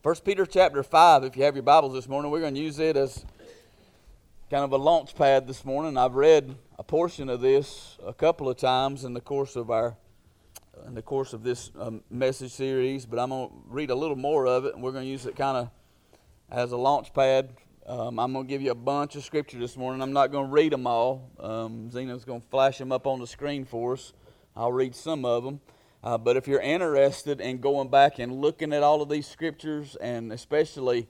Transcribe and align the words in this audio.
First 0.00 0.24
Peter 0.24 0.46
chapter 0.46 0.84
5, 0.84 1.24
if 1.24 1.36
you 1.36 1.42
have 1.42 1.56
your 1.56 1.64
Bibles 1.64 1.92
this 1.92 2.08
morning, 2.08 2.30
we're 2.30 2.38
going 2.38 2.54
to 2.54 2.60
use 2.60 2.78
it 2.78 2.96
as 2.96 3.24
kind 4.48 4.62
of 4.62 4.70
a 4.70 4.76
launch 4.76 5.16
pad 5.16 5.48
this 5.48 5.64
morning. 5.64 5.96
I've 5.96 6.14
read 6.14 6.54
a 6.78 6.84
portion 6.84 7.28
of 7.28 7.40
this 7.40 7.98
a 8.06 8.14
couple 8.14 8.48
of 8.48 8.56
times 8.56 9.02
in 9.02 9.12
the 9.12 9.20
course 9.20 9.56
of 9.56 9.72
our 9.72 9.96
in 10.86 10.94
the 10.94 11.02
course 11.02 11.32
of 11.32 11.42
this 11.42 11.72
um, 11.80 12.04
message 12.10 12.52
series, 12.52 13.06
but 13.06 13.18
I'm 13.18 13.30
going 13.30 13.48
to 13.48 13.54
read 13.66 13.90
a 13.90 13.94
little 13.96 14.14
more 14.14 14.46
of 14.46 14.66
it, 14.66 14.74
and 14.74 14.84
we're 14.84 14.92
going 14.92 15.02
to 15.02 15.10
use 15.10 15.26
it 15.26 15.34
kind 15.34 15.56
of 15.56 15.70
as 16.48 16.70
a 16.70 16.76
launch 16.76 17.12
pad. 17.12 17.50
Um, 17.84 18.20
I'm 18.20 18.32
going 18.32 18.46
to 18.46 18.48
give 18.48 18.62
you 18.62 18.70
a 18.70 18.76
bunch 18.76 19.16
of 19.16 19.24
scripture 19.24 19.58
this 19.58 19.76
morning. 19.76 20.00
I'm 20.00 20.12
not 20.12 20.30
going 20.30 20.46
to 20.46 20.52
read 20.52 20.70
them 20.70 20.86
all. 20.86 21.28
Um, 21.40 21.90
Zena's 21.90 22.24
going 22.24 22.40
to 22.40 22.46
flash 22.46 22.78
them 22.78 22.92
up 22.92 23.08
on 23.08 23.18
the 23.18 23.26
screen 23.26 23.64
for 23.64 23.94
us. 23.94 24.12
I'll 24.54 24.70
read 24.70 24.94
some 24.94 25.24
of 25.24 25.42
them. 25.42 25.60
Uh, 26.02 26.16
but 26.16 26.36
if 26.36 26.46
you're 26.46 26.60
interested 26.60 27.40
in 27.40 27.58
going 27.58 27.88
back 27.88 28.18
and 28.18 28.40
looking 28.40 28.72
at 28.72 28.82
all 28.82 29.02
of 29.02 29.08
these 29.08 29.26
scriptures 29.26 29.96
and 29.96 30.32
especially 30.32 31.08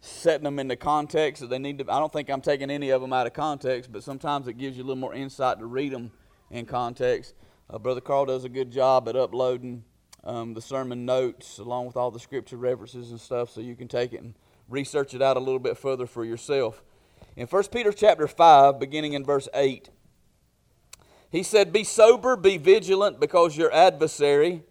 setting 0.00 0.44
them 0.44 0.58
into 0.58 0.76
context 0.76 1.40
that 1.40 1.50
they 1.50 1.58
need 1.58 1.78
to, 1.78 1.84
I 1.90 1.98
don't 1.98 2.12
think 2.12 2.30
I'm 2.30 2.40
taking 2.40 2.70
any 2.70 2.90
of 2.90 3.00
them 3.00 3.12
out 3.12 3.26
of 3.26 3.32
context, 3.32 3.90
but 3.92 4.02
sometimes 4.02 4.46
it 4.46 4.54
gives 4.54 4.76
you 4.76 4.84
a 4.84 4.86
little 4.86 5.00
more 5.00 5.14
insight 5.14 5.58
to 5.58 5.66
read 5.66 5.92
them 5.92 6.12
in 6.50 6.64
context. 6.64 7.34
Uh, 7.68 7.78
Brother 7.78 8.00
Carl 8.00 8.26
does 8.26 8.44
a 8.44 8.48
good 8.48 8.70
job 8.70 9.08
at 9.08 9.16
uploading 9.16 9.84
um, 10.22 10.54
the 10.54 10.60
sermon 10.60 11.04
notes 11.04 11.58
along 11.58 11.86
with 11.86 11.96
all 11.96 12.10
the 12.10 12.20
scripture 12.20 12.56
references 12.56 13.10
and 13.10 13.20
stuff 13.20 13.50
so 13.50 13.60
you 13.60 13.74
can 13.74 13.88
take 13.88 14.12
it 14.12 14.20
and 14.20 14.34
research 14.68 15.14
it 15.14 15.22
out 15.22 15.36
a 15.36 15.40
little 15.40 15.58
bit 15.58 15.76
further 15.76 16.06
for 16.06 16.24
yourself. 16.24 16.82
In 17.36 17.46
1 17.46 17.64
Peter 17.72 17.92
chapter 17.92 18.28
5, 18.28 18.78
beginning 18.78 19.14
in 19.14 19.24
verse 19.24 19.48
8, 19.54 19.90
he 21.30 21.42
said, 21.42 21.72
Be 21.72 21.84
sober, 21.84 22.36
be 22.36 22.56
vigilant, 22.56 23.20
because 23.20 23.56
your 23.56 23.72
adversary, 23.72 24.62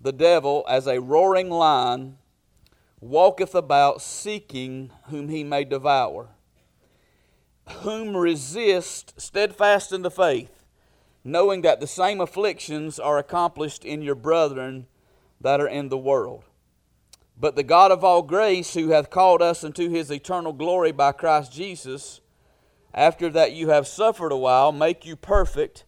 the 0.00 0.12
devil, 0.12 0.64
as 0.68 0.86
a 0.86 1.00
roaring 1.00 1.50
lion, 1.50 2.16
walketh 3.00 3.54
about 3.54 4.00
seeking 4.00 4.90
whom 5.08 5.28
he 5.28 5.44
may 5.44 5.64
devour. 5.64 6.28
Whom 7.82 8.16
resist 8.16 9.20
steadfast 9.20 9.92
in 9.92 10.02
the 10.02 10.10
faith, 10.10 10.64
knowing 11.22 11.60
that 11.62 11.80
the 11.80 11.86
same 11.86 12.20
afflictions 12.20 12.98
are 12.98 13.18
accomplished 13.18 13.84
in 13.84 14.02
your 14.02 14.14
brethren 14.14 14.86
that 15.40 15.60
are 15.60 15.68
in 15.68 15.88
the 15.88 15.98
world. 15.98 16.44
But 17.38 17.56
the 17.56 17.62
God 17.62 17.90
of 17.90 18.02
all 18.02 18.22
grace, 18.22 18.74
who 18.74 18.90
hath 18.90 19.08
called 19.08 19.40
us 19.40 19.62
into 19.62 19.88
his 19.88 20.10
eternal 20.10 20.52
glory 20.52 20.92
by 20.92 21.12
Christ 21.12 21.52
Jesus, 21.52 22.20
after 22.94 23.30
that 23.30 23.52
you 23.52 23.68
have 23.70 23.86
suffered 23.86 24.32
a 24.32 24.36
while, 24.36 24.72
make 24.72 25.04
you 25.04 25.16
perfect, 25.16 25.84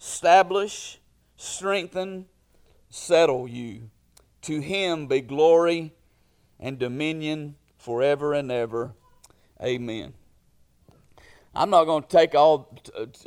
establish, 0.00 0.98
strengthen, 1.36 2.26
settle 2.90 3.48
you. 3.48 3.90
To 4.42 4.60
him 4.60 5.06
be 5.06 5.20
glory 5.20 5.94
and 6.58 6.78
dominion 6.78 7.56
forever 7.76 8.32
and 8.32 8.50
ever. 8.50 8.94
Amen. 9.62 10.14
I'm 11.54 11.70
not 11.70 11.84
going 11.84 12.02
to 12.02 12.08
take 12.08 12.34
all 12.34 12.72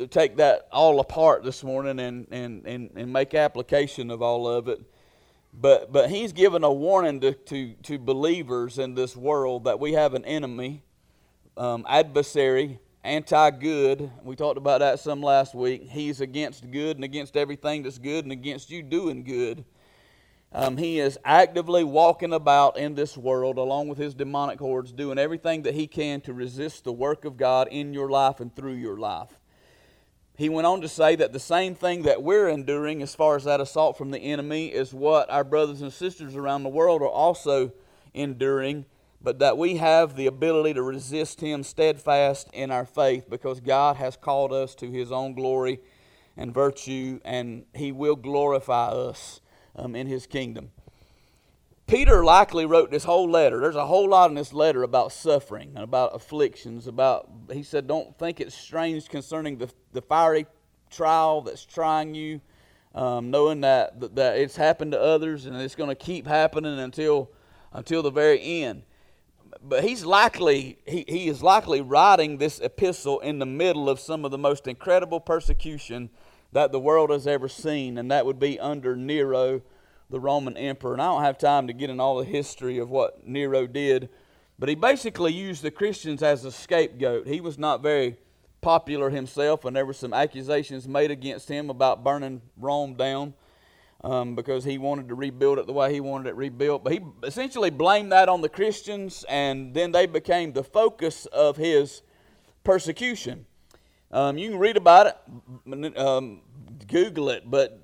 take 0.09 0.37
that 0.37 0.67
all 0.71 0.99
apart 0.99 1.43
this 1.43 1.63
morning 1.63 1.99
and, 1.99 2.27
and, 2.31 2.65
and, 2.65 2.91
and 2.95 3.11
make 3.11 3.33
application 3.33 4.09
of 4.09 4.21
all 4.21 4.47
of 4.47 4.67
it. 4.67 4.79
But 5.53 5.91
but 5.91 6.09
he's 6.09 6.31
given 6.31 6.63
a 6.63 6.71
warning 6.71 7.19
to, 7.21 7.33
to, 7.33 7.73
to 7.83 7.99
believers 7.99 8.79
in 8.79 8.95
this 8.95 9.17
world 9.17 9.65
that 9.65 9.79
we 9.79 9.93
have 9.93 10.13
an 10.13 10.23
enemy, 10.23 10.83
um, 11.57 11.85
adversary, 11.89 12.79
anti 13.03 13.51
good. 13.51 14.11
We 14.23 14.35
talked 14.35 14.57
about 14.57 14.79
that 14.79 14.99
some 14.99 15.21
last 15.21 15.55
week. 15.55 15.89
He's 15.89 16.21
against 16.21 16.69
good 16.69 16.97
and 16.97 17.03
against 17.03 17.35
everything 17.35 17.83
that's 17.83 17.97
good 17.97 18.25
and 18.25 18.31
against 18.31 18.69
you 18.69 18.83
doing 18.83 19.23
good. 19.23 19.65
Um, 20.53 20.75
he 20.75 20.99
is 20.99 21.17
actively 21.23 21.83
walking 21.83 22.33
about 22.33 22.77
in 22.77 22.95
this 22.95 23.17
world 23.17 23.57
along 23.57 23.87
with 23.87 23.97
his 23.97 24.13
demonic 24.13 24.59
hordes, 24.59 24.91
doing 24.91 25.17
everything 25.17 25.61
that 25.61 25.73
he 25.73 25.87
can 25.87 26.19
to 26.21 26.33
resist 26.33 26.83
the 26.83 26.91
work 26.91 27.23
of 27.23 27.37
God 27.37 27.69
in 27.71 27.93
your 27.93 28.09
life 28.09 28.41
and 28.41 28.53
through 28.53 28.73
your 28.73 28.97
life. 28.97 29.39
He 30.35 30.49
went 30.49 30.67
on 30.67 30.81
to 30.81 30.89
say 30.89 31.15
that 31.15 31.33
the 31.33 31.39
same 31.39 31.73
thing 31.73 32.03
that 32.03 32.21
we're 32.21 32.49
enduring 32.49 33.01
as 33.01 33.15
far 33.15 33.35
as 33.37 33.45
that 33.45 33.61
assault 33.61 33.97
from 33.97 34.11
the 34.11 34.19
enemy 34.19 34.67
is 34.67 34.93
what 34.93 35.29
our 35.29 35.43
brothers 35.43 35.81
and 35.81 35.93
sisters 35.93 36.35
around 36.35 36.63
the 36.63 36.69
world 36.69 37.01
are 37.01 37.07
also 37.07 37.71
enduring 38.13 38.85
but 39.23 39.39
that 39.39 39.57
we 39.57 39.77
have 39.77 40.15
the 40.15 40.27
ability 40.27 40.73
to 40.73 40.81
resist 40.81 41.41
Him 41.41 41.63
steadfast 41.63 42.49
in 42.53 42.71
our 42.71 42.85
faith 42.85 43.29
because 43.29 43.59
God 43.59 43.97
has 43.97 44.15
called 44.15 44.51
us 44.51 44.73
to 44.75 44.89
His 44.89 45.11
own 45.11 45.33
glory 45.33 45.79
and 46.35 46.53
virtue, 46.53 47.19
and 47.23 47.65
He 47.75 47.91
will 47.91 48.15
glorify 48.15 48.87
us 48.87 49.41
um, 49.75 49.95
in 49.95 50.07
His 50.07 50.25
kingdom. 50.25 50.71
Peter 51.85 52.23
likely 52.23 52.65
wrote 52.65 52.89
this 52.89 53.03
whole 53.03 53.29
letter. 53.29 53.59
There's 53.59 53.75
a 53.75 53.85
whole 53.85 54.09
lot 54.09 54.29
in 54.29 54.35
this 54.35 54.53
letter 54.53 54.81
about 54.83 55.11
suffering 55.11 55.73
and 55.75 55.83
about 55.83 56.15
afflictions. 56.15 56.87
About 56.87 57.29
he 57.51 57.63
said, 57.63 57.85
don't 57.85 58.17
think 58.17 58.39
it's 58.39 58.55
strange 58.55 59.09
concerning 59.09 59.57
the, 59.57 59.69
the 59.91 60.01
fiery 60.01 60.45
trial 60.89 61.41
that's 61.41 61.65
trying 61.65 62.15
you, 62.15 62.39
um, 62.95 63.29
knowing 63.29 63.61
that 63.61 64.15
that 64.15 64.37
it's 64.37 64.55
happened 64.55 64.93
to 64.93 65.01
others 65.01 65.45
and 65.45 65.55
it's 65.57 65.75
going 65.75 65.89
to 65.89 65.95
keep 65.95 66.25
happening 66.25 66.79
until 66.79 67.29
until 67.73 68.01
the 68.01 68.11
very 68.11 68.63
end 68.63 68.83
but 69.61 69.83
he's 69.83 70.05
likely 70.05 70.77
he, 70.85 71.05
he 71.07 71.27
is 71.27 71.43
likely 71.43 71.81
writing 71.81 72.37
this 72.37 72.59
epistle 72.59 73.19
in 73.19 73.39
the 73.39 73.45
middle 73.45 73.89
of 73.89 73.99
some 73.99 74.25
of 74.25 74.31
the 74.31 74.37
most 74.37 74.67
incredible 74.67 75.19
persecution 75.19 76.09
that 76.51 76.71
the 76.71 76.79
world 76.79 77.09
has 77.09 77.27
ever 77.27 77.47
seen 77.47 77.97
and 77.97 78.11
that 78.11 78.25
would 78.25 78.39
be 78.39 78.59
under 78.59 78.95
nero 78.95 79.61
the 80.09 80.19
roman 80.19 80.57
emperor. 80.57 80.93
And 80.93 81.01
i 81.01 81.05
don't 81.05 81.23
have 81.23 81.37
time 81.37 81.67
to 81.67 81.73
get 81.73 81.89
in 81.89 81.99
all 81.99 82.17
the 82.17 82.25
history 82.25 82.77
of 82.77 82.89
what 82.89 83.25
nero 83.27 83.67
did 83.67 84.09
but 84.59 84.69
he 84.69 84.75
basically 84.75 85.33
used 85.33 85.63
the 85.63 85.71
christians 85.71 86.21
as 86.21 86.45
a 86.45 86.51
scapegoat. 86.51 87.27
He 87.27 87.41
was 87.41 87.57
not 87.57 87.81
very 87.81 88.17
popular 88.61 89.09
himself 89.09 89.65
and 89.65 89.75
there 89.75 89.85
were 89.85 89.93
some 89.93 90.13
accusations 90.13 90.87
made 90.87 91.11
against 91.11 91.49
him 91.49 91.69
about 91.69 92.03
burning 92.03 92.41
rome 92.57 92.93
down 92.95 93.33
um, 94.03 94.35
because 94.35 94.63
he 94.63 94.77
wanted 94.77 95.07
to 95.09 95.15
rebuild 95.15 95.59
it 95.59 95.67
the 95.67 95.73
way 95.73 95.93
he 95.93 95.99
wanted 95.99 96.29
it 96.29 96.35
rebuilt. 96.35 96.83
But 96.83 96.93
he 96.93 96.99
essentially 97.23 97.69
blamed 97.69 98.11
that 98.11 98.29
on 98.29 98.41
the 98.41 98.49
Christians, 98.49 99.25
and 99.29 99.73
then 99.73 99.91
they 99.91 100.05
became 100.05 100.53
the 100.53 100.63
focus 100.63 101.25
of 101.27 101.57
his 101.57 102.01
persecution. 102.63 103.45
Um, 104.11 104.37
you 104.37 104.49
can 104.49 104.59
read 104.59 104.77
about 104.77 105.07
it, 105.07 105.97
um, 105.97 106.41
Google 106.87 107.29
it, 107.29 107.49
but 107.49 107.79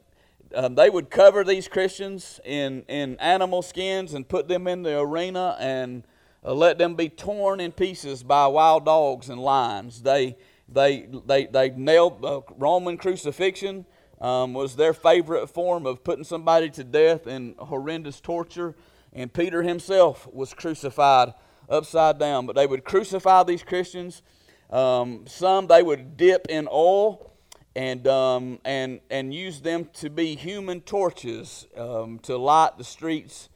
um, 0.56 0.75
they 0.75 0.89
would 0.89 1.09
cover 1.09 1.44
these 1.44 1.67
Christians 1.67 2.39
in, 2.44 2.83
in 2.88 3.17
animal 3.19 3.61
skins 3.61 4.13
and 4.13 4.27
put 4.27 4.47
them 4.47 4.67
in 4.67 4.83
the 4.83 5.00
arena 5.00 5.56
and 5.59 6.03
uh, 6.44 6.53
let 6.53 6.77
them 6.77 6.95
be 6.95 7.09
torn 7.09 7.59
in 7.59 7.72
pieces 7.72 8.23
by 8.23 8.47
wild 8.47 8.85
dogs 8.85 9.29
and 9.29 9.39
lions. 9.39 10.01
They, 10.01 10.38
they, 10.67 11.07
they, 11.25 11.45
they 11.45 11.69
nailed 11.72 12.23
uh, 12.25 12.41
Roman 12.57 12.97
crucifixion 12.97 13.85
um, 14.19 14.53
was 14.53 14.75
their 14.75 14.94
favorite 14.94 15.47
form 15.47 15.85
of 15.85 16.03
putting 16.03 16.23
somebody 16.23 16.69
to 16.72 16.83
death 16.83 17.28
in 17.28 17.55
horrendous 17.57 18.19
torture. 18.19 18.75
And 19.13 19.31
Peter 19.31 19.63
himself 19.63 20.28
was 20.33 20.53
crucified 20.53 21.33
upside 21.69 22.19
down. 22.19 22.45
But 22.45 22.56
they 22.56 22.67
would 22.67 22.83
crucify 22.83 23.44
these 23.44 23.63
Christians. 23.63 24.22
Um, 24.69 25.25
some 25.27 25.67
they 25.67 25.83
would 25.83 26.17
dip 26.17 26.47
in 26.50 26.67
oil 26.72 27.33
and, 27.75 28.07
um, 28.07 28.59
and, 28.66 29.00
and 29.09 29.33
use 29.33 29.61
them 29.61 29.89
to 29.94 30.09
be 30.09 30.35
human 30.35 30.81
torches 30.81 31.67
um, 31.77 32.19
to 32.23 32.38
light 32.38 32.77
the 32.77 32.83
streets 32.83 33.50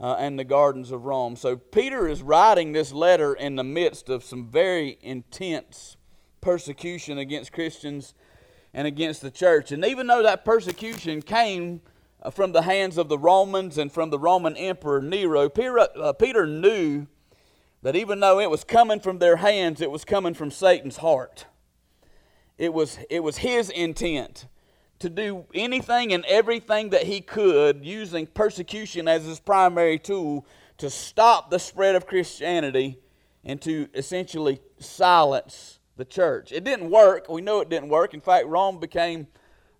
uh, 0.00 0.16
and 0.18 0.38
the 0.38 0.44
gardens 0.44 0.90
of 0.90 1.04
Rome. 1.04 1.36
So 1.36 1.56
Peter 1.56 2.08
is 2.08 2.22
writing 2.22 2.72
this 2.72 2.92
letter 2.92 3.34
in 3.34 3.56
the 3.56 3.64
midst 3.64 4.08
of 4.08 4.24
some 4.24 4.48
very 4.50 4.98
intense 5.00 5.96
persecution 6.40 7.18
against 7.18 7.52
Christians 7.52 8.14
and 8.74 8.86
against 8.86 9.22
the 9.22 9.30
church. 9.30 9.72
And 9.72 9.84
even 9.84 10.06
though 10.06 10.22
that 10.22 10.44
persecution 10.44 11.22
came 11.22 11.80
uh, 12.22 12.30
from 12.30 12.52
the 12.52 12.62
hands 12.62 12.98
of 12.98 13.08
the 13.08 13.18
Romans 13.18 13.78
and 13.78 13.90
from 13.90 14.10
the 14.10 14.18
Roman 14.18 14.56
Emperor 14.56 15.00
Nero, 15.00 15.48
uh, 15.48 16.12
Peter 16.12 16.46
knew 16.46 17.06
that 17.82 17.96
even 17.96 18.20
though 18.20 18.40
it 18.40 18.50
was 18.50 18.64
coming 18.64 19.00
from 19.00 19.18
their 19.18 19.36
hands, 19.36 19.80
it 19.80 19.90
was 19.90 20.04
coming 20.04 20.34
from 20.34 20.50
Satan's 20.50 20.98
heart. 20.98 21.46
It 22.56 22.74
was, 22.74 22.98
it 23.08 23.22
was 23.22 23.38
his 23.38 23.70
intent 23.70 24.46
to 24.98 25.08
do 25.08 25.44
anything 25.54 26.12
and 26.12 26.24
everything 26.24 26.90
that 26.90 27.04
he 27.04 27.20
could, 27.20 27.84
using 27.84 28.26
persecution 28.26 29.06
as 29.06 29.24
his 29.24 29.38
primary 29.38 29.98
tool, 29.98 30.44
to 30.78 30.90
stop 30.90 31.50
the 31.50 31.58
spread 31.58 31.94
of 31.94 32.06
Christianity 32.06 32.98
and 33.44 33.60
to 33.62 33.88
essentially 33.94 34.60
silence 34.80 35.77
the 35.98 36.04
church. 36.04 36.52
It 36.52 36.64
didn't 36.64 36.90
work. 36.90 37.28
We 37.28 37.42
know 37.42 37.60
it 37.60 37.68
didn't 37.68 37.90
work. 37.90 38.14
In 38.14 38.20
fact, 38.20 38.46
Rome 38.46 38.78
became 38.78 39.26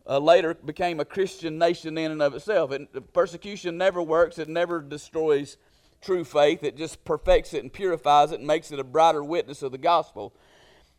uh, 0.06 0.18
later 0.18 0.54
became 0.54 1.00
a 1.00 1.04
Christian 1.04 1.58
nation 1.58 1.96
in 1.96 2.10
and 2.10 2.20
of 2.20 2.34
itself. 2.34 2.72
And 2.72 2.88
persecution 3.12 3.78
never 3.78 4.02
works. 4.02 4.38
It 4.38 4.48
never 4.48 4.80
destroys 4.80 5.58
true 6.00 6.24
faith. 6.24 6.62
It 6.64 6.76
just 6.76 7.04
perfects 7.04 7.54
it 7.54 7.62
and 7.62 7.72
purifies 7.72 8.32
it 8.32 8.38
and 8.38 8.46
makes 8.46 8.72
it 8.72 8.80
a 8.80 8.84
brighter 8.84 9.22
witness 9.22 9.62
of 9.62 9.70
the 9.70 9.78
gospel. 9.78 10.34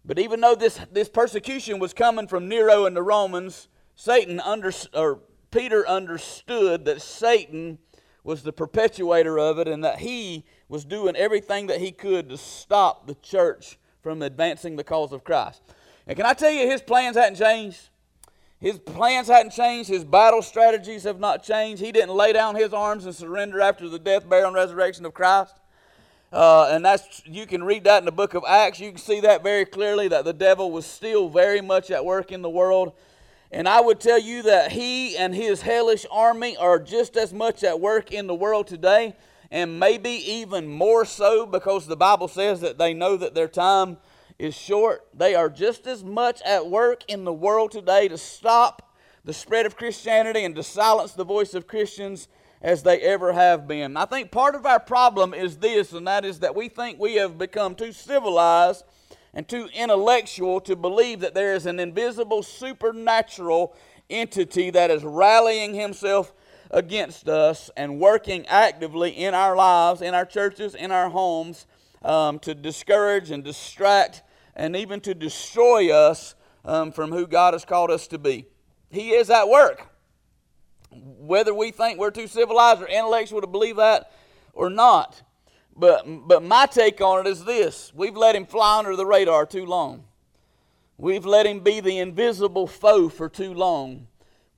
But 0.06 0.19
even 0.19 0.39
though 0.42 0.56
this, 0.56 0.80
this 0.92 1.10
persecution 1.10 1.80
was 1.80 1.94
coming 1.94 2.27
from 2.27 2.48
Nero 2.48 2.86
and 2.86 2.95
the 2.95 3.01
Romans, 3.01 3.68
Satan 3.95 4.39
under, 4.39 4.71
or 4.94 5.19
Peter 5.51 5.88
understood 5.88 6.86
that 6.86 7.01
Satan 7.01 7.80
was 8.24 8.44
the 8.44 8.54
perpetuator 8.54 9.39
of 9.39 9.57
it 9.60 9.68
and 9.68 9.83
that 9.83 10.00
he 10.00 10.45
was 10.68 10.86
doing 10.86 11.16
everything 11.16 11.68
that 11.68 11.81
he 11.81 11.92
could 11.92 12.30
to 12.30 12.38
stop 12.38 13.07
the 13.07 13.16
church 13.16 13.80
from 14.01 14.22
advancing 14.22 14.75
the 14.75 14.84
cause 14.84 15.12
of 15.12 15.24
Christ. 15.24 15.62
And 16.07 16.16
can 16.16 16.25
I 16.25 16.34
tell 16.34 16.51
you, 16.51 16.69
his 16.69 16.81
plans 16.81 17.16
hadn't 17.16 17.36
changed? 17.36 17.90
His 18.60 18.78
plans 18.78 19.28
hadn't 19.28 19.51
changed. 19.51 19.90
His 19.90 20.04
battle 20.04 20.42
strategies 20.42 21.04
have 21.04 21.19
not 21.19 21.44
changed. 21.44 21.81
He 21.81 21.92
didn't 21.92 22.16
lay 22.16 22.34
down 22.34 22.56
his 22.56 22.74
arms 22.74 23.06
and 23.06 23.16
surrender 23.16 23.62
after 23.62 23.88
the 23.88 24.00
death, 24.00 24.28
burial, 24.28 24.48
and 24.48 24.56
resurrection 24.56 25.06
of 25.06 25.13
Christ. 25.13 25.56
Uh, 26.31 26.69
and 26.72 26.86
that's 26.86 27.24
you 27.25 27.48
can 27.48 27.63
read 27.63 27.86
that 27.86 28.00
in 28.00 28.06
the 28.06 28.12
book 28.12 28.34
of 28.34 28.44
Acts. 28.48 28.80
You 28.80 28.90
can 28.90 29.00
see 29.00 29.22
that 29.22 29.44
very 29.44 29.66
clearly 29.66 30.07
that 30.10 30.25
the 30.25 30.34
devil 30.34 30.72
was 30.72 30.86
still 30.86 31.30
very 31.30 31.62
much 31.62 31.90
at 31.90 32.04
work 32.04 32.31
in 32.31 32.42
the 32.42 32.50
world. 32.50 32.94
And 33.52 33.68
I 33.68 33.81
would 33.81 34.00
tell 34.00 34.19
you 34.19 34.44
that 34.44 34.72
he 34.72 35.18
and 35.18 35.34
his 35.34 35.62
hellish 35.62 36.06
army 36.12 36.56
are 36.57 36.78
just 36.78 37.18
as 37.18 37.34
much 37.34 37.63
at 37.63 37.80
work 37.80 38.12
in 38.12 38.28
the 38.28 38.36
world 38.36 38.68
today, 38.68 39.16
and 39.51 39.80
maybe 39.80 40.10
even 40.10 40.68
more 40.68 41.06
so 41.06 41.46
because 41.46 41.88
the 41.88 41.96
Bible 41.96 42.28
says 42.28 42.62
that 42.62 42.78
they 42.78 42.94
know 42.94 43.18
that 43.18 43.34
their 43.34 43.48
time 43.48 43.98
is 44.38 44.56
short. 44.56 45.07
They 45.13 45.36
are 45.36 45.50
just 45.50 45.88
as 45.88 46.04
much 46.04 46.42
at 46.44 46.68
work 46.68 47.04
in 47.07 47.25
the 47.25 47.34
world 47.34 47.72
today 47.72 48.07
to 48.07 48.18
stop 48.18 48.94
the 49.25 49.34
spread 49.34 49.66
of 49.66 49.75
Christianity 49.75 50.44
and 50.44 50.56
to 50.56 50.63
silence 50.63 51.13
the 51.13 51.25
voice 51.25 51.54
of 51.54 51.68
Christians 51.68 52.28
as 52.62 52.84
they 52.84 53.00
ever 53.00 53.34
have 53.34 53.68
been. 53.68 53.98
I 53.98 54.06
think 54.06 54.31
part 54.31 54.56
of 54.56 54.66
our 54.66 54.80
problem 54.80 55.34
is 55.34 55.57
this, 55.57 55.94
and 55.94 56.07
that 56.07 56.25
is 56.25 56.40
that 56.40 56.56
we 56.56 56.69
think 56.69 57.00
we 57.00 57.16
have 57.16 57.38
become 57.38 57.75
too 57.75 57.92
civilized 57.92 58.84
and 59.34 59.48
too 59.48 59.69
intellectual 59.74 60.60
to 60.62 60.75
believe 60.75 61.19
that 61.19 61.34
there 61.34 61.54
is 61.54 61.66
an 61.66 61.80
invisible 61.80 62.44
supernatural 62.44 63.75
entity 64.10 64.69
that 64.72 64.90
is 64.90 65.04
rallying 65.04 65.74
himself 65.74 66.34
against 66.71 67.27
us 67.27 67.69
and 67.75 68.00
working 68.00 68.45
actively 68.48 69.12
in 69.12 69.33
our 69.33 69.56
lives, 69.56 70.01
in 70.01 70.13
our 70.13 70.25
churches, 70.25 70.75
in 70.75 70.92
our 70.92 71.10
homes 71.10 71.66
um, 72.04 72.39
to 72.39 72.54
discourage 72.54 73.31
and 73.31 73.44
distract 73.44 74.24
and 74.56 74.75
even 74.75 75.00
to 75.01 75.16
destroy 75.16 75.92
us 75.92 76.36
um, 76.66 76.92
from 76.92 77.12
who 77.12 77.25
God 77.25 77.54
has 77.54 77.66
called 77.66 77.92
us 77.92 78.07
to 78.07 78.18
be. 78.18 78.45
He 78.89 79.12
is 79.12 79.30
at 79.30 79.48
work. 79.48 79.88
Whether 80.92 81.54
we 81.54 81.71
think 81.71 82.00
we're 82.00 82.12
too 82.12 82.27
civilized 82.27 82.81
or 82.81 82.88
intellectual 82.88 83.42
to 83.42 83.48
believe 83.48 83.77
that 83.77 84.12
or 84.54 84.69
not. 84.69 85.21
But, 85.75 86.04
but 86.27 86.44
my 86.44 86.66
take 86.66 87.00
on 87.00 87.25
it 87.25 87.30
is 87.30 87.45
this 87.45 87.94
we've 87.95 88.18
let 88.18 88.36
him 88.36 88.45
fly 88.45 88.80
under 88.80 88.95
the 88.95 89.06
radar 89.06 89.45
too 89.45 89.66
long. 89.66 90.04
We've 90.98 91.25
let 91.25 91.45
him 91.45 91.62
be 91.62 91.80
the 91.80 92.00
invisible 92.00 92.68
foe 92.68 93.07
for 93.07 93.30
too 93.30 93.54
long. 93.54 94.07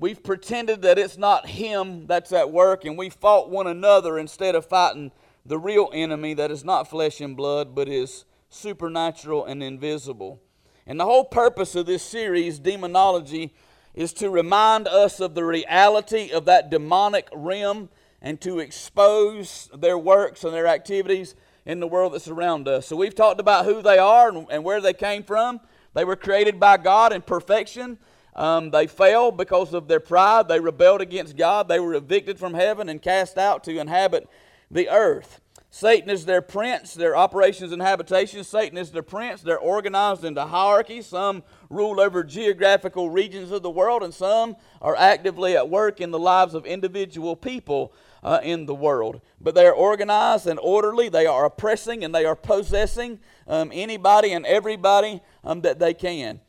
We've 0.02 0.24
pretended 0.24 0.82
that 0.82 0.98
it's 0.98 1.20
not 1.20 1.46
him 1.46 2.08
that's 2.08 2.32
at 2.32 2.52
work, 2.52 2.86
and 2.86 2.98
we 2.98 3.12
fought 3.12 3.52
one 3.52 3.68
another 3.68 4.18
instead 4.18 4.56
of 4.56 4.66
fighting 4.66 5.12
the 5.46 5.60
real 5.60 5.92
enemy 5.94 6.34
that 6.34 6.50
is 6.50 6.66
not 6.66 6.90
flesh 6.90 7.22
and 7.22 7.38
blood, 7.38 7.76
but 7.76 7.88
is 7.88 8.26
supernatural 8.50 9.46
and 9.46 9.62
invisible. 9.62 10.42
And 10.88 11.00
the 11.00 11.06
whole 11.06 11.24
purpose 11.24 11.76
of 11.76 11.86
this 11.86 12.02
series, 12.02 12.58
Demonology, 12.58 13.54
is 13.94 14.12
to 14.14 14.32
remind 14.32 14.88
us 14.88 15.20
of 15.20 15.36
the 15.36 15.46
reality 15.46 16.32
of 16.32 16.46
that 16.46 16.72
demonic 16.72 17.30
realm 17.32 17.90
and 18.24 18.42
to 18.42 18.58
expose 18.58 19.70
their 19.72 20.00
works 20.00 20.44
and 20.44 20.52
their 20.52 20.66
activities 20.66 21.36
in 21.64 21.80
the 21.80 21.86
world 21.86 22.16
that's 22.16 22.28
around 22.28 22.68
us. 22.68 22.88
So 22.88 22.96
we've 22.96 23.14
talked 23.14 23.40
about 23.40 23.66
who 23.66 23.84
they 23.84 24.00
are 24.00 24.30
and, 24.30 24.48
and 24.50 24.64
where 24.64 24.82
they 24.82 24.94
came 24.94 25.22
from. 25.22 25.60
They 25.94 26.06
were 26.06 26.16
created 26.16 26.60
by 26.60 26.78
God 26.78 27.14
in 27.14 27.22
perfection. 27.22 28.00
Um, 28.36 28.72
they 28.72 28.88
fell 28.88 29.32
because 29.32 29.74
of 29.74 29.88
their 29.88 30.00
pride. 30.00 30.48
They 30.48 30.60
rebelled 30.60 31.02
against 31.02 31.36
God. 31.36 31.68
They 31.68 31.80
were 31.80 31.94
evicted 31.94 32.40
from 32.40 32.54
heaven 32.54 32.90
and 32.90 33.02
cast 33.02 33.38
out 33.38 33.64
to 33.66 33.78
inhabit 33.78 34.28
the 34.70 34.90
earth. 34.90 35.42
Satan 35.74 36.10
is 36.10 36.26
their 36.26 36.42
prince, 36.42 36.94
their 36.94 37.16
operations 37.16 37.72
and 37.72 37.82
habitations. 37.82 38.46
Satan 38.46 38.78
is 38.78 38.92
their 38.92 39.02
prince. 39.02 39.42
They're 39.42 39.58
organized 39.58 40.26
into 40.26 40.46
hierarchies. 40.46 41.08
Some 41.08 41.44
rule 41.70 42.02
over 42.02 42.26
geographical 42.26 43.10
regions 43.10 43.52
of 43.52 43.64
the 43.64 43.70
world, 43.70 44.04
and 44.04 44.14
some 44.14 44.58
are 44.82 44.98
actively 44.98 45.56
at 45.56 45.70
work 45.70 46.02
in 46.02 46.12
the 46.12 46.20
lives 46.20 46.54
of 46.56 46.66
individual 46.66 47.38
people 47.38 47.94
uh, 48.22 48.42
in 48.44 48.66
the 48.66 48.76
world. 48.76 49.22
But 49.40 49.56
they 49.56 49.66
are 49.66 49.74
organized 49.74 50.46
and 50.46 50.60
orderly. 50.60 51.08
They 51.08 51.26
are 51.26 51.46
oppressing 51.46 52.04
and 52.04 52.14
they 52.14 52.26
are 52.26 52.36
possessing 52.36 53.20
um, 53.48 53.72
anybody 53.74 54.34
and 54.34 54.46
everybody 54.46 55.22
um, 55.46 55.62
that 55.62 55.80
they 55.80 55.94
can. 55.94 56.42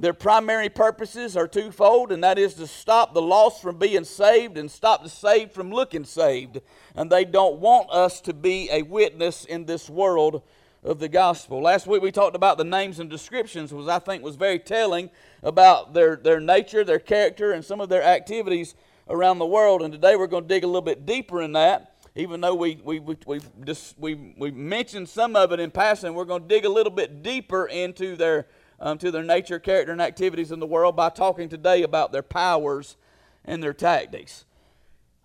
Their 0.00 0.12
primary 0.12 0.68
purposes 0.68 1.36
are 1.36 1.48
twofold, 1.48 2.12
and 2.12 2.22
that 2.22 2.38
is 2.38 2.54
to 2.54 2.68
stop 2.68 3.14
the 3.14 3.22
lost 3.22 3.60
from 3.60 3.78
being 3.78 4.04
saved 4.04 4.56
and 4.56 4.70
stop 4.70 5.02
the 5.02 5.08
saved 5.08 5.52
from 5.52 5.72
looking 5.72 6.04
saved. 6.04 6.60
And 6.94 7.10
they 7.10 7.24
don't 7.24 7.58
want 7.58 7.90
us 7.90 8.20
to 8.22 8.32
be 8.32 8.68
a 8.70 8.82
witness 8.82 9.44
in 9.44 9.64
this 9.64 9.90
world 9.90 10.42
of 10.84 11.00
the 11.00 11.08
gospel. 11.08 11.60
Last 11.60 11.88
week 11.88 12.00
we 12.00 12.12
talked 12.12 12.36
about 12.36 12.58
the 12.58 12.64
names 12.64 13.00
and 13.00 13.10
descriptions, 13.10 13.74
which 13.74 13.88
I 13.88 13.98
think 13.98 14.22
was 14.22 14.36
very 14.36 14.60
telling 14.60 15.10
about 15.42 15.94
their, 15.94 16.14
their 16.14 16.38
nature, 16.38 16.84
their 16.84 17.00
character, 17.00 17.50
and 17.50 17.64
some 17.64 17.80
of 17.80 17.88
their 17.88 18.04
activities 18.04 18.76
around 19.08 19.40
the 19.40 19.46
world. 19.46 19.82
And 19.82 19.92
today 19.92 20.14
we're 20.14 20.28
going 20.28 20.44
to 20.44 20.48
dig 20.48 20.62
a 20.62 20.68
little 20.68 20.80
bit 20.80 21.06
deeper 21.06 21.42
in 21.42 21.52
that. 21.54 21.96
Even 22.14 22.40
though 22.40 22.54
we, 22.54 22.80
we, 22.84 23.00
we, 23.00 23.16
we, 23.26 23.40
just, 23.64 23.98
we, 23.98 24.34
we 24.38 24.52
mentioned 24.52 25.08
some 25.08 25.34
of 25.34 25.50
it 25.50 25.58
in 25.58 25.72
passing, 25.72 26.14
we're 26.14 26.24
going 26.24 26.42
to 26.42 26.48
dig 26.48 26.64
a 26.64 26.68
little 26.68 26.92
bit 26.92 27.22
deeper 27.24 27.66
into 27.66 28.14
their 28.14 28.46
um, 28.80 28.98
to 28.98 29.10
their 29.10 29.22
nature, 29.22 29.58
character, 29.58 29.92
and 29.92 30.00
activities 30.02 30.52
in 30.52 30.60
the 30.60 30.66
world 30.66 30.96
by 30.96 31.08
talking 31.08 31.48
today 31.48 31.82
about 31.82 32.12
their 32.12 32.22
powers 32.22 32.96
and 33.44 33.62
their 33.62 33.72
tactics. 33.72 34.44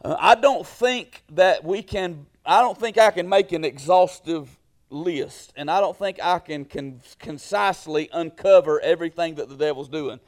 Uh, 0.04 0.16
I 0.20 0.36
don't 0.36 0.66
think 0.66 1.24
that 1.32 1.64
we 1.64 1.82
can, 1.82 2.26
I 2.46 2.62
don't 2.62 2.78
think 2.78 2.98
I 2.98 3.12
can 3.12 3.30
make 3.30 3.52
an 3.52 3.64
exhaustive 3.64 4.58
list, 4.90 5.54
and 5.56 5.70
I 5.70 5.80
don't 5.80 5.98
think 5.98 6.20
I 6.22 6.40
can 6.40 6.66
con- 6.66 7.02
concisely 7.20 8.10
uncover 8.12 8.80
everything 8.82 9.36
that 9.36 9.50
the 9.50 9.56
devil's 9.56 9.90
doing. 9.90 10.20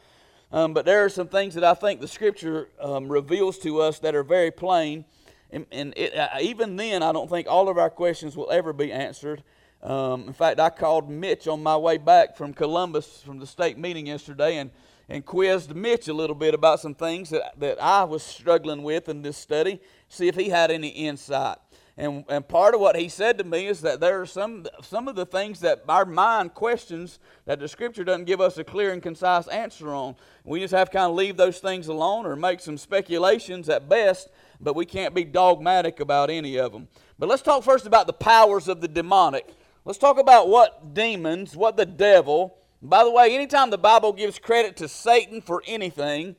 Um, 0.52 0.74
but 0.74 0.86
there 0.86 1.04
are 1.04 1.10
some 1.10 1.28
things 1.28 1.56
that 1.56 1.64
I 1.64 1.74
think 1.74 2.00
the 2.00 2.08
Scripture 2.08 2.70
um, 2.80 3.10
reveals 3.10 3.58
to 3.60 3.82
us 3.82 4.00
that 4.00 4.16
are 4.16 4.24
very 4.24 4.52
plain. 4.52 5.06
And, 5.52 5.66
and 5.72 5.94
it, 5.98 6.16
uh, 6.16 6.30
even 6.42 6.76
then, 6.76 7.04
I 7.04 7.12
don't 7.12 7.30
think 7.30 7.48
all 7.48 7.68
of 7.68 7.78
our 7.78 7.90
questions 7.90 8.38
will 8.38 8.50
ever 8.52 8.72
be 8.72 8.92
answered. 8.92 9.44
Um, 9.86 10.24
in 10.26 10.34
fact, 10.34 10.60
I 10.60 10.72
called 10.72 11.12
Mitch 11.12 11.48
on 11.48 11.62
my 11.62 11.78
way 11.78 12.00
back 12.00 12.36
from 12.36 12.56
Columbus 12.56 13.22
from 13.24 13.38
the 13.38 13.46
state 13.46 13.78
meeting 13.78 14.08
yesterday 14.08 14.58
and, 14.58 14.72
and 15.08 15.24
quizzed 15.24 15.76
Mitch 15.76 16.08
a 16.08 16.14
little 16.14 16.36
bit 16.36 16.56
about 16.56 16.80
some 16.80 16.96
things 16.96 17.30
that, 17.30 17.60
that 17.60 17.82
I 17.82 18.04
was 18.04 18.24
struggling 18.24 18.82
with 18.82 19.10
in 19.10 19.22
this 19.22 19.38
study, 19.38 19.80
see 20.10 20.28
if 20.28 20.34
he 20.34 20.50
had 20.50 20.72
any 20.72 20.88
insight. 20.88 21.58
And, 21.98 22.26
and 22.30 22.46
part 22.48 22.74
of 22.74 22.82
what 22.82 22.96
he 22.96 23.08
said 23.10 23.38
to 23.38 23.44
me 23.44 23.68
is 23.68 23.82
that 23.82 24.00
there 24.00 24.20
are 24.20 24.26
some, 24.26 24.66
some 24.82 25.08
of 25.08 25.16
the 25.16 25.26
things 25.26 25.60
that 25.60 25.84
our 25.88 26.04
mind 26.04 26.56
questions 26.56 27.20
that 27.46 27.60
the 27.60 27.68
scripture 27.68 28.04
doesn't 28.04 28.26
give 28.26 28.42
us 28.42 28.58
a 28.58 28.64
clear 28.64 28.92
and 28.92 29.04
concise 29.04 29.48
answer 29.50 29.94
on. 29.94 30.16
We 30.44 30.62
just 30.62 30.74
have 30.74 30.90
to 30.90 30.98
kind 30.98 31.12
of 31.12 31.16
leave 31.16 31.38
those 31.38 31.60
things 31.60 31.90
alone 31.90 32.26
or 32.26 32.36
make 32.36 32.60
some 32.60 32.80
speculations 32.80 33.70
at 33.70 33.88
best, 33.88 34.30
but 34.60 34.76
we 34.76 34.88
can't 34.88 35.14
be 35.14 35.24
dogmatic 35.24 36.00
about 36.00 36.32
any 36.32 36.58
of 36.58 36.72
them. 36.72 36.88
But 37.20 37.30
let's 37.30 37.44
talk 37.44 37.64
first 37.64 37.86
about 37.86 38.08
the 38.08 38.14
powers 38.14 38.68
of 38.68 38.82
the 38.82 38.88
demonic. 38.88 39.54
Let's 39.88 40.00
talk 40.00 40.18
about 40.18 40.50
what 40.50 40.96
demons, 40.96 41.56
what 41.56 41.78
the 41.78 41.86
devil. 41.86 42.58
By 42.82 43.04
the 43.04 43.12
way, 43.12 43.36
anytime 43.36 43.70
the 43.70 43.78
Bible 43.78 44.14
gives 44.14 44.40
credit 44.40 44.76
to 44.78 44.88
Satan 44.88 45.42
for 45.42 45.62
anything 45.68 46.36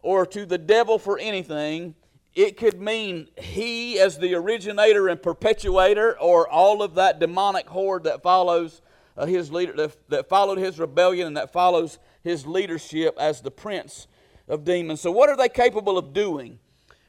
or 0.00 0.24
to 0.24 0.46
the 0.46 0.56
devil 0.56 0.98
for 0.98 1.18
anything, 1.18 1.94
it 2.34 2.56
could 2.56 2.80
mean 2.80 3.28
he 3.36 4.00
as 4.00 4.16
the 4.16 4.34
originator 4.34 5.06
and 5.08 5.22
perpetuator 5.22 6.18
or 6.18 6.48
all 6.48 6.82
of 6.82 6.94
that 6.94 7.18
demonic 7.18 7.68
horde 7.68 8.04
that 8.04 8.22
follows 8.22 8.80
uh, 9.18 9.26
his 9.26 9.52
leader 9.52 9.74
that, 9.74 10.08
that 10.08 10.28
followed 10.30 10.56
his 10.56 10.78
rebellion 10.78 11.26
and 11.26 11.36
that 11.36 11.52
follows 11.52 11.98
his 12.24 12.46
leadership 12.46 13.14
as 13.18 13.42
the 13.42 13.50
prince 13.50 14.06
of 14.48 14.64
demons. 14.64 15.02
So 15.02 15.10
what 15.10 15.28
are 15.28 15.36
they 15.36 15.50
capable 15.50 15.98
of 15.98 16.14
doing? 16.14 16.58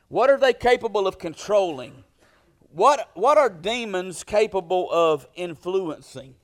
What 0.09 0.29
are 0.29 0.37
they 0.37 0.51
capable 0.51 1.07
of 1.07 1.17
controlling? 1.17 2.03
What, 2.71 3.09
what 3.13 3.37
are 3.37 3.49
demons 3.49 4.23
capable 4.23 4.91
of 4.91 5.27
influencing? 5.35 6.35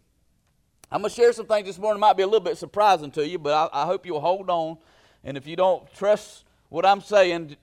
I'm 0.91 1.01
going 1.01 1.10
to 1.10 1.15
share 1.15 1.34
some 1.34 1.46
things 1.46 1.67
this 1.67 1.79
morning. 1.79 2.00
Might 2.00 2.17
be 2.17 2.24
a 2.24 2.27
little 2.27 2.39
bit 2.39 2.58
surprising 2.58 3.12
to 3.12 3.27
you, 3.27 3.38
but 3.39 3.53
I, 3.74 3.84
I 3.84 3.86
hope 3.86 4.05
you'll 4.05 4.22
hold 4.22 4.50
on. 4.50 4.77
And 5.24 5.38
if 5.38 5.48
you 5.48 5.55
don't 5.55 5.91
trust 5.94 6.46
what 6.70 6.86
I'm 6.86 7.01
saying, 7.01 7.58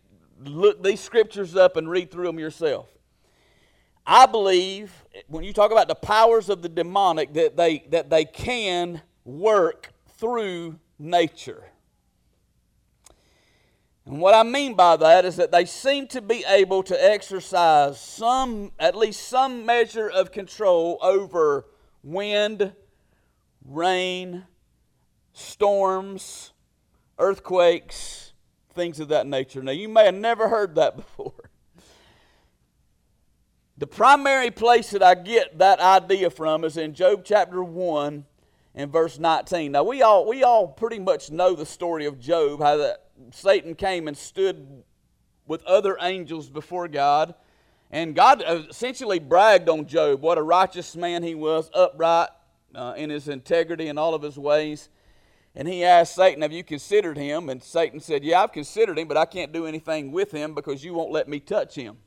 look 0.45 0.83
these 0.83 1.01
scriptures 1.01 1.57
up 1.57 1.77
and 1.77 1.89
read 1.89 2.11
through 2.11 2.27
them 2.27 2.39
yourself. 2.39 2.89
I 4.07 4.27
believe 4.27 4.93
when 5.29 5.45
you 5.45 5.53
talk 5.53 5.71
about 5.71 5.87
the 5.87 5.95
powers 5.95 6.49
of 6.49 6.63
the 6.63 6.69
demonic 6.69 7.35
that 7.35 7.57
they 7.57 7.85
that 7.91 8.11
they 8.11 8.25
can 8.25 9.01
work 9.25 9.93
through 10.19 10.79
nature. 10.99 11.65
And 14.05 14.21
what 14.21 14.35
I 14.35 14.43
mean 14.43 14.75
by 14.75 14.97
that 14.97 15.25
is 15.25 15.37
that 15.37 15.53
they 15.53 15.65
seem 15.65 16.09
to 16.09 16.21
be 16.21 16.45
able 16.49 16.83
to 16.85 17.05
exercise 17.05 18.01
some, 18.01 18.73
at 18.79 18.97
least 18.97 19.29
some 19.29 19.65
measure 19.65 20.09
of 20.09 20.33
control 20.33 20.99
over 21.01 21.67
wind, 22.03 22.73
rain, 23.65 24.45
storms, 25.33 26.53
earthquakes, 27.19 28.33
things 28.75 28.99
of 28.99 29.09
that 29.09 29.27
nature. 29.27 29.63
Now, 29.63 29.73
you 29.73 29.89
may 29.89 30.07
have 30.07 30.15
never 30.15 30.49
heard 30.49 30.75
that 30.75 30.97
before. 30.97 31.35
The 33.79 33.87
primary 33.87 34.51
place 34.51 34.91
that 34.91 35.03
I 35.03 35.15
get 35.15 35.59
that 35.59 35.81
idea 35.81 36.31
from 36.31 36.65
is 36.65 36.77
in 36.77 36.95
Job 36.95 37.23
chapter 37.25 37.63
1 37.63 38.25
and 38.75 38.93
verse 38.93 39.19
19. 39.19 39.73
Now, 39.73 39.85
we 39.85 40.03
all, 40.03 40.27
we 40.27 40.43
all 40.43 40.69
pretty 40.69 40.99
much 40.99 41.31
know 41.31 41.55
the 41.55 41.67
story 41.67 42.07
of 42.07 42.19
Job, 42.19 42.61
how 42.61 42.77
that 42.77 43.02
Satan 43.31 43.75
came 43.75 44.09
and 44.09 44.17
stood 44.17 44.85
with 45.47 45.65
other 45.65 45.97
angels 46.01 46.49
before 46.49 46.89
God. 46.89 47.35
And 47.91 48.15
God 48.15 48.43
essentially 48.47 49.19
bragged 49.19 49.69
on 49.69 49.87
Job, 49.87 50.23
what 50.23 50.39
a 50.39 50.43
righteous 50.43 50.97
man 50.97 51.23
he 51.23 51.35
was, 51.35 51.71
upright 51.75 52.31
uh, 52.75 52.95
in 52.97 53.11
his 53.11 53.29
integrity 53.29 53.89
and 53.89 53.99
all 53.99 54.15
of 54.15 54.23
his 54.23 54.39
ways. 54.39 54.89
And 55.55 55.69
he 55.69 55.85
asked 55.85 56.15
Satan, 56.15 56.41
Have 56.43 56.53
you 56.53 56.65
considered 56.65 57.19
him? 57.19 57.51
And 57.51 57.63
Satan 57.63 58.01
said, 58.01 58.25
Yeah, 58.25 58.43
I've 58.43 58.53
considered 58.53 58.99
him, 58.99 59.09
but 59.09 59.19
I 59.19 59.27
can't 59.27 59.53
do 59.53 59.67
anything 59.67 60.11
with 60.11 60.31
him 60.31 60.55
because 60.55 60.83
you 60.83 60.95
won't 60.95 61.13
let 61.13 61.29
me 61.29 61.41
touch 61.41 61.75
him. 61.75 61.99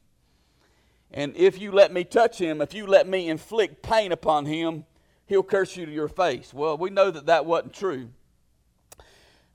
And 1.11 1.35
if 1.37 1.61
you 1.61 1.71
let 1.71 1.93
me 1.93 2.03
touch 2.03 2.39
him, 2.39 2.61
if 2.61 2.73
you 2.73 2.87
let 2.87 3.07
me 3.07 3.29
inflict 3.29 3.83
pain 3.83 4.11
upon 4.11 4.47
him, 4.47 4.85
he'll 5.27 5.43
curse 5.43 5.77
you 5.77 5.85
to 5.85 5.91
your 5.91 6.07
face. 6.07 6.53
Well, 6.53 6.77
we 6.77 6.89
know 6.89 7.11
that 7.11 7.27
that 7.27 7.45
wasn't 7.45 7.73
true. 7.73 8.09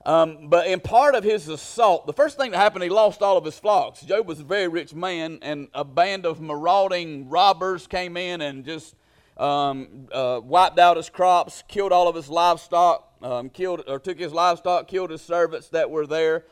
Um, 0.05 0.47
but 0.47 0.67
in 0.67 0.79
part 0.79 1.13
of 1.13 1.23
his 1.23 1.47
assault, 1.47 2.07
the 2.07 2.13
first 2.13 2.37
thing 2.37 2.51
that 2.51 2.57
happened, 2.57 2.83
he 2.83 2.89
lost 2.89 3.21
all 3.21 3.37
of 3.37 3.45
his 3.45 3.59
flocks. 3.59 4.01
Job 4.01 4.27
was 4.27 4.39
a 4.39 4.43
very 4.43 4.67
rich 4.67 4.93
man, 4.95 5.37
and 5.41 5.67
a 5.73 5.83
band 5.83 6.25
of 6.25 6.41
marauding 6.41 7.29
robbers 7.29 7.85
came 7.85 8.17
in 8.17 8.41
and 8.41 8.65
just 8.65 8.95
um, 9.37 10.07
uh, 10.11 10.41
wiped 10.43 10.79
out 10.79 10.97
his 10.97 11.09
crops, 11.09 11.63
killed 11.67 11.91
all 11.91 12.07
of 12.07 12.15
his 12.15 12.29
livestock, 12.29 13.13
um, 13.21 13.49
killed 13.49 13.83
or 13.87 13.99
took 13.99 14.17
his 14.17 14.33
livestock, 14.33 14.87
killed 14.87 15.11
his 15.11 15.21
servants 15.21 15.69
that 15.69 15.89
were 15.89 16.07
there. 16.07 16.45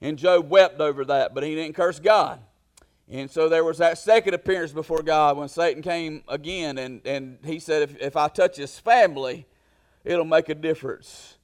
And 0.00 0.18
Job 0.18 0.48
wept 0.48 0.80
over 0.80 1.04
that, 1.04 1.34
but 1.34 1.44
he 1.44 1.54
didn't 1.54 1.74
curse 1.74 2.00
God. 2.00 2.40
And 3.08 3.30
so 3.30 3.48
there 3.48 3.64
was 3.64 3.78
that 3.78 3.98
second 3.98 4.34
appearance 4.34 4.72
before 4.72 5.02
God 5.02 5.36
when 5.36 5.48
Satan 5.48 5.82
came 5.82 6.22
again, 6.28 6.78
and, 6.78 7.04
and 7.04 7.38
he 7.44 7.58
said, 7.58 7.82
if, 7.82 8.00
if 8.00 8.16
I 8.16 8.28
touch 8.28 8.56
his 8.56 8.78
family, 8.78 9.46
it'll 10.04 10.24
make 10.24 10.48
a 10.48 10.54
difference. 10.54 11.36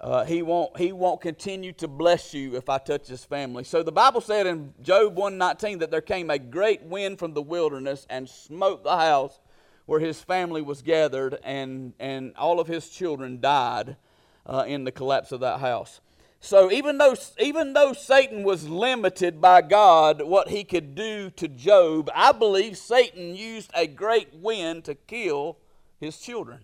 Uh, 0.00 0.24
he, 0.24 0.42
won't, 0.42 0.76
he 0.76 0.92
won't 0.92 1.20
continue 1.20 1.72
to 1.72 1.88
bless 1.88 2.34
you 2.34 2.54
if 2.54 2.68
I 2.68 2.78
touch 2.78 3.08
his 3.08 3.24
family. 3.24 3.64
So 3.64 3.82
the 3.82 3.92
Bible 3.92 4.20
said 4.20 4.46
in 4.46 4.74
Job 4.82 5.16
119 5.16 5.78
that 5.78 5.90
there 5.90 6.02
came 6.02 6.28
a 6.28 6.38
great 6.38 6.82
wind 6.82 7.18
from 7.18 7.32
the 7.32 7.42
wilderness 7.42 8.06
and 8.10 8.28
smote 8.28 8.84
the 8.84 8.96
house 8.96 9.40
where 9.86 10.00
his 10.00 10.20
family 10.20 10.60
was 10.60 10.82
gathered, 10.82 11.38
and, 11.44 11.94
and 12.00 12.34
all 12.36 12.58
of 12.58 12.66
his 12.66 12.88
children 12.88 13.40
died 13.40 13.96
uh, 14.44 14.64
in 14.66 14.84
the 14.84 14.92
collapse 14.92 15.32
of 15.32 15.40
that 15.40 15.60
house. 15.60 16.00
So 16.40 16.70
even 16.70 16.98
though, 16.98 17.14
even 17.40 17.72
though 17.72 17.92
Satan 17.92 18.42
was 18.42 18.68
limited 18.68 19.40
by 19.40 19.62
God, 19.62 20.22
what 20.22 20.48
he 20.48 20.64
could 20.64 20.94
do 20.94 21.30
to 21.30 21.48
Job, 21.48 22.10
I 22.14 22.32
believe 22.32 22.76
Satan 22.76 23.34
used 23.34 23.70
a 23.74 23.86
great 23.86 24.34
wind 24.34 24.84
to 24.84 24.94
kill 24.94 25.56
his 25.98 26.18
children. 26.18 26.60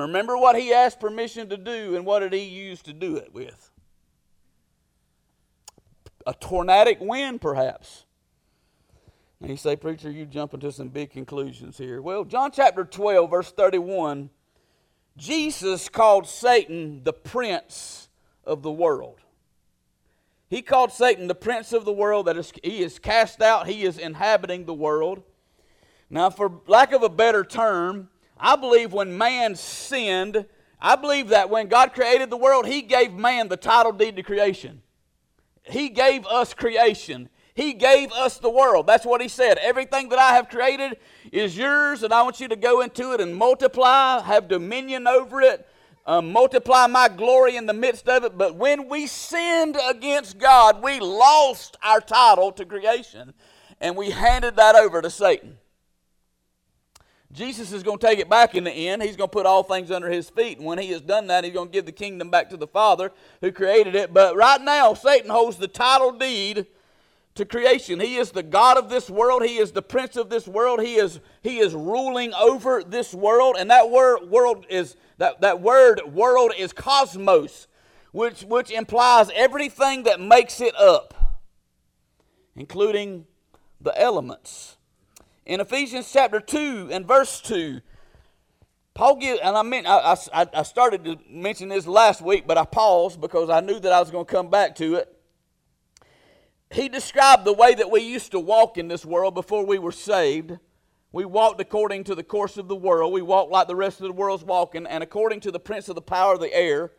Remember 0.00 0.38
what 0.38 0.58
he 0.58 0.72
asked 0.72 1.00
permission 1.00 1.50
to 1.50 1.56
do, 1.56 1.96
and 1.96 2.06
what 2.06 2.20
did 2.20 2.32
he 2.32 2.44
use 2.44 2.80
to 2.82 2.92
do 2.94 3.16
it 3.16 3.34
with? 3.34 3.70
A 6.26 6.32
tornadic 6.32 6.98
wind, 7.00 7.40
perhaps. 7.40 8.06
And 9.40 9.50
you 9.50 9.56
say, 9.56 9.76
Preacher, 9.76 10.10
you 10.10 10.24
jumping 10.24 10.60
to 10.60 10.72
some 10.72 10.88
big 10.88 11.10
conclusions 11.10 11.76
here. 11.76 12.00
Well, 12.00 12.24
John 12.24 12.52
chapter 12.52 12.84
12, 12.84 13.30
verse 13.30 13.52
31 13.52 14.30
Jesus 15.14 15.90
called 15.90 16.26
Satan 16.26 17.04
the 17.04 17.12
prince 17.12 18.08
of 18.44 18.62
the 18.62 18.70
world. 18.70 19.20
He 20.48 20.62
called 20.62 20.90
Satan 20.90 21.26
the 21.26 21.34
prince 21.34 21.74
of 21.74 21.84
the 21.84 21.92
world, 21.92 22.26
that 22.26 22.38
is, 22.38 22.50
he 22.62 22.82
is 22.82 22.98
cast 22.98 23.42
out, 23.42 23.66
he 23.66 23.82
is 23.82 23.98
inhabiting 23.98 24.64
the 24.64 24.72
world. 24.72 25.22
Now, 26.08 26.30
for 26.30 26.60
lack 26.66 26.92
of 26.92 27.02
a 27.02 27.10
better 27.10 27.44
term, 27.44 28.08
I 28.42 28.56
believe 28.56 28.92
when 28.92 29.16
man 29.16 29.54
sinned, 29.54 30.46
I 30.80 30.96
believe 30.96 31.28
that 31.28 31.48
when 31.48 31.68
God 31.68 31.94
created 31.94 32.28
the 32.28 32.36
world, 32.36 32.66
he 32.66 32.82
gave 32.82 33.12
man 33.12 33.46
the 33.46 33.56
title 33.56 33.92
deed 33.92 34.16
to 34.16 34.24
creation. 34.24 34.82
He 35.62 35.88
gave 35.88 36.26
us 36.26 36.52
creation. 36.52 37.28
He 37.54 37.72
gave 37.72 38.10
us 38.10 38.38
the 38.38 38.50
world. 38.50 38.88
That's 38.88 39.06
what 39.06 39.20
he 39.20 39.28
said. 39.28 39.58
Everything 39.58 40.08
that 40.08 40.18
I 40.18 40.34
have 40.34 40.48
created 40.48 40.98
is 41.30 41.56
yours, 41.56 42.02
and 42.02 42.12
I 42.12 42.22
want 42.22 42.40
you 42.40 42.48
to 42.48 42.56
go 42.56 42.80
into 42.80 43.12
it 43.12 43.20
and 43.20 43.36
multiply, 43.36 44.20
have 44.22 44.48
dominion 44.48 45.06
over 45.06 45.40
it, 45.40 45.68
um, 46.04 46.32
multiply 46.32 46.88
my 46.88 47.08
glory 47.08 47.54
in 47.54 47.66
the 47.66 47.72
midst 47.72 48.08
of 48.08 48.24
it. 48.24 48.36
But 48.36 48.56
when 48.56 48.88
we 48.88 49.06
sinned 49.06 49.76
against 49.88 50.38
God, 50.38 50.82
we 50.82 50.98
lost 50.98 51.76
our 51.80 52.00
title 52.00 52.50
to 52.52 52.64
creation, 52.64 53.34
and 53.80 53.96
we 53.96 54.10
handed 54.10 54.56
that 54.56 54.74
over 54.74 55.00
to 55.00 55.10
Satan. 55.10 55.58
Jesus 57.32 57.72
is 57.72 57.82
going 57.82 57.98
to 57.98 58.06
take 58.06 58.18
it 58.18 58.28
back 58.28 58.54
in 58.54 58.64
the 58.64 58.70
end. 58.70 59.02
He's 59.02 59.16
going 59.16 59.30
to 59.30 59.32
put 59.32 59.46
all 59.46 59.62
things 59.62 59.90
under 59.90 60.10
his 60.10 60.28
feet. 60.28 60.58
And 60.58 60.66
when 60.66 60.78
he 60.78 60.90
has 60.90 61.00
done 61.00 61.28
that, 61.28 61.44
he's 61.44 61.54
going 61.54 61.68
to 61.68 61.72
give 61.72 61.86
the 61.86 61.92
kingdom 61.92 62.30
back 62.30 62.50
to 62.50 62.58
the 62.58 62.66
Father 62.66 63.10
who 63.40 63.50
created 63.50 63.94
it. 63.94 64.12
But 64.12 64.36
right 64.36 64.60
now, 64.60 64.92
Satan 64.92 65.30
holds 65.30 65.56
the 65.56 65.68
title 65.68 66.12
deed 66.12 66.66
to 67.34 67.46
creation. 67.46 68.00
He 68.00 68.16
is 68.16 68.32
the 68.32 68.42
God 68.42 68.76
of 68.76 68.90
this 68.90 69.08
world. 69.08 69.42
He 69.42 69.56
is 69.56 69.72
the 69.72 69.80
prince 69.80 70.16
of 70.16 70.28
this 70.28 70.46
world. 70.46 70.82
He 70.82 70.96
is, 70.96 71.20
he 71.42 71.58
is 71.58 71.74
ruling 71.74 72.34
over 72.34 72.84
this 72.84 73.14
world. 73.14 73.56
And 73.58 73.70
that 73.70 73.90
word 73.90 74.28
world 74.28 74.66
is 74.68 74.96
that, 75.16 75.40
that 75.40 75.62
word 75.62 76.02
world 76.12 76.52
is 76.58 76.74
cosmos, 76.74 77.66
which, 78.12 78.42
which 78.42 78.70
implies 78.70 79.30
everything 79.34 80.02
that 80.02 80.20
makes 80.20 80.60
it 80.60 80.76
up, 80.76 81.14
including 82.54 83.24
the 83.80 83.98
elements. 83.98 84.76
In 85.44 85.60
Ephesians 85.60 86.10
chapter 86.12 86.40
2 86.40 86.90
and 86.92 87.06
verse 87.06 87.40
2, 87.40 87.80
Paul 88.94 89.16
gives, 89.16 89.40
and 89.40 89.56
I 89.56 89.62
mean, 89.62 89.86
I, 89.86 90.16
I, 90.32 90.46
I 90.54 90.62
started 90.62 91.04
to 91.04 91.18
mention 91.28 91.68
this 91.68 91.86
last 91.86 92.20
week, 92.20 92.46
but 92.46 92.58
I 92.58 92.64
paused 92.64 93.20
because 93.20 93.50
I 93.50 93.60
knew 93.60 93.80
that 93.80 93.92
I 93.92 94.00
was 94.00 94.10
going 94.10 94.26
to 94.26 94.32
come 94.32 94.50
back 94.50 94.76
to 94.76 94.96
it 94.96 95.12
he 96.72 96.88
described 96.88 97.44
the 97.44 97.52
way 97.52 97.74
that 97.74 97.90
we 97.90 98.00
used 98.00 98.32
to 98.32 98.40
walk 98.40 98.78
in 98.78 98.88
this 98.88 99.04
world 99.04 99.34
before 99.34 99.64
we 99.64 99.78
were 99.78 99.92
saved. 99.92 100.58
We 101.12 101.26
walked 101.26 101.60
according 101.60 102.04
to 102.04 102.14
the 102.14 102.22
course 102.22 102.56
of 102.56 102.68
the 102.68 102.76
world. 102.76 103.12
We 103.12 103.20
walked 103.20 103.52
like 103.52 103.68
the 103.68 103.76
rest 103.76 104.00
of 104.00 104.06
the 104.06 104.12
world's 104.12 104.44
walking, 104.44 104.86
and 104.86 105.02
according 105.02 105.40
to 105.40 105.50
the 105.50 105.60
prince 105.60 105.88
of 105.88 105.94
the 105.94 106.02
power 106.02 106.34
of 106.34 106.40
the 106.40 106.52
air, 106.54 106.92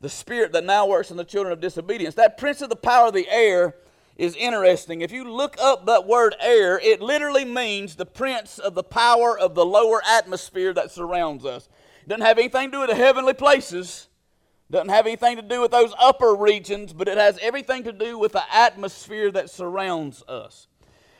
the 0.00 0.08
spirit 0.08 0.52
that 0.52 0.64
now 0.64 0.86
works 0.86 1.10
in 1.10 1.16
the 1.16 1.24
children 1.24 1.52
of 1.52 1.60
disobedience. 1.60 2.14
That 2.14 2.38
prince 2.38 2.62
of 2.62 2.70
the 2.70 2.76
power 2.76 3.08
of 3.08 3.14
the 3.14 3.28
air 3.28 3.74
is 4.20 4.36
interesting. 4.36 5.00
If 5.00 5.12
you 5.12 5.24
look 5.24 5.56
up 5.58 5.86
that 5.86 6.06
word 6.06 6.36
air, 6.40 6.78
it 6.78 7.00
literally 7.00 7.46
means 7.46 7.96
the 7.96 8.04
prince 8.04 8.58
of 8.58 8.74
the 8.74 8.82
power 8.82 9.36
of 9.36 9.54
the 9.54 9.64
lower 9.64 10.02
atmosphere 10.06 10.74
that 10.74 10.90
surrounds 10.90 11.46
us. 11.46 11.70
It 12.02 12.08
doesn't 12.10 12.26
have 12.26 12.36
anything 12.36 12.70
to 12.70 12.72
do 12.72 12.80
with 12.80 12.90
the 12.90 12.96
heavenly 12.96 13.32
places. 13.32 14.08
Doesn't 14.70 14.90
have 14.90 15.06
anything 15.06 15.36
to 15.36 15.42
do 15.42 15.62
with 15.62 15.70
those 15.70 15.94
upper 15.98 16.34
regions, 16.34 16.92
but 16.92 17.08
it 17.08 17.16
has 17.16 17.38
everything 17.40 17.82
to 17.84 17.92
do 17.92 18.18
with 18.18 18.32
the 18.32 18.42
atmosphere 18.54 19.30
that 19.32 19.48
surrounds 19.48 20.22
us. 20.28 20.66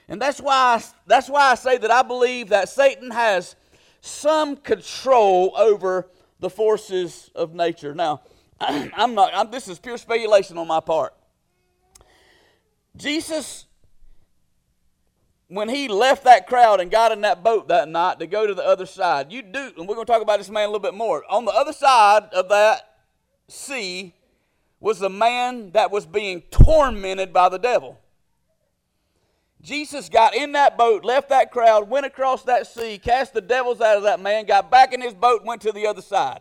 And 0.07 0.21
that's 0.21 0.39
why, 0.39 0.53
I, 0.53 0.85
that's 1.07 1.31
why 1.31 1.53
I 1.53 1.55
say 1.55 1.79
that 1.79 1.91
I 1.91 2.03
believe 2.03 2.51
that 2.51 2.69
Satan 2.69 3.13
has 3.13 3.57
some 4.03 4.57
control 4.57 5.55
over 5.57 6.11
the 6.39 6.51
forces 6.51 7.31
of 7.35 7.55
nature. 7.55 7.95
Now, 7.95 8.21
I'm 8.61 9.15
not, 9.15 9.31
I'm, 9.35 9.51
this 9.51 9.69
is 9.69 9.79
pure 9.79 9.97
speculation 9.97 10.59
on 10.59 10.69
my 10.69 10.81
part. 10.81 11.15
Jesus, 13.01 13.65
when 15.49 15.71
he 15.71 15.89
left 15.89 16.25
that 16.25 16.47
crowd 16.47 16.81
and 16.81 16.91
got 16.91 17.13
in 17.13 17.23
that 17.23 17.43
boat 17.43 17.69
that 17.69 17.89
night 17.89 18.19
to 18.21 18.27
go 18.27 18.47
to 18.47 18.55
the 18.55 18.65
other 18.65 18.87
side, 18.87 19.33
you 19.33 19.41
do, 19.43 19.73
and 19.77 19.89
we're 19.89 19.95
going 19.95 20.07
to 20.07 20.13
talk 20.13 20.23
about 20.23 20.39
this 20.39 20.51
man 20.51 20.65
a 20.65 20.67
little 20.67 20.81
bit 20.81 20.95
more. 20.95 21.25
On 21.31 21.47
the 21.47 21.53
other 21.53 21.73
side 21.73 22.25
of 22.33 22.51
that 22.51 22.99
sea 23.49 24.15
was 24.79 24.99
the 24.99 25.11
man 25.11 25.73
that 25.73 25.91
was 25.91 26.05
being 26.05 26.43
tormented 26.51 27.33
by 27.33 27.49
the 27.49 27.59
devil. 27.59 27.99
Jesus 29.63 30.09
got 30.09 30.35
in 30.35 30.53
that 30.53 30.77
boat, 30.77 31.05
left 31.05 31.31
that 31.31 31.51
crowd, 31.51 31.89
went 31.89 32.07
across 32.07 32.45
that 32.45 32.67
sea, 32.67 32.99
cast 32.99 33.33
the 33.33 33.41
devils 33.41 33.81
out 33.81 33.97
of 33.97 34.03
that 34.05 34.21
man, 34.21 34.47
got 34.47 34.71
back 34.71 34.93
in 34.93 35.01
his 35.01 35.15
boat, 35.15 35.45
went 35.45 35.63
to 35.63 35.73
the 35.73 35.87
other 35.87 36.03
side. 36.03 36.41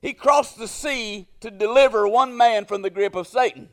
He 0.00 0.12
crossed 0.12 0.58
the 0.58 0.68
sea 0.68 1.28
to 1.40 1.50
deliver 1.50 2.08
one 2.08 2.36
man 2.36 2.64
from 2.64 2.82
the 2.82 2.90
grip 2.90 3.14
of 3.14 3.28
Satan. 3.28 3.68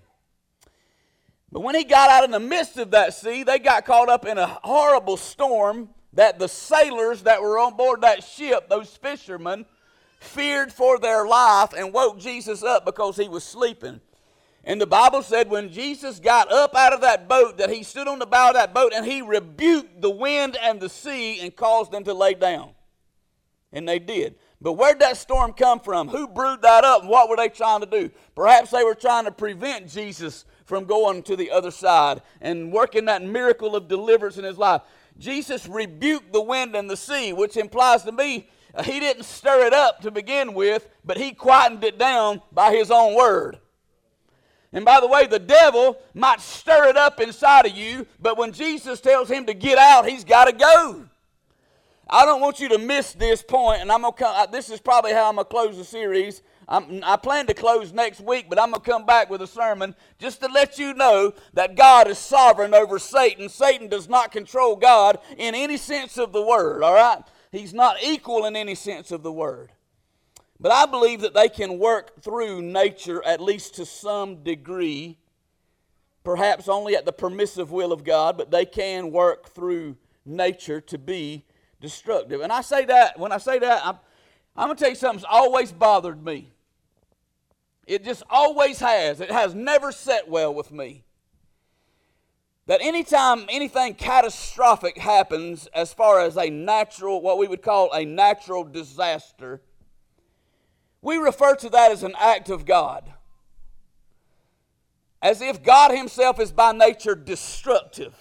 But 1.52 1.62
when 1.62 1.76
he 1.76 1.84
got 1.84 2.10
out 2.10 2.24
in 2.24 2.32
the 2.32 2.40
midst 2.40 2.78
of 2.78 2.92
that 2.92 3.14
sea, 3.14 3.44
they 3.44 3.60
got 3.60 3.86
caught 3.86 4.10
up 4.10 4.26
in 4.26 4.38
a 4.38 4.48
horrible 4.64 5.18
storm 5.18 5.90
that 6.14 6.40
the 6.40 6.48
sailors 6.48 7.24
that 7.24 7.42
were 7.42 7.60
on 7.60 7.76
board 7.76 8.02
that 8.02 8.24
ship, 8.24 8.70
those 8.70 8.96
fishermen, 8.96 9.66
feared 10.20 10.72
for 10.72 11.00
their 11.00 11.26
life 11.26 11.74
and 11.74 11.94
woke 11.94 12.20
Jesus 12.20 12.62
up 12.62 12.86
because 12.86 13.16
he 13.16 13.28
was 13.28 13.44
sleeping. 13.44 14.00
And 14.64 14.80
the 14.80 14.88
Bible 14.88 15.24
said 15.24 15.50
when 15.50 15.72
Jesus 15.72 16.20
got 16.20 16.52
up 16.52 16.76
out 16.76 16.94
of 16.94 17.02
that 17.02 17.28
boat, 17.28 17.58
that 17.58 17.70
he 17.70 17.84
stood 17.84 18.08
on 18.08 18.20
the 18.20 18.26
bow 18.26 18.50
of 18.50 18.56
that 18.56 18.74
boat 18.74 18.92
and 18.94 19.06
he 19.06 19.22
rebuked 19.22 20.02
the 20.02 20.10
wind 20.10 20.58
and 20.62 20.80
the 20.80 20.90
sea 20.90 21.40
and 21.40 21.56
caused 21.56 21.92
them 21.92 22.04
to 22.04 22.14
lay 22.14 22.34
down. 22.34 22.72
And 23.72 23.88
they 23.88 24.00
did. 24.00 24.36
But 24.62 24.74
where'd 24.74 25.00
that 25.00 25.16
storm 25.16 25.54
come 25.54 25.80
from? 25.80 26.10
Who 26.10 26.28
brewed 26.28 26.62
that 26.64 26.84
up 26.84 27.02
and 27.02 27.10
what 27.10 27.30
were 27.30 27.38
they 27.38 27.50
trying 27.50 27.80
to 27.80 27.86
do? 27.86 28.12
Perhaps 28.36 28.72
they 28.72 28.84
were 28.84 28.96
trying 28.96 29.26
to 29.26 29.32
prevent 29.32 29.88
Jesus 29.88 30.44
from 30.70 30.86
going 30.86 31.24
to 31.24 31.36
the 31.36 31.50
other 31.50 31.72
side 31.72 32.22
and 32.40 32.72
working 32.72 33.06
that 33.06 33.24
miracle 33.24 33.76
of 33.76 33.88
deliverance 33.88 34.38
in 34.38 34.44
his 34.44 34.60
life. 34.60 34.84
Jesus 35.18 35.68
rebuked 35.68 36.32
the 36.32 36.42
wind 36.42 36.76
and 36.76 36.88
the 36.88 36.96
sea, 36.96 37.34
which 37.34 37.58
implies 37.58 38.04
to 38.04 38.12
me 38.12 38.48
he 38.86 39.00
didn't 39.00 39.24
stir 39.24 39.66
it 39.66 39.74
up 39.74 40.02
to 40.02 40.12
begin 40.12 40.54
with, 40.54 40.88
but 41.04 41.18
he 41.18 41.32
quietened 41.32 41.84
it 41.84 41.98
down 41.98 42.42
by 42.52 42.72
his 42.74 42.92
own 42.92 43.16
word. 43.16 43.58
And 44.72 44.86
by 44.86 45.00
the 45.00 45.08
way, 45.08 45.26
the 45.26 45.40
devil 45.40 45.98
might 46.14 46.40
stir 46.40 46.86
it 46.90 46.96
up 46.96 47.20
inside 47.20 47.66
of 47.66 47.76
you, 47.76 48.06
but 48.20 48.38
when 48.38 48.52
Jesus 48.52 49.02
tells 49.02 49.28
him 49.28 49.48
to 49.48 49.56
get 49.56 49.80
out, 49.80 50.08
he's 50.08 50.24
got 50.24 50.46
to 50.46 50.54
go. 50.54 51.06
I 52.08 52.26
don't 52.26 52.42
want 52.42 52.60
you 52.60 52.70
to 52.70 52.78
miss 52.78 53.14
this 53.14 53.42
point, 53.42 53.82
and 53.82 53.92
I'm 53.92 54.02
gonna 54.02 54.14
come, 54.14 54.52
this 54.52 54.70
is 54.70 54.80
probably 54.80 55.14
how 55.14 55.30
I'm 55.30 55.36
gonna 55.36 55.46
close 55.46 55.78
the 55.78 55.84
series. 55.84 56.44
I'm, 56.70 57.04
i 57.04 57.16
plan 57.16 57.48
to 57.48 57.56
close 57.56 57.92
next 57.92 58.22
week, 58.22 58.46
but 58.48 58.60
I'm 58.60 58.70
gonna 58.70 58.84
come 58.84 59.04
back 59.04 59.32
with 59.32 59.42
a 59.42 59.48
sermon 59.48 59.96
just 60.20 60.40
to 60.42 60.48
let 60.48 60.78
you 60.78 60.94
know 60.94 61.34
that 61.54 61.76
God 61.76 62.08
is 62.08 62.20
sovereign 62.20 62.76
over 62.76 63.00
Satan. 63.00 63.50
Satan 63.50 63.88
does 63.88 64.08
not 64.08 64.32
control 64.32 64.76
God 64.76 65.18
in 65.36 65.56
any 65.56 65.78
sense 65.78 66.18
of 66.20 66.32
the 66.32 66.46
word. 66.46 66.84
All 66.84 66.94
right, 66.94 67.24
he's 67.52 67.74
not 67.74 67.98
equal 68.04 68.46
in 68.46 68.56
any 68.56 68.76
sense 68.76 69.10
of 69.10 69.24
the 69.24 69.32
word. 69.32 69.72
But 70.60 70.72
I 70.72 70.86
believe 70.86 71.22
that 71.22 71.34
they 71.34 71.50
can 71.50 71.80
work 71.80 72.22
through 72.22 72.62
nature 72.62 73.26
at 73.26 73.42
least 73.42 73.76
to 73.76 73.86
some 73.86 74.44
degree, 74.44 75.18
perhaps 76.24 76.68
only 76.68 76.96
at 76.96 77.06
the 77.06 77.14
permissive 77.14 77.72
will 77.72 77.92
of 77.92 78.04
God, 78.04 78.38
but 78.38 78.52
they 78.52 78.66
can 78.66 79.10
work 79.12 79.50
through 79.50 79.98
nature 80.24 80.82
to 80.82 81.00
be 81.00 81.46
destructive. 81.82 82.42
And 82.42 82.52
I 82.52 82.62
say 82.62 82.86
that, 82.86 83.18
when 83.18 83.32
I 83.32 83.38
say 83.38 83.58
that, 83.58 83.86
I'm, 83.86 83.98
I'm 84.56 84.68
going 84.68 84.78
to 84.78 84.84
tell 84.84 84.90
you 84.90 84.96
something 84.96 85.22
that's 85.22 85.34
always 85.34 85.72
bothered 85.72 86.24
me. 86.24 86.52
It 87.90 88.04
just 88.04 88.22
always 88.30 88.80
has. 88.82 89.20
It 89.20 89.32
has 89.32 89.56
never 89.56 89.92
set 89.92 90.30
well 90.30 90.54
with 90.54 90.72
me. 90.72 91.06
That 92.68 92.82
anytime 92.84 93.48
anything 93.50 93.96
catastrophic 93.96 95.00
happens, 95.00 95.68
as 95.74 95.92
far 95.92 96.22
as 96.22 96.38
a 96.38 96.52
natural, 96.52 97.20
what 97.20 97.40
we 97.40 97.48
would 97.48 97.64
call 97.64 97.92
a 97.92 98.06
natural 98.06 98.64
disaster, 98.64 99.64
we 101.02 101.18
refer 101.18 101.56
to 101.56 101.70
that 101.70 101.92
as 101.92 102.04
an 102.04 102.14
act 102.20 102.50
of 102.50 102.64
God. 102.64 103.12
As 105.20 105.42
if 105.42 105.64
God 105.64 105.90
Himself 105.90 106.40
is 106.40 106.52
by 106.52 106.72
nature 106.74 107.16
destructive. 107.16 108.14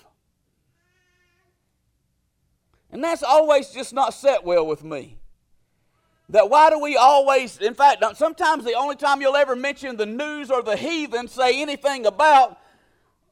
And 2.90 3.04
that's 3.04 3.22
always 3.22 3.68
just 3.68 3.92
not 3.92 4.14
set 4.14 4.44
well 4.44 4.66
with 4.66 4.82
me. 4.82 5.17
That 6.30 6.50
why 6.50 6.68
do 6.68 6.78
we 6.78 6.96
always, 6.96 7.58
in 7.58 7.72
fact, 7.74 8.04
sometimes 8.16 8.64
the 8.64 8.74
only 8.74 8.96
time 8.96 9.22
you'll 9.22 9.36
ever 9.36 9.56
mention 9.56 9.96
the 9.96 10.06
news 10.06 10.50
or 10.50 10.62
the 10.62 10.76
heathen 10.76 11.26
say 11.26 11.62
anything 11.62 12.04
about 12.04 12.58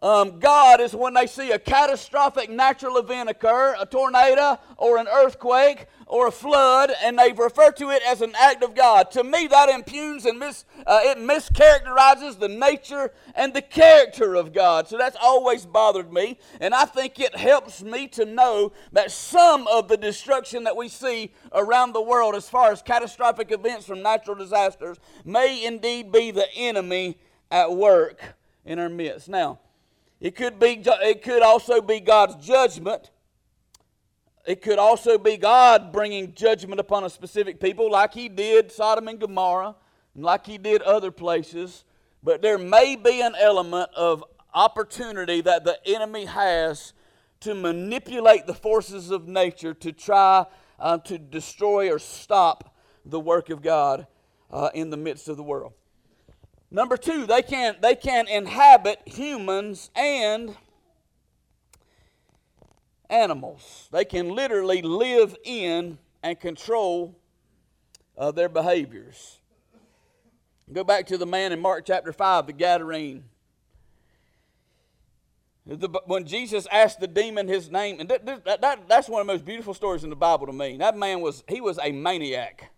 um, 0.03 0.39
God 0.39 0.81
is 0.81 0.95
when 0.95 1.15
they 1.15 1.27
see 1.27 1.53
a 1.53 1.59
catastrophic 1.59 2.51
natural 2.51 2.99
event 2.99 3.31
occur, 3.31 3.75
a 3.81 3.87
tornado 3.87 4.59
or 4.77 4.99
an 4.99 5.09
earthquake 5.09 5.87
or 6.07 6.29
a 6.29 6.31
flood, 6.31 6.93
and 7.03 7.19
they 7.19 7.33
refer 7.33 7.73
to 7.73 7.91
it 7.91 8.03
as 8.07 8.21
an 8.21 8.33
act 8.39 8.63
of 8.63 8.75
God. 8.75 9.11
To 9.13 9.25
me, 9.25 9.47
that 9.49 9.69
impugns 9.69 10.25
and 10.27 10.39
mis, 10.39 10.65
uh, 10.87 11.01
it 11.03 11.19
mischaracterizes 11.19 12.39
the 12.39 12.49
nature 12.49 13.13
and 13.35 13.55
the 13.55 13.63
character 13.63 14.35
of 14.35 14.53
God. 14.53 14.87
So 14.87 14.99
that's 14.99 15.17
always 15.21 15.65
bothered 15.65 16.13
me, 16.13 16.39
and 16.61 16.75
I 16.75 16.85
think 16.85 17.19
it 17.19 17.35
helps 17.35 17.83
me 17.83 18.07
to 18.09 18.25
know 18.27 18.73
that 18.93 19.11
some 19.11 19.67
of 19.67 19.89
the 19.89 19.97
destruction 19.97 20.65
that 20.65 20.77
we 20.77 20.89
see 20.89 21.33
around 21.53 21.93
the 21.93 22.03
world, 22.03 22.35
as 22.35 22.49
far 22.49 22.71
as 22.71 22.83
catastrophic 22.83 23.51
events 23.51 23.87
from 23.87 24.03
natural 24.03 24.37
disasters, 24.37 24.99
may 25.25 25.65
indeed 25.65 26.13
be 26.13 26.31
the 26.31 26.47
enemy 26.55 27.19
at 27.51 27.73
work 27.73 28.37
in 28.65 28.79
our 28.79 28.89
midst. 28.89 29.29
Now, 29.29 29.61
it 30.21 30.35
could 30.35 30.59
be 30.59 30.83
it 30.85 31.23
could 31.23 31.43
also 31.43 31.81
be 31.81 32.01
God's 32.01 32.37
judgment. 32.45 33.11
It 34.47 34.63
could 34.63 34.79
also 34.79 35.19
be 35.19 35.37
God 35.37 35.93
bringing 35.93 36.33
judgment 36.33 36.79
upon 36.79 37.03
a 37.03 37.11
specific 37.11 37.59
people 37.59 37.91
like 37.91 38.15
he 38.15 38.29
did 38.29 38.71
Sodom 38.71 39.09
and 39.09 39.19
Gomorrah 39.19 39.75
and 40.15 40.25
like 40.25 40.47
he 40.47 40.57
did 40.57 40.83
other 40.83 41.11
places. 41.11 41.85
But 42.23 42.43
there 42.43 42.57
may 42.57 42.97
be 42.97 43.21
an 43.21 43.35
element 43.39 43.91
of 43.95 44.25
opportunity 44.55 45.41
that 45.43 45.65
the 45.65 45.79
enemy 45.85 46.25
has 46.27 46.93
to 47.41 47.55
manipulate 47.55 48.47
the 48.47 48.55
forces 48.55 49.11
of 49.11 49.29
nature 49.29 49.75
to 49.75 49.93
try 49.93 50.47
uh, 50.79 50.99
to 50.99 51.19
destroy 51.19 51.93
or 51.93 51.99
stop 51.99 52.75
the 53.05 53.21
work 53.21 53.51
of 53.51 53.63
God 53.63 54.07
uh, 54.51 54.71
in 54.75 54.91
the 54.91 54.97
midst 54.97 55.29
of 55.29 55.37
the 55.37 55.43
world. 55.43 55.73
Number 56.71 56.97
two, 56.97 57.27
they 57.27 57.43
can, 57.43 57.77
they 57.81 57.95
can 57.95 58.27
inhabit 58.29 59.01
humans 59.07 59.91
and 59.95 60.57
animals. 63.09 63.89
They 63.93 64.05
can 64.05 64.31
literally 64.31 64.83
live 64.83 65.37
in 65.45 65.99
and 66.23 66.39
control 66.39 67.17
uh, 68.19 68.33
their 68.33 68.49
behaviors. 68.49 69.39
Go 70.73 70.83
back 70.83 71.07
to 71.07 71.19
the 71.19 71.27
man 71.27 71.53
in 71.53 71.61
Mark 71.61 71.85
chapter 71.87 72.13
5, 72.13 72.49
the 72.49 72.53
Gadarene. 72.53 73.23
The, 75.67 75.89
when 76.07 76.27
Jesus 76.27 76.67
asked 76.71 77.01
the 77.01 77.09
demon 77.09 77.49
his 77.49 77.71
name, 77.71 77.99
and 78.01 78.09
that, 78.09 78.27
that, 78.27 78.61
that, 78.61 78.89
that's 78.89 79.09
one 79.09 79.21
of 79.21 79.27
the 79.27 79.33
most 79.33 79.45
beautiful 79.45 79.75
stories 79.75 80.05
in 80.05 80.11
the 80.11 80.17
Bible 80.17 80.47
to 80.47 80.53
me. 80.53 80.77
That 80.77 80.97
man 80.97 81.21
was, 81.21 81.43
he 81.49 81.61
was 81.61 81.79
a 81.83 81.93
maniac. 81.93 82.71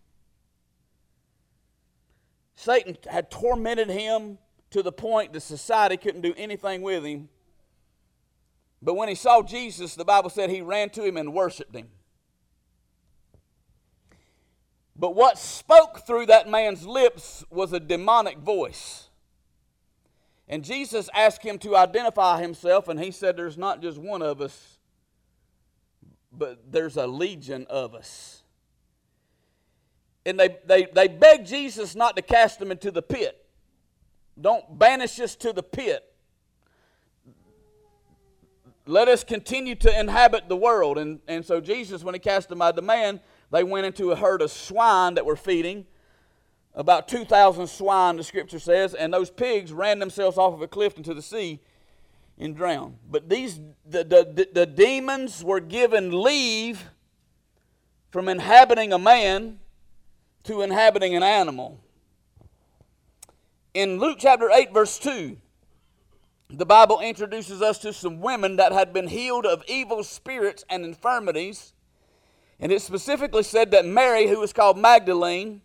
Satan 2.59 2.97
had 3.09 3.31
tormented 3.31 3.89
him 3.89 4.37
to 4.71 4.83
the 4.83 4.91
point 4.91 5.33
that 5.33 5.43
society 5.43 5.97
couldn't 5.97 6.23
do 6.23 6.35
anything 6.37 6.83
with 6.83 7.05
him. 7.05 7.29
But 8.83 8.95
when 8.95 9.09
he 9.09 9.15
saw 9.15 9.43
Jesus, 9.43 9.95
the 9.95 10.05
Bible 10.05 10.29
said 10.29 10.51
he 10.51 10.61
ran 10.61 10.91
to 10.91 11.05
him 11.05 11.17
and 11.17 11.33
worshiped 11.33 11.73
him. 11.73 11.87
But 14.97 15.15
what 15.15 15.39
spoke 15.39 16.05
through 16.05 16.27
that 16.27 16.49
man's 16.49 16.85
lips 16.85 17.45
was 17.49 17.73
a 17.73 17.79
demonic 17.79 18.39
voice. 18.39 19.09
And 20.49 20.65
Jesus 20.65 21.09
asked 21.15 21.45
him 21.45 21.59
to 21.61 21.77
identify 21.77 22.43
himself, 22.43 22.89
and 22.89 22.99
he 22.99 23.13
said, 23.13 23.37
There's 23.37 23.57
not 23.57 23.81
just 23.81 23.99
one 23.99 24.21
of 24.21 24.41
us, 24.41 24.79
but 26.33 26.73
there's 26.73 26.97
a 26.97 27.07
legion 27.07 27.69
of 27.71 27.95
us 27.95 28.38
and 30.29 30.39
they, 30.39 30.57
they, 30.67 30.85
they 30.85 31.09
begged 31.09 31.47
Jesus 31.47 31.95
not 31.95 32.17
to 32.17 32.23
cast 32.23 32.59
them 32.59 32.71
into 32.71 32.91
the 32.91 33.03
pit. 33.03 33.45
Don't 34.41 34.79
banish 34.79 35.19
us 35.21 35.35
to 35.37 35.53
the 35.53 35.63
pit. 35.63 36.05
Let 38.87 39.09
us 39.09 39.25
continue 39.25 39.75
to 39.77 40.01
inhabit 40.01 40.49
the 40.49 40.57
world. 40.57 40.99
And, 40.99 41.21
and 41.27 41.45
so 41.45 41.61
Jesus, 41.61 42.05
when 42.05 42.15
he 42.15 42.21
cast 42.21 42.49
them 42.49 42.63
out 42.63 42.71
of 42.71 42.77
the 42.77 42.83
man, 42.83 43.21
they 43.51 43.65
went 43.65 43.87
into 43.87 44.13
a 44.13 44.17
herd 44.17 44.43
of 44.43 44.51
swine 44.51 45.15
that 45.15 45.25
were 45.25 45.37
feeding. 45.37 45.87
About 46.75 47.09
2,000 47.09 47.67
swine, 47.67 48.17
the 48.17 48.25
scripture 48.25 48.59
says, 48.59 48.95
and 48.95 49.13
those 49.13 49.31
pigs 49.31 49.73
ran 49.73 49.99
themselves 49.99 50.39
off 50.39 50.55
of 50.55 50.63
a 50.63 50.69
cliff 50.69 50.97
into 50.97 51.13
the 51.13 51.23
sea 51.23 51.61
and 52.39 52.55
drowned. 52.55 52.99
But 53.11 53.29
these 53.29 53.59
the, 53.87 54.05
the, 54.05 54.49
the 54.53 54.67
demons 54.67 55.43
were 55.43 55.61
given 55.61 56.23
leave 56.23 56.85
from 58.11 58.29
inhabiting 58.29 58.93
a 58.93 58.99
man 58.99 59.59
to 60.49 60.63
inhabiting 60.63 61.15
an 61.15 61.23
animal. 61.23 61.79
In 63.75 64.01
Luke 64.01 64.17
chapter 64.19 64.51
8, 64.51 64.73
verse 64.73 64.99
2, 64.99 65.37
the 66.49 66.65
Bible 66.65 67.01
introduces 67.01 67.61
us 67.61 67.79
to 67.81 67.93
some 67.93 68.23
women 68.23 68.57
that 68.57 68.73
had 68.73 68.95
been 68.95 69.09
healed 69.09 69.45
of 69.45 69.63
evil 69.69 70.03
spirits 70.03 70.65
and 70.71 70.87
infirmities. 70.87 71.75
And 72.59 72.73
it 72.73 72.81
specifically 72.81 73.43
said 73.43 73.73
that 73.73 73.85
Mary, 73.85 74.27
who 74.27 74.41
was 74.41 74.55
called 74.55 74.79
Magdalene, 74.79 75.61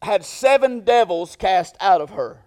had 0.00 0.24
seven 0.24 0.80
devils 0.80 1.36
cast 1.36 1.76
out 1.80 2.00
of 2.00 2.10
her. 2.10 2.40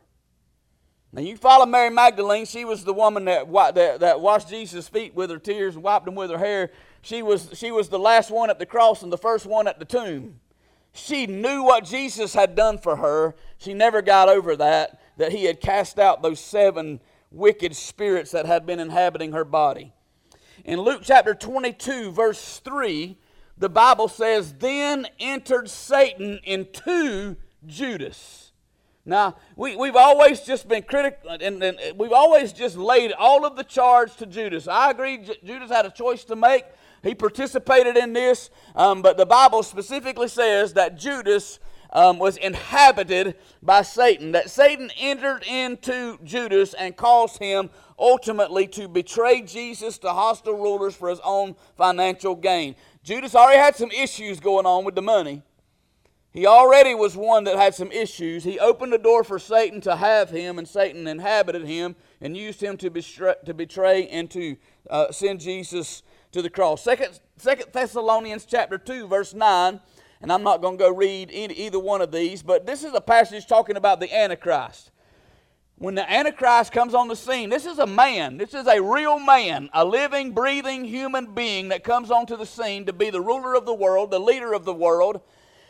Now 1.14 1.22
you 1.22 1.38
follow 1.38 1.68
Mary 1.68 1.92
Magdalene. 1.92 2.48
She 2.48 2.66
was 2.66 2.84
the 2.84 2.94
woman 2.94 3.26
that, 3.26 3.54
that, 3.76 4.00
that 4.00 4.20
washed 4.20 4.50
Jesus' 4.50 4.90
feet 4.90 5.14
with 5.14 5.30
her 5.30 5.38
tears 5.38 5.76
and 5.76 5.84
wiped 5.84 6.06
them 6.06 6.16
with 6.16 6.32
her 6.32 6.40
hair. 6.40 6.72
She 7.02 7.22
was, 7.22 7.52
she 7.54 7.72
was 7.72 7.90
the 7.90 8.00
last 8.00 8.32
one 8.32 8.50
at 8.50 8.60
the 8.60 8.66
cross 8.66 9.04
and 9.04 9.12
the 9.12 9.18
first 9.18 9.46
one 9.46 9.68
at 9.68 9.80
the 9.80 9.86
tomb. 9.86 10.40
She 10.94 11.28
knew 11.28 11.64
what 11.64 11.86
Jesus 11.86 12.34
had 12.34 12.56
done 12.56 12.78
for 12.78 12.98
her. 12.98 13.36
She 13.58 13.74
never 13.74 14.02
got 14.02 14.30
over 14.30 14.56
that, 14.56 15.00
that 15.18 15.32
he 15.32 15.46
had 15.46 15.62
cast 15.62 16.00
out 16.00 16.22
those 16.22 16.40
seven 16.40 17.00
wicked 17.32 17.76
spirits 17.76 18.32
that 18.32 18.46
had 18.46 18.66
been 18.66 18.80
inhabiting 18.80 19.32
her 19.32 19.46
body. 19.46 19.94
In 20.66 20.82
Luke 20.82 21.02
chapter 21.04 21.36
22, 21.36 22.12
verse 22.12 22.60
3, 22.60 23.18
the 23.58 23.70
Bible 23.70 24.08
says, 24.08 24.54
Then 24.54 25.08
entered 25.20 25.70
Satan 25.70 26.40
into 26.44 27.36
Judas 27.66 28.48
now, 29.08 29.38
we, 29.56 29.78
we've 29.78 29.96
always 29.96 30.42
just 30.42 30.68
been 30.68 30.84
critical, 30.84 31.30
and, 31.30 31.64
and, 31.64 31.80
we've 31.98 32.12
always 32.12 32.52
just 32.52 32.76
laid 32.76 33.14
all 33.14 33.46
of 33.46 33.56
the 33.56 33.64
charge 33.64 34.14
to 34.18 34.26
Judas. 34.26 34.68
I 34.68 34.92
agree, 34.92 35.20
J- 35.20 35.38
Judas 35.46 35.72
had 35.72 35.86
a 35.86 35.90
choice 35.90 36.26
to 36.26 36.36
make. 36.36 36.66
He 37.08 37.16
participated 37.16 37.96
in 37.96 38.14
this, 38.14 38.50
um, 38.76 39.02
but 39.02 39.18
the 39.18 39.26
Bible 39.26 39.64
specifically 39.64 40.28
says 40.28 40.74
that 40.74 40.98
Judas 40.98 41.60
um, 41.94 42.20
was 42.20 42.38
inhabited 42.38 43.36
by 43.64 43.82
Satan, 43.82 44.34
that 44.34 44.50
Satan 44.50 44.92
entered 44.98 45.44
into 45.44 46.20
Judas 46.24 46.74
and 46.74 46.96
caused 46.96 47.40
him 47.40 47.70
ultimately 47.98 48.68
to 48.68 48.88
betray 48.88 49.42
Jesus 49.42 49.98
to 50.00 50.10
hostile 50.10 50.58
rulers 50.58 50.96
for 50.96 51.10
his 51.10 51.22
own 51.24 51.56
financial 51.78 52.36
gain. 52.36 52.76
Judas 53.04 53.36
already 53.36 53.60
had 53.60 53.76
some 53.76 53.92
issues 53.92 54.40
going 54.40 54.66
on 54.66 54.84
with 54.84 54.96
the 54.96 55.02
money. 55.02 55.42
He 56.34 56.46
already 56.46 56.94
was 56.94 57.16
one 57.16 57.46
that 57.46 57.56
had 57.56 57.74
some 57.74 57.92
issues. 57.92 58.44
He 58.44 58.60
opened 58.60 58.94
the 58.94 59.00
door 59.00 59.24
for 59.24 59.40
Satan 59.40 59.82
to 59.82 59.96
have 59.96 60.30
him, 60.30 60.60
and 60.60 60.68
Satan 60.68 61.08
inhabited 61.08 61.66
him 61.66 61.96
and 62.22 62.38
used 62.38 62.62
him 62.62 62.78
to 62.78 62.92
betray, 62.92 63.34
to 63.46 63.54
betray 63.54 64.08
and 64.10 64.30
to 64.32 64.58
uh, 64.90 65.12
send 65.12 65.40
Jesus 65.40 66.04
to 66.32 66.42
the 66.42 66.50
cross. 66.50 66.84
Second, 66.84 67.20
Second 67.38 67.72
Thessalonians 67.72 68.46
chapter 68.46 68.78
2, 68.78 69.08
verse 69.08 69.34
9, 69.34 69.80
and 70.22 70.32
I'm 70.32 70.44
not 70.44 70.62
going 70.62 70.78
to 70.78 70.84
go 70.84 70.94
read 70.94 71.32
either 71.32 71.80
one 71.80 72.02
of 72.02 72.12
these, 72.12 72.42
but 72.42 72.66
this 72.66 72.84
is 72.84 72.94
a 72.94 73.02
passage 73.02 73.48
talking 73.48 73.78
about 73.78 74.00
the 74.00 74.14
Antichrist 74.16 74.92
when 75.80 75.94
the 75.94 76.12
Antichrist 76.12 76.72
comes 76.72 76.96
on 76.96 77.08
the 77.08 77.16
scene, 77.16 77.50
this 77.50 77.68
is 77.68 77.78
a 77.78 77.86
man. 77.86 78.38
This 78.38 78.56
is 78.56 78.66
a 78.66 78.82
real 78.82 79.20
man, 79.20 79.70
a 79.74 79.86
living, 79.86 80.32
breathing 80.32 80.84
human 80.84 81.36
being 81.36 81.70
that 81.70 81.84
comes 81.84 82.10
onto 82.10 82.36
the 82.36 82.48
scene 82.48 82.86
to 82.88 82.94
be 82.94 83.12
the 83.12 83.22
ruler 83.22 83.54
of 83.54 83.66
the 83.66 83.74
world, 83.74 84.10
the 84.10 84.20
leader 84.20 84.54
of 84.54 84.66
the 84.66 84.74
world. 84.74 85.22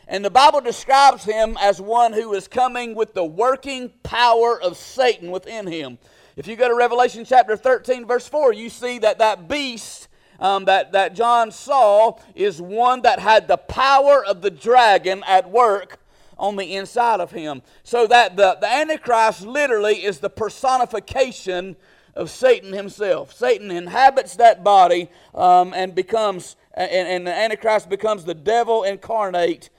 And 0.08 0.24
the 0.24 0.30
Bible 0.30 0.62
describes 0.62 1.26
him 1.26 1.58
as 1.60 1.82
one 1.82 2.13
who 2.13 2.34
is 2.34 2.48
coming 2.48 2.96
with 2.96 3.13
the 3.13 3.26
working 3.26 3.91
power 4.04 4.62
of 4.62 4.78
Satan 4.78 5.30
within 5.30 5.67
him. 5.67 5.98
If 6.38 6.48
you 6.48 6.56
go 6.56 6.70
to 6.70 6.76
Revelation 6.76 7.26
chapter 7.26 7.58
13, 7.58 8.06
verse 8.06 8.30
4, 8.30 8.54
you 8.54 8.70
see 8.70 9.00
that 9.00 9.17
that 9.17 9.50
beast 9.50 10.07
um, 10.39 10.65
that, 10.65 10.91
that 10.91 11.15
John 11.15 11.52
saw 11.52 12.19
is 12.36 12.62
one 12.62 13.02
that 13.02 13.19
had 13.19 13.47
the 13.47 13.58
power 13.58 14.23
of 14.23 14.41
the 14.41 14.52
dragon 14.52 15.23
at 15.28 15.50
work 15.50 16.00
on 16.38 16.56
the 16.56 16.76
inside 16.76 17.19
of 17.19 17.32
him. 17.32 17.62
So 17.84 18.08
that 18.08 18.36
the, 18.36 18.58
the 18.60 18.67
Antichrist 18.67 19.41
literally 19.45 20.04
is 20.04 20.19
the 20.19 20.30
personification 20.30 21.76
of 22.15 22.30
Satan 22.30 22.73
himself. 22.73 23.34
Satan 23.34 23.71
inhabits 23.71 24.36
that 24.38 24.63
body 24.63 25.10
um, 25.34 25.73
and 25.73 25.93
becomes, 25.93 26.56
and, 26.73 27.08
and, 27.08 27.28
the 27.28 27.34
Antichrist 27.34 27.89
becomes 27.89 28.26
the 28.26 28.34
devil 28.34 28.84
incarnate 28.84 29.69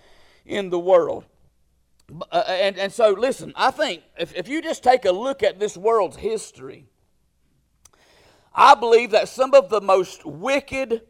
in 0.47 0.71
the 0.71 0.79
world. 0.79 1.25
Uh, 2.33 2.45
and, 2.47 2.79
and 2.79 2.93
so, 2.93 3.11
listen, 3.11 3.53
I 3.55 3.71
think 3.71 4.03
if, 4.19 4.35
if 4.35 4.49
you 4.49 4.63
just 4.63 4.83
take 4.83 5.05
a 5.05 5.13
look 5.13 5.43
at 5.43 5.59
this 5.59 5.77
world's 5.77 6.17
history, 6.17 6.87
I 8.61 8.75
believe 8.75 9.13
that 9.13 9.29
some 9.29 9.55
of 9.55 9.69
the 9.69 9.81
most 9.81 10.27
wicked, 10.27 11.03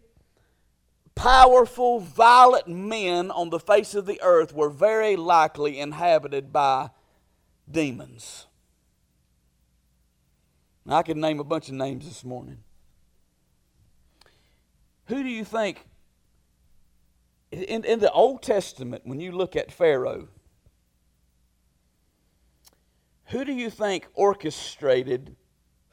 powerful, 1.14 1.98
violent 1.98 2.68
men 2.68 3.30
on 3.30 3.48
the 3.48 3.58
face 3.58 3.94
of 3.94 4.04
the 4.04 4.20
earth 4.20 4.52
were 4.52 4.68
very 4.68 5.16
likely 5.16 5.78
inhabited 5.78 6.52
by 6.52 6.90
demons. 7.70 8.46
I 10.86 11.02
could 11.02 11.16
name 11.16 11.40
a 11.40 11.44
bunch 11.44 11.70
of 11.70 11.74
names 11.74 12.04
this 12.04 12.22
morning. 12.22 12.58
Who 15.06 15.22
do 15.22 15.28
you 15.30 15.42
think, 15.42 15.86
in, 17.50 17.82
in 17.82 17.98
the 17.98 18.12
Old 18.12 18.42
Testament, 18.42 19.06
when 19.06 19.20
you 19.20 19.32
look 19.32 19.56
at 19.56 19.72
Pharaoh, 19.72 20.28
who 23.28 23.46
do 23.46 23.54
you 23.54 23.70
think 23.70 24.06
orchestrated 24.12 25.34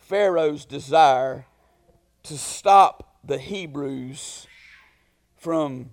Pharaoh's 0.05 0.65
desire 0.65 1.47
to 2.21 2.37
stop 2.37 3.17
the 3.23 3.39
Hebrews 3.39 4.45
from, 5.35 5.89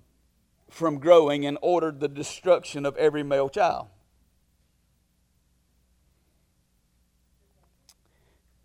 from 0.68 0.98
growing 0.98 1.46
and 1.46 1.56
ordered 1.62 1.98
the 1.98 2.08
destruction 2.08 2.84
of 2.84 2.94
every 2.98 3.22
male 3.22 3.48
child. 3.48 3.86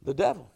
The 0.02 0.14
devil. 0.14 0.52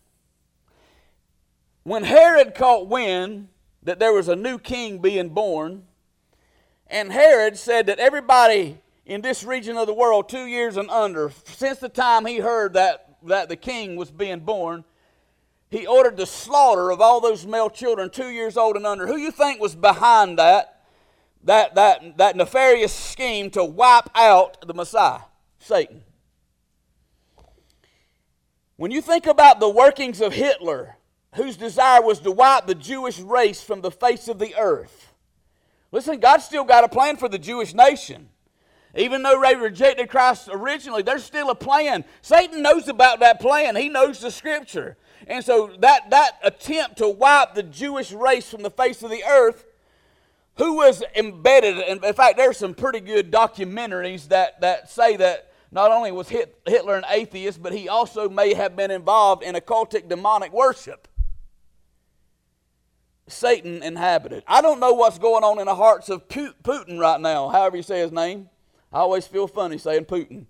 When 1.84 2.04
Herod 2.04 2.54
caught 2.54 2.90
wind 2.90 3.48
that 3.84 3.98
there 3.98 4.12
was 4.12 4.28
a 4.28 4.36
new 4.36 4.60
king 4.60 5.00
being 5.00 5.30
born, 5.30 5.84
and 6.88 7.14
Herod 7.14 7.58
said 7.58 7.86
that 7.86 8.00
everybody 8.00 8.82
in 9.06 9.22
this 9.22 9.46
region 9.46 9.78
of 9.78 9.88
the 9.88 9.94
world, 9.94 10.28
two 10.28 10.48
years 10.48 10.76
and 10.76 10.90
under, 10.90 11.32
since 11.46 11.80
the 11.80 11.88
time 11.88 12.26
he 12.26 12.40
heard 12.40 12.74
that, 12.74 13.11
that 13.24 13.50
the 13.50 13.56
king 13.56 13.96
was 13.96 14.12
being 14.12 14.40
born, 14.40 14.84
he 15.70 15.88
ordered 15.88 16.18
the 16.18 16.26
slaughter 16.26 16.92
of 16.92 17.00
all 17.00 17.22
those 17.22 17.46
male 17.46 17.70
children 17.70 18.10
two 18.10 18.30
years 18.30 18.58
old 18.58 18.76
and 18.76 18.86
under. 18.86 19.08
Who 19.08 19.18
you 19.18 19.32
think 19.32 19.62
was 19.62 19.76
behind 19.76 20.38
that, 20.38 20.84
that, 21.44 21.76
that, 21.76 22.18
that 22.18 22.36
nefarious 22.36 22.94
scheme 22.94 23.50
to 23.52 23.64
wipe 23.64 24.10
out 24.14 24.68
the 24.68 24.74
Messiah? 24.74 25.22
Satan. 25.60 26.04
When 28.76 28.90
you 28.90 29.02
think 29.02 29.28
about 29.28 29.60
the 29.60 29.70
workings 29.70 30.22
of 30.22 30.34
Hitler, 30.34 30.98
whose 31.36 31.56
desire 31.56 32.02
was 32.02 32.20
to 32.22 32.32
wipe 32.32 32.66
the 32.66 32.76
Jewish 32.76 33.20
race 33.20 33.62
from 33.62 33.82
the 33.82 33.92
face 33.92 34.28
of 34.28 34.40
the 34.40 34.56
earth, 34.58 35.14
listen, 35.92 36.20
God's 36.20 36.46
still 36.46 36.64
got 36.64 36.84
a 36.84 36.90
plan 36.90 37.16
for 37.16 37.30
the 37.30 37.38
Jewish 37.38 37.74
nation. 37.76 38.31
Even 38.96 39.24
though 39.24 39.42
they 39.42 39.56
rejected 39.56 40.10
Christ 40.10 40.50
originally, 40.52 41.02
there's 41.02 41.24
still 41.24 41.50
a 41.50 41.56
plan. 41.56 42.04
Satan 42.22 42.62
knows 42.62 42.88
about 42.88 43.22
that 43.22 43.40
plan. 43.40 43.76
He 43.76 43.88
knows 43.88 44.20
the 44.20 44.32
scripture. 44.32 44.98
And 45.28 45.46
so 45.46 45.72
that, 45.80 46.10
that 46.10 46.40
attempt 46.44 46.98
to 46.98 47.08
wipe 47.08 47.54
the 47.54 47.64
Jewish 47.64 48.12
race 48.12 48.50
from 48.50 48.64
the 48.64 48.70
face 48.70 49.02
of 49.02 49.10
the 49.10 49.24
earth, 49.24 49.66
who 50.58 50.76
was 50.76 51.04
embedded, 51.16 51.78
in, 51.78 52.04
in 52.04 52.14
fact, 52.14 52.38
there's 52.38 52.58
some 52.58 52.74
pretty 52.74 53.00
good 53.00 53.32
documentaries 53.32 54.28
that, 54.28 54.60
that 54.62 54.90
say 54.90 55.16
that 55.18 55.54
not 55.72 55.92
only 55.92 56.12
was 56.12 56.28
Hitler 56.28 56.96
an 56.96 57.06
atheist, 57.10 57.64
but 57.64 57.72
he 57.72 57.88
also 57.88 58.28
may 58.28 58.54
have 58.54 58.76
been 58.76 58.92
involved 58.92 59.42
in 59.42 59.56
occultic 59.56 60.10
demonic 60.10 60.52
worship. 60.52 61.08
Satan 63.28 63.82
inhabited. 63.82 64.44
I 64.46 64.62
don't 64.62 64.82
know 64.82 64.92
what's 64.92 65.18
going 65.18 65.46
on 65.46 65.60
in 65.60 65.66
the 65.66 65.76
hearts 65.76 66.10
of 66.10 66.28
Putin 66.28 67.00
right 67.00 67.22
now, 67.22 67.48
however 67.48 67.78
you 67.78 67.84
say 67.84 68.02
his 68.02 68.12
name. 68.12 68.50
I 68.94 69.00
always 69.00 69.26
feel 69.26 69.48
funny 69.48 69.78
saying 69.78 70.06
Putin. 70.06 70.46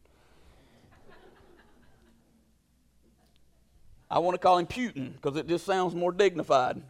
I 4.09 4.19
want 4.19 4.35
to 4.35 4.39
call 4.39 4.57
him 4.57 4.67
Putin 4.67 5.13
because 5.13 5.37
it 5.37 5.47
just 5.47 5.65
sounds 5.65 5.95
more 5.95 6.11
dignified. 6.11 6.81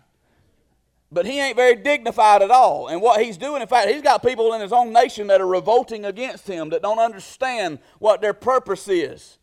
But 1.12 1.26
he 1.26 1.40
ain't 1.40 1.58
very 1.58 1.76
dignified 1.76 2.42
at 2.42 2.52
all. 2.52 2.88
And 2.88 3.02
what 3.02 3.22
he's 3.22 3.38
doing, 3.38 3.62
in 3.62 3.68
fact, 3.68 3.90
he's 3.90 4.02
got 4.02 4.24
people 4.24 4.54
in 4.54 4.62
his 4.62 4.72
own 4.72 4.94
nation 4.94 5.28
that 5.28 5.42
are 5.42 5.48
revolting 5.48 6.06
against 6.06 6.48
him 6.48 6.70
that 6.70 6.82
don't 6.82 7.00
understand 7.00 7.80
what 8.00 8.22
their 8.22 8.34
purpose 8.34 8.88
is. 8.88 9.38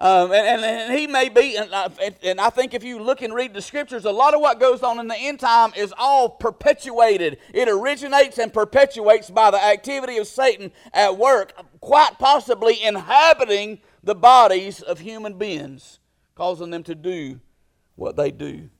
Um, 0.00 0.32
and, 0.32 0.46
and, 0.46 0.64
and, 0.64 0.98
he 0.98 1.06
may 1.06 1.28
be, 1.28 1.56
and 1.56 1.74
I, 1.74 1.90
and 2.22 2.40
I 2.40 2.48
think 2.48 2.72
if 2.72 2.82
you 2.82 3.02
look 3.02 3.20
and 3.20 3.34
read 3.34 3.52
the 3.52 3.60
scriptures, 3.60 4.06
a 4.06 4.10
lot 4.10 4.32
of 4.32 4.40
what 4.40 4.58
goes 4.58 4.82
on 4.82 4.98
in 4.98 5.08
the 5.08 5.16
end 5.16 5.40
time 5.40 5.72
is 5.76 5.92
all 5.98 6.30
perpetuated. 6.30 7.36
It 7.52 7.68
originates 7.68 8.38
and 8.38 8.50
perpetuates 8.50 9.28
by 9.28 9.50
the 9.50 9.62
activity 9.62 10.16
of 10.16 10.26
Satan 10.26 10.72
at 10.94 11.18
work, 11.18 11.52
quite 11.80 12.18
possibly 12.18 12.82
inhabiting 12.82 13.80
the 14.02 14.14
bodies 14.14 14.80
of 14.80 15.00
human 15.00 15.34
beings 15.36 16.00
causing 16.40 16.70
them 16.70 16.82
to 16.82 16.94
do 16.94 17.38
what 17.96 18.16
they 18.16 18.30
do. 18.30 18.70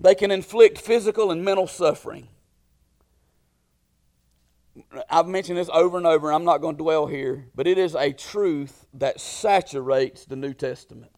They 0.00 0.16
can 0.16 0.32
inflict 0.32 0.78
physical 0.78 1.30
and 1.30 1.44
mental 1.44 1.68
suffering. 1.68 2.26
I've 5.08 5.26
mentioned 5.26 5.58
this 5.58 5.70
over 5.72 5.96
and 5.96 6.06
over, 6.06 6.28
and 6.28 6.36
I'm 6.36 6.44
not 6.44 6.58
going 6.58 6.76
to 6.76 6.82
dwell 6.82 7.06
here, 7.06 7.46
but 7.54 7.66
it 7.66 7.78
is 7.78 7.94
a 7.94 8.12
truth 8.12 8.86
that 8.94 9.20
saturates 9.20 10.24
the 10.24 10.36
New 10.36 10.54
Testament. 10.54 11.12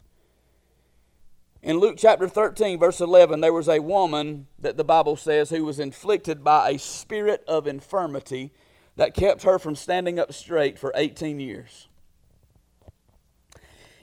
In 1.63 1.79
Luke 1.79 1.95
chapter 1.97 2.29
13, 2.29 2.79
verse 2.79 3.01
11, 3.01 3.41
there 3.41 3.53
was 3.53 3.69
a 3.69 3.79
woman 3.79 4.49
that 4.59 4.77
the 4.77 4.85
Bible 4.85 5.17
says 5.17 5.51
who 5.51 5.65
was 5.65 5.79
inflicted 5.79 6.43
by 6.43 6.71
a 6.71 6.79
spirit 6.79 7.45
of 7.47 7.69
infirmity 7.69 8.53
that 8.97 9.15
kept 9.15 9.45
her 9.45 9.59
from 9.59 9.77
standing 9.77 10.19
up 10.19 10.33
straight 10.33 10.79
for 10.79 10.93
18 10.97 11.39
years. 11.39 11.89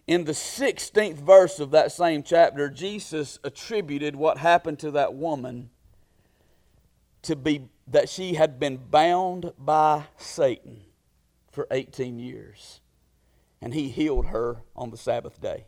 In 0.08 0.24
the 0.24 0.32
16th 0.32 1.18
verse 1.18 1.60
of 1.60 1.72
that 1.72 1.92
same 1.92 2.24
chapter, 2.24 2.70
Jesus 2.70 3.38
attributed 3.44 4.16
what 4.16 4.40
happened 4.40 4.80
to 4.80 4.92
that 4.92 5.14
woman 5.14 5.70
to 7.24 7.36
be 7.36 7.70
that 7.92 8.10
she 8.10 8.36
had 8.36 8.60
been 8.60 8.78
bound 8.78 9.52
by 9.58 10.06
Satan 10.18 10.82
for 11.52 11.68
18 11.72 12.20
years. 12.20 12.82
And 13.62 13.74
he 13.74 13.90
healed 13.90 14.28
her 14.28 14.64
on 14.76 14.92
the 14.92 14.98
Sabbath 14.98 15.42
day. 15.42 15.66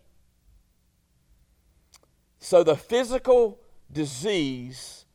So 2.40 2.64
the 2.64 2.76
physical 2.76 3.60
disease 3.92 5.06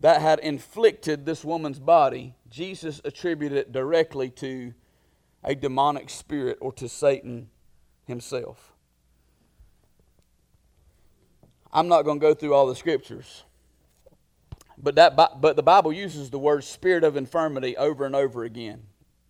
that 0.00 0.20
had 0.20 0.40
inflicted 0.40 1.24
this 1.24 1.44
woman's 1.44 1.78
body, 1.78 2.34
Jesus 2.50 3.00
attributed 3.04 3.58
it 3.58 3.72
directly 3.72 4.28
to 4.30 4.74
a 5.44 5.54
demonic 5.54 6.10
spirit 6.10 6.58
or 6.60 6.72
to 6.72 6.88
Satan 6.88 7.48
himself. 8.06 8.72
I'm 11.72 11.88
not 11.88 12.02
going 12.02 12.18
to 12.18 12.26
go 12.26 12.34
through 12.34 12.54
all 12.54 12.66
the 12.66 12.76
scriptures. 12.76 13.44
But, 14.78 14.94
that, 14.96 15.16
but 15.16 15.56
the 15.56 15.62
Bible 15.62 15.92
uses 15.92 16.30
the 16.30 16.38
word 16.38 16.64
spirit 16.64 17.04
of 17.04 17.16
infirmity 17.16 17.76
over 17.76 18.04
and 18.04 18.14
over 18.14 18.44
again. 18.44 18.82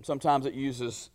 Sometimes 0.03 0.45
it 0.45 0.55
uses 0.55 1.11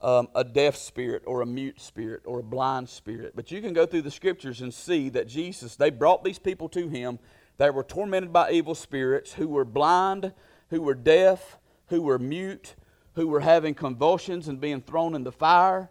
um, 0.00 0.28
a 0.34 0.44
deaf 0.44 0.76
spirit 0.76 1.22
or 1.26 1.40
a 1.40 1.46
mute 1.46 1.80
spirit 1.80 2.22
or 2.26 2.40
a 2.40 2.42
blind 2.42 2.88
spirit. 2.88 3.34
But 3.34 3.50
you 3.50 3.60
can 3.60 3.72
go 3.72 3.86
through 3.86 4.02
the 4.02 4.10
scriptures 4.10 4.60
and 4.60 4.72
see 4.72 5.08
that 5.10 5.28
Jesus, 5.28 5.76
they 5.76 5.90
brought 5.90 6.24
these 6.24 6.38
people 6.38 6.68
to 6.70 6.88
him 6.88 7.18
that 7.58 7.74
were 7.74 7.84
tormented 7.84 8.32
by 8.32 8.50
evil 8.50 8.74
spirits, 8.74 9.32
who 9.32 9.48
were 9.48 9.64
blind, 9.64 10.32
who 10.70 10.82
were 10.82 10.94
deaf, 10.94 11.58
who 11.88 12.02
were 12.02 12.18
mute, 12.18 12.74
who 13.14 13.28
were 13.28 13.40
having 13.40 13.74
convulsions 13.74 14.48
and 14.48 14.60
being 14.60 14.80
thrown 14.80 15.14
in 15.14 15.24
the 15.24 15.32
fire. 15.32 15.90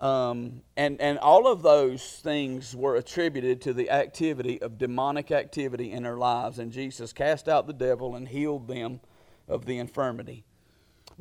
Um, 0.00 0.62
and, 0.78 0.98
and 1.00 1.18
all 1.18 1.46
of 1.46 1.62
those 1.62 2.02
things 2.02 2.74
were 2.74 2.96
attributed 2.96 3.60
to 3.62 3.74
the 3.74 3.90
activity 3.90 4.60
of 4.62 4.78
demonic 4.78 5.30
activity 5.30 5.92
in 5.92 6.04
their 6.04 6.16
lives. 6.16 6.58
And 6.58 6.72
Jesus 6.72 7.12
cast 7.12 7.48
out 7.48 7.66
the 7.66 7.74
devil 7.74 8.16
and 8.16 8.26
healed 8.26 8.66
them 8.66 9.00
of 9.46 9.66
the 9.66 9.78
infirmity. 9.78 10.44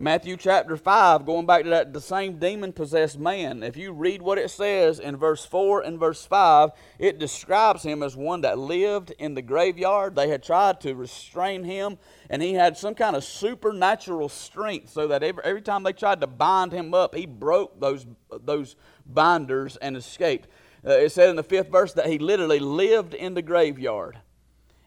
Matthew 0.02 0.38
chapter 0.38 0.78
5, 0.78 1.26
going 1.26 1.46
back 1.46 1.64
to 1.64 1.70
that, 1.72 1.92
the 1.92 2.00
same 2.00 2.40
demon 2.40 2.72
possessed 2.72 3.20
man, 3.20 3.64
if 3.64 3.76
you 3.76 3.92
read 3.92 4.22
what 4.22 4.38
it 4.38 4.50
says 4.50 4.98
in 4.98 5.18
verse 5.18 5.44
4 5.44 5.82
and 5.82 6.00
verse 6.00 6.26
5, 6.26 6.70
it 7.00 7.20
describes 7.20 7.84
him 7.84 8.02
as 8.02 8.16
one 8.16 8.40
that 8.42 8.58
lived 8.58 9.12
in 9.20 9.34
the 9.34 9.42
graveyard. 9.42 10.16
They 10.16 10.30
had 10.30 10.42
tried 10.42 10.80
to 10.82 10.96
restrain 10.96 11.66
him, 11.66 11.98
and 12.30 12.42
he 12.42 12.54
had 12.54 12.78
some 12.78 12.96
kind 12.96 13.14
of 13.14 13.26
supernatural 13.26 14.30
strength 14.30 14.90
so 14.90 15.06
that 15.08 15.22
every, 15.22 15.44
every 15.44 15.62
time 15.62 15.84
they 15.84 15.92
tried 15.92 16.22
to 16.22 16.28
bind 16.28 16.72
him 16.72 16.94
up, 16.94 17.14
he 17.14 17.26
broke 17.26 17.82
those, 17.82 18.08
those 18.46 18.78
binders 19.06 19.76
and 19.76 19.98
escaped. 19.98 20.48
Uh, 20.88 20.92
it 20.92 21.12
said 21.12 21.30
in 21.30 21.36
the 21.36 21.44
fifth 21.44 21.68
verse 21.68 21.92
that 21.92 22.08
he 22.08 22.20
literally 22.20 22.60
lived 22.60 23.14
in 23.14 23.34
the 23.34 23.42
graveyard, 23.42 24.18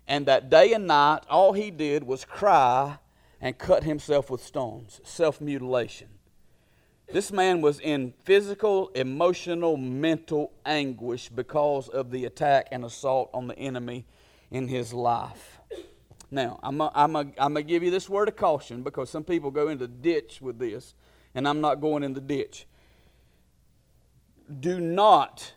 and 0.09 0.25
that 0.25 0.49
day 0.49 0.73
and 0.73 0.87
night, 0.87 1.25
all 1.29 1.53
he 1.53 1.71
did 1.71 2.03
was 2.03 2.25
cry 2.25 2.97
and 3.43 3.59
cut 3.59 3.83
himself 3.83 4.31
with 4.31 4.43
stones, 4.43 5.01
self 5.05 5.41
mutilation. 5.41 6.09
This 7.13 7.33
man 7.33 7.61
was 7.61 7.81
in 7.81 8.15
physical, 8.25 8.89
emotional, 8.95 9.77
mental 9.77 10.53
anguish 10.65 11.29
because 11.29 11.89
of 11.89 12.11
the 12.11 12.25
attack 12.25 12.69
and 12.71 12.85
assault 12.85 13.29
on 13.35 13.49
the 13.49 13.59
enemy 13.59 14.07
in 14.51 14.69
his 14.69 14.95
life. 14.95 15.59
Now, 16.31 16.59
I'm 16.63 16.79
going 16.79 17.55
to 17.55 17.63
give 17.63 17.83
you 17.83 17.91
this 17.91 18.09
word 18.09 18.29
of 18.29 18.37
caution 18.37 18.83
because 18.83 19.11
some 19.11 19.25
people 19.25 19.51
go 19.51 19.69
into 19.69 19.87
the 19.87 19.93
ditch 19.93 20.41
with 20.41 20.59
this, 20.59 20.95
and 21.35 21.47
I'm 21.47 21.61
not 21.61 21.83
going 21.83 22.03
in 22.03 22.15
the 22.15 22.23
ditch. 22.23 22.67
Do 24.61 24.81
not 24.81 25.53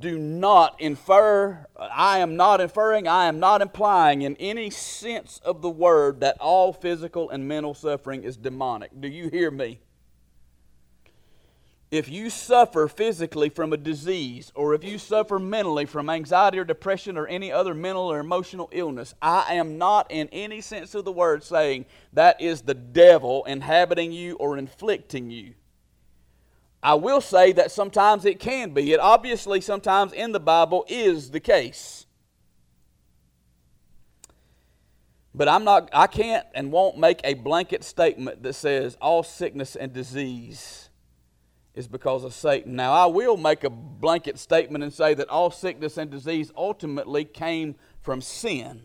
do 0.00 0.18
not 0.18 0.80
infer, 0.80 1.66
I 1.78 2.18
am 2.18 2.36
not 2.36 2.60
inferring, 2.60 3.06
I 3.08 3.26
am 3.26 3.38
not 3.38 3.62
implying 3.62 4.22
in 4.22 4.36
any 4.36 4.70
sense 4.70 5.40
of 5.44 5.62
the 5.62 5.70
word 5.70 6.20
that 6.20 6.38
all 6.40 6.72
physical 6.72 7.30
and 7.30 7.46
mental 7.46 7.74
suffering 7.74 8.22
is 8.22 8.36
demonic. 8.36 8.90
Do 9.00 9.08
you 9.08 9.28
hear 9.28 9.50
me? 9.50 9.80
If 11.90 12.08
you 12.08 12.30
suffer 12.30 12.88
physically 12.88 13.48
from 13.48 13.72
a 13.72 13.76
disease, 13.76 14.50
or 14.56 14.74
if 14.74 14.82
you 14.82 14.98
suffer 14.98 15.38
mentally 15.38 15.86
from 15.86 16.10
anxiety 16.10 16.58
or 16.58 16.64
depression 16.64 17.16
or 17.16 17.28
any 17.28 17.52
other 17.52 17.74
mental 17.74 18.10
or 18.10 18.18
emotional 18.18 18.68
illness, 18.72 19.14
I 19.22 19.54
am 19.54 19.78
not 19.78 20.10
in 20.10 20.28
any 20.32 20.60
sense 20.60 20.96
of 20.96 21.04
the 21.04 21.12
word 21.12 21.44
saying 21.44 21.86
that 22.12 22.40
is 22.40 22.62
the 22.62 22.74
devil 22.74 23.44
inhabiting 23.44 24.10
you 24.10 24.34
or 24.34 24.58
inflicting 24.58 25.30
you. 25.30 25.54
I 26.86 26.94
will 26.94 27.20
say 27.20 27.50
that 27.50 27.72
sometimes 27.72 28.24
it 28.24 28.38
can 28.38 28.70
be. 28.70 28.92
It 28.92 29.00
obviously 29.00 29.60
sometimes 29.60 30.12
in 30.12 30.30
the 30.30 30.38
Bible 30.38 30.84
is 30.86 31.32
the 31.32 31.40
case. 31.40 32.06
But 35.34 35.48
I'm 35.48 35.64
not 35.64 35.90
I 35.92 36.06
can't 36.06 36.46
and 36.54 36.70
won't 36.70 36.96
make 36.96 37.20
a 37.24 37.34
blanket 37.34 37.82
statement 37.82 38.44
that 38.44 38.52
says 38.52 38.96
all 39.02 39.24
sickness 39.24 39.74
and 39.74 39.92
disease 39.92 40.88
is 41.74 41.88
because 41.88 42.22
of 42.22 42.32
Satan. 42.32 42.76
Now 42.76 42.92
I 42.92 43.06
will 43.06 43.36
make 43.36 43.64
a 43.64 43.70
blanket 43.70 44.38
statement 44.38 44.84
and 44.84 44.92
say 44.92 45.12
that 45.14 45.28
all 45.28 45.50
sickness 45.50 45.98
and 45.98 46.08
disease 46.08 46.52
ultimately 46.56 47.24
came 47.24 47.74
from 48.00 48.20
sin 48.20 48.82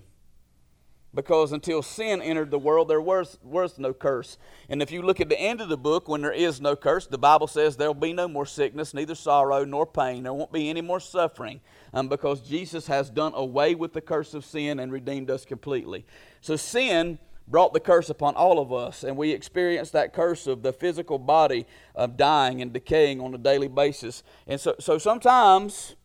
because 1.14 1.52
until 1.52 1.82
sin 1.82 2.22
entered 2.22 2.52
the 2.52 2.60
world, 2.60 2.88
there 2.88 3.02
was, 3.02 3.38
was 3.44 3.78
no 3.78 3.94
curse. 3.94 4.38
And 4.70 4.82
if 4.82 4.92
you 4.92 5.02
look 5.02 5.20
at 5.20 5.30
the 5.30 5.40
end 5.40 5.60
of 5.60 5.68
the 5.68 5.78
book, 5.78 6.08
when 6.08 6.22
there 6.22 6.32
is 6.32 6.62
no 6.62 6.76
curse, 6.76 7.06
the 7.06 7.18
Bible 7.18 7.48
says 7.48 7.76
there 7.76 7.90
will 7.90 7.94
be 7.94 8.14
no 8.14 8.28
more 8.28 8.46
sickness, 8.46 8.94
neither 8.94 9.16
sorrow 9.16 9.66
nor 9.66 9.86
pain. 9.86 10.24
There 10.24 10.34
won't 10.34 10.54
be 10.54 10.70
any 10.70 10.82
more 10.82 11.02
suffering 11.02 11.60
um, 11.94 12.08
because 12.08 12.42
Jesus 12.42 12.88
has 12.88 13.10
done 13.10 13.34
away 13.36 13.76
with 13.76 13.94
the 13.94 14.02
curse 14.02 14.34
of 14.34 14.46
sin 14.46 14.80
and 14.80 14.92
redeemed 14.92 15.30
us 15.30 15.44
completely. 15.44 16.06
So 16.40 16.56
sin 16.56 17.20
brought 17.48 17.74
the 17.74 17.80
curse 17.82 18.10
upon 18.10 18.36
all 18.36 18.60
of 18.60 18.72
us, 18.72 19.04
and 19.04 19.18
we 19.18 19.32
experience 19.32 19.92
that 19.92 20.14
curse 20.14 20.48
of 20.48 20.64
the 20.64 20.72
physical 20.72 21.20
body 21.20 21.66
of 21.94 22.16
dying 22.16 22.62
and 22.62 22.72
decaying 22.72 23.20
on 23.20 23.34
a 23.36 23.38
daily 23.38 23.68
basis. 23.68 24.24
And 24.48 24.60
so, 24.60 24.76
so 24.80 24.98
sometimes 24.98 25.96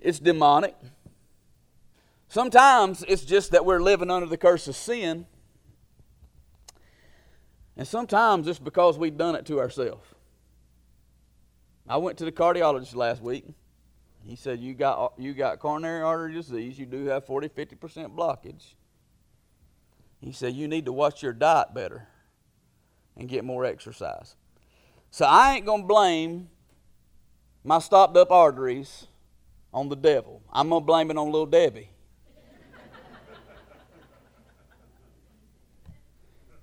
it's 0.00 0.18
demonic. 0.18 0.74
Sometimes 2.34 3.04
it's 3.06 3.24
just 3.24 3.52
that 3.52 3.64
we're 3.64 3.80
living 3.80 4.10
under 4.10 4.26
the 4.26 4.36
curse 4.36 4.66
of 4.66 4.74
sin. 4.74 5.24
And 7.76 7.86
sometimes 7.86 8.48
it's 8.48 8.58
because 8.58 8.98
we've 8.98 9.16
done 9.16 9.36
it 9.36 9.46
to 9.46 9.60
ourselves. 9.60 10.04
I 11.88 11.98
went 11.98 12.18
to 12.18 12.24
the 12.24 12.32
cardiologist 12.32 12.96
last 12.96 13.22
week. 13.22 13.44
He 14.26 14.34
said, 14.34 14.58
You 14.58 14.74
got, 14.74 15.12
you 15.16 15.32
got 15.32 15.60
coronary 15.60 16.02
artery 16.02 16.32
disease. 16.32 16.76
You 16.76 16.86
do 16.86 17.04
have 17.04 17.24
40, 17.24 17.50
50% 17.50 18.16
blockage. 18.16 18.74
He 20.18 20.32
said, 20.32 20.54
You 20.54 20.66
need 20.66 20.86
to 20.86 20.92
watch 20.92 21.22
your 21.22 21.34
diet 21.34 21.72
better 21.72 22.08
and 23.16 23.28
get 23.28 23.44
more 23.44 23.64
exercise. 23.64 24.34
So 25.12 25.24
I 25.24 25.54
ain't 25.54 25.66
going 25.66 25.82
to 25.82 25.86
blame 25.86 26.48
my 27.62 27.78
stopped 27.78 28.16
up 28.16 28.32
arteries 28.32 29.06
on 29.72 29.88
the 29.88 29.94
devil. 29.94 30.42
I'm 30.52 30.68
going 30.68 30.82
to 30.82 30.86
blame 30.86 31.12
it 31.12 31.16
on 31.16 31.26
little 31.26 31.46
Debbie. 31.46 31.90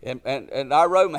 And, 0.04 0.22
and, 0.26 0.50
and 0.50 0.74
I 0.74 0.86
wrote, 0.86 1.16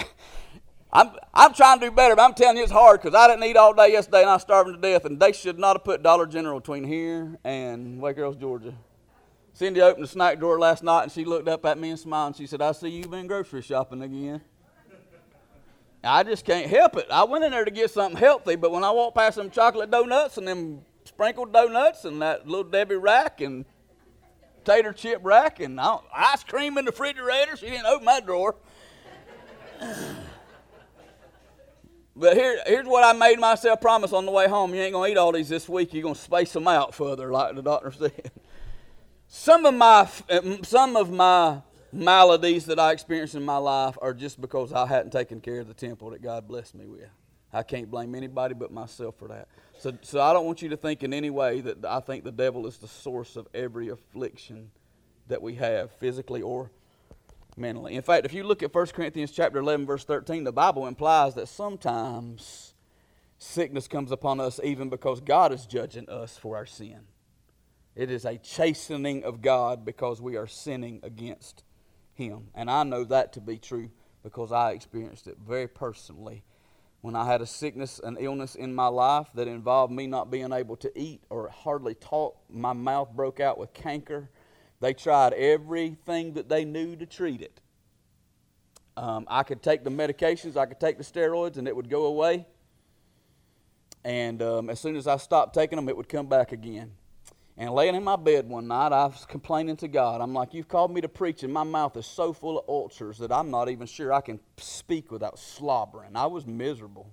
I'm, 0.92 1.10
I'm 1.32 1.54
trying 1.54 1.80
to 1.80 1.86
do 1.86 1.92
better, 1.92 2.14
but 2.14 2.22
I'm 2.22 2.34
telling 2.34 2.56
you 2.56 2.64
it's 2.64 2.72
hard 2.72 3.00
because 3.00 3.14
I 3.14 3.28
didn't 3.28 3.44
eat 3.44 3.56
all 3.56 3.72
day 3.72 3.92
yesterday 3.92 4.20
and 4.20 4.30
I 4.30 4.34
was 4.34 4.42
starving 4.42 4.74
to 4.74 4.80
death. 4.80 5.04
And 5.04 5.18
they 5.18 5.32
should 5.32 5.58
not 5.58 5.76
have 5.76 5.84
put 5.84 6.02
Dollar 6.02 6.26
General 6.26 6.60
between 6.60 6.84
here 6.84 7.38
and 7.44 8.00
Waycross, 8.00 8.38
Georgia. 8.38 8.74
Cindy 9.54 9.80
opened 9.80 10.04
the 10.04 10.08
snack 10.08 10.38
drawer 10.38 10.58
last 10.58 10.82
night 10.82 11.04
and 11.04 11.12
she 11.12 11.24
looked 11.24 11.48
up 11.48 11.64
at 11.64 11.78
me 11.78 11.90
and 11.90 11.98
smiled 11.98 12.28
and 12.28 12.36
she 12.36 12.46
said, 12.46 12.60
I 12.60 12.72
see 12.72 12.88
you've 12.88 13.10
been 13.10 13.26
grocery 13.26 13.62
shopping 13.62 14.02
again. 14.02 14.40
I 16.04 16.24
just 16.24 16.44
can't 16.44 16.68
help 16.68 16.96
it. 16.96 17.06
I 17.10 17.22
went 17.24 17.44
in 17.44 17.52
there 17.52 17.64
to 17.64 17.70
get 17.70 17.90
something 17.90 18.18
healthy, 18.18 18.56
but 18.56 18.72
when 18.72 18.82
I 18.82 18.90
walked 18.90 19.16
past 19.16 19.36
them 19.36 19.50
chocolate 19.50 19.90
donuts 19.90 20.36
and 20.36 20.48
them 20.48 20.80
sprinkled 21.04 21.52
donuts 21.52 22.04
and 22.04 22.20
that 22.22 22.48
little 22.48 22.64
Debbie 22.64 22.96
rack 22.96 23.40
and 23.40 23.64
tater 24.64 24.92
chip 24.92 25.20
rack 25.22 25.60
and 25.60 25.78
ice 25.80 26.42
cream 26.44 26.76
in 26.76 26.86
the 26.86 26.90
refrigerator, 26.90 27.56
she 27.56 27.66
didn't 27.66 27.86
open 27.86 28.04
my 28.04 28.20
drawer. 28.20 28.56
But 32.14 32.36
here, 32.36 32.60
here's 32.66 32.86
what 32.86 33.02
I 33.04 33.18
made 33.18 33.40
myself 33.40 33.80
promise 33.80 34.12
on 34.12 34.26
the 34.26 34.32
way 34.32 34.46
home. 34.46 34.74
You 34.74 34.82
ain't 34.82 34.92
going 34.92 35.08
to 35.08 35.12
eat 35.12 35.18
all 35.18 35.32
these 35.32 35.48
this 35.48 35.68
week. 35.68 35.94
You're 35.94 36.02
going 36.02 36.14
to 36.14 36.20
space 36.20 36.52
them 36.52 36.68
out 36.68 36.94
further, 36.94 37.32
like 37.32 37.54
the 37.54 37.62
doctor 37.62 37.90
said. 37.98 38.30
Some 39.28 39.64
of 39.64 39.74
my, 39.74 40.08
uh, 40.28 40.40
some 40.62 40.94
of 40.94 41.10
my 41.10 41.62
maladies 41.90 42.66
that 42.66 42.78
I 42.78 42.92
experienced 42.92 43.34
in 43.34 43.42
my 43.42 43.56
life 43.56 43.96
are 44.02 44.12
just 44.12 44.40
because 44.40 44.72
I 44.72 44.86
hadn't 44.86 45.10
taken 45.10 45.40
care 45.40 45.60
of 45.60 45.68
the 45.68 45.74
temple 45.74 46.10
that 46.10 46.22
God 46.22 46.46
blessed 46.46 46.74
me 46.74 46.86
with. 46.86 47.08
I 47.50 47.62
can't 47.62 47.90
blame 47.90 48.14
anybody 48.14 48.54
but 48.54 48.70
myself 48.70 49.16
for 49.18 49.28
that. 49.28 49.48
So, 49.78 49.96
so 50.02 50.20
I 50.20 50.32
don't 50.32 50.46
want 50.46 50.62
you 50.62 50.68
to 50.68 50.76
think 50.76 51.02
in 51.02 51.12
any 51.12 51.30
way 51.30 51.60
that 51.62 51.84
I 51.84 52.00
think 52.00 52.24
the 52.24 52.32
devil 52.32 52.66
is 52.66 52.78
the 52.78 52.88
source 52.88 53.36
of 53.36 53.48
every 53.54 53.88
affliction 53.88 54.70
that 55.28 55.42
we 55.42 55.54
have, 55.54 55.90
physically 55.92 56.42
or 56.42 56.70
mentally. 57.56 57.94
In 57.94 58.02
fact, 58.02 58.26
if 58.26 58.32
you 58.32 58.44
look 58.44 58.62
at 58.62 58.74
1 58.74 58.86
Corinthians 58.88 59.30
chapter 59.30 59.58
11 59.58 59.86
verse 59.86 60.04
13, 60.04 60.44
the 60.44 60.52
Bible 60.52 60.86
implies 60.86 61.34
that 61.34 61.48
sometimes 61.48 62.74
sickness 63.38 63.88
comes 63.88 64.12
upon 64.12 64.40
us 64.40 64.60
even 64.62 64.88
because 64.88 65.20
God 65.20 65.52
is 65.52 65.66
judging 65.66 66.08
us 66.08 66.36
for 66.36 66.56
our 66.56 66.66
sin. 66.66 67.00
It 67.94 68.10
is 68.10 68.24
a 68.24 68.38
chastening 68.38 69.24
of 69.24 69.42
God 69.42 69.84
because 69.84 70.20
we 70.20 70.36
are 70.36 70.46
sinning 70.46 71.00
against 71.02 71.62
him. 72.14 72.48
And 72.54 72.70
I 72.70 72.84
know 72.84 73.04
that 73.04 73.34
to 73.34 73.40
be 73.40 73.58
true 73.58 73.90
because 74.22 74.52
I 74.52 74.70
experienced 74.70 75.26
it 75.26 75.36
very 75.46 75.68
personally 75.68 76.42
when 77.02 77.16
I 77.16 77.26
had 77.26 77.42
a 77.42 77.46
sickness, 77.46 78.00
an 78.02 78.16
illness 78.18 78.54
in 78.54 78.74
my 78.74 78.86
life 78.86 79.26
that 79.34 79.48
involved 79.48 79.92
me 79.92 80.06
not 80.06 80.30
being 80.30 80.52
able 80.52 80.76
to 80.76 80.98
eat 80.98 81.22
or 81.30 81.48
hardly 81.48 81.94
talk. 81.96 82.36
My 82.48 82.72
mouth 82.72 83.10
broke 83.12 83.40
out 83.40 83.58
with 83.58 83.74
canker 83.74 84.30
they 84.82 84.92
tried 84.92 85.32
everything 85.34 86.34
that 86.34 86.48
they 86.48 86.64
knew 86.64 86.96
to 86.96 87.06
treat 87.06 87.40
it. 87.40 87.60
Um, 88.96 89.26
I 89.30 89.44
could 89.44 89.62
take 89.62 89.84
the 89.84 89.90
medications, 89.90 90.56
I 90.56 90.66
could 90.66 90.80
take 90.80 90.98
the 90.98 91.04
steroids, 91.04 91.56
and 91.56 91.68
it 91.68 91.74
would 91.74 91.88
go 91.88 92.06
away. 92.06 92.46
And 94.04 94.42
um, 94.42 94.68
as 94.68 94.80
soon 94.80 94.96
as 94.96 95.06
I 95.06 95.18
stopped 95.18 95.54
taking 95.54 95.76
them, 95.76 95.88
it 95.88 95.96
would 95.96 96.08
come 96.08 96.26
back 96.26 96.50
again. 96.50 96.90
And 97.56 97.72
laying 97.72 97.94
in 97.94 98.02
my 98.02 98.16
bed 98.16 98.48
one 98.48 98.66
night, 98.66 98.92
I 98.92 99.06
was 99.06 99.24
complaining 99.24 99.76
to 99.76 99.88
God. 99.88 100.20
I'm 100.20 100.34
like, 100.34 100.52
You've 100.52 100.68
called 100.68 100.92
me 100.92 101.00
to 101.00 101.08
preach, 101.08 101.44
and 101.44 101.52
my 101.52 101.62
mouth 101.62 101.96
is 101.96 102.04
so 102.04 102.32
full 102.32 102.58
of 102.58 102.68
ulcers 102.68 103.18
that 103.18 103.30
I'm 103.30 103.52
not 103.52 103.68
even 103.68 103.86
sure 103.86 104.12
I 104.12 104.20
can 104.20 104.40
speak 104.56 105.12
without 105.12 105.38
slobbering. 105.38 106.16
I 106.16 106.26
was 106.26 106.44
miserable. 106.44 107.12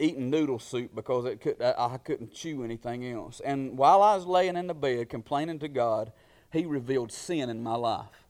Eating 0.00 0.30
noodle 0.30 0.58
soup 0.58 0.94
because 0.94 1.26
it 1.26 1.40
could, 1.40 1.60
I 1.62 1.98
couldn't 1.98 2.32
chew 2.32 2.64
anything 2.64 3.06
else. 3.06 3.40
And 3.44 3.76
while 3.76 4.02
I 4.02 4.16
was 4.16 4.24
laying 4.24 4.56
in 4.56 4.66
the 4.66 4.74
bed 4.74 5.10
complaining 5.10 5.58
to 5.58 5.68
God, 5.68 6.10
He 6.50 6.64
revealed 6.64 7.12
sin 7.12 7.50
in 7.50 7.62
my 7.62 7.76
life 7.76 8.24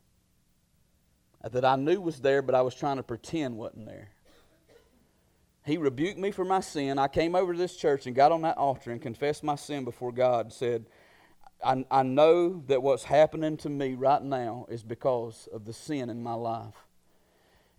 that 1.48 1.64
I 1.64 1.76
knew 1.76 2.00
was 2.00 2.20
there, 2.20 2.42
but 2.42 2.54
I 2.54 2.62
was 2.62 2.74
trying 2.74 2.96
to 2.96 3.02
pretend 3.02 3.56
wasn't 3.56 3.86
there. 3.86 4.10
He 5.64 5.78
rebuked 5.78 6.18
me 6.18 6.30
for 6.30 6.44
my 6.44 6.60
sin. 6.60 6.98
I 6.98 7.08
came 7.08 7.34
over 7.34 7.52
to 7.52 7.58
this 7.58 7.76
church 7.76 8.06
and 8.06 8.16
got 8.16 8.32
on 8.32 8.42
that 8.42 8.58
altar 8.58 8.90
and 8.90 9.00
confessed 9.00 9.44
my 9.44 9.56
sin 9.56 9.84
before 9.84 10.12
God 10.12 10.46
and 10.46 10.52
said, 10.52 10.86
I, 11.64 11.84
I 11.90 12.02
know 12.02 12.62
that 12.66 12.82
what's 12.82 13.04
happening 13.04 13.56
to 13.58 13.68
me 13.68 13.94
right 13.94 14.22
now 14.22 14.66
is 14.68 14.82
because 14.82 15.48
of 15.52 15.66
the 15.66 15.72
sin 15.72 16.08
in 16.08 16.22
my 16.22 16.34
life. 16.34 16.74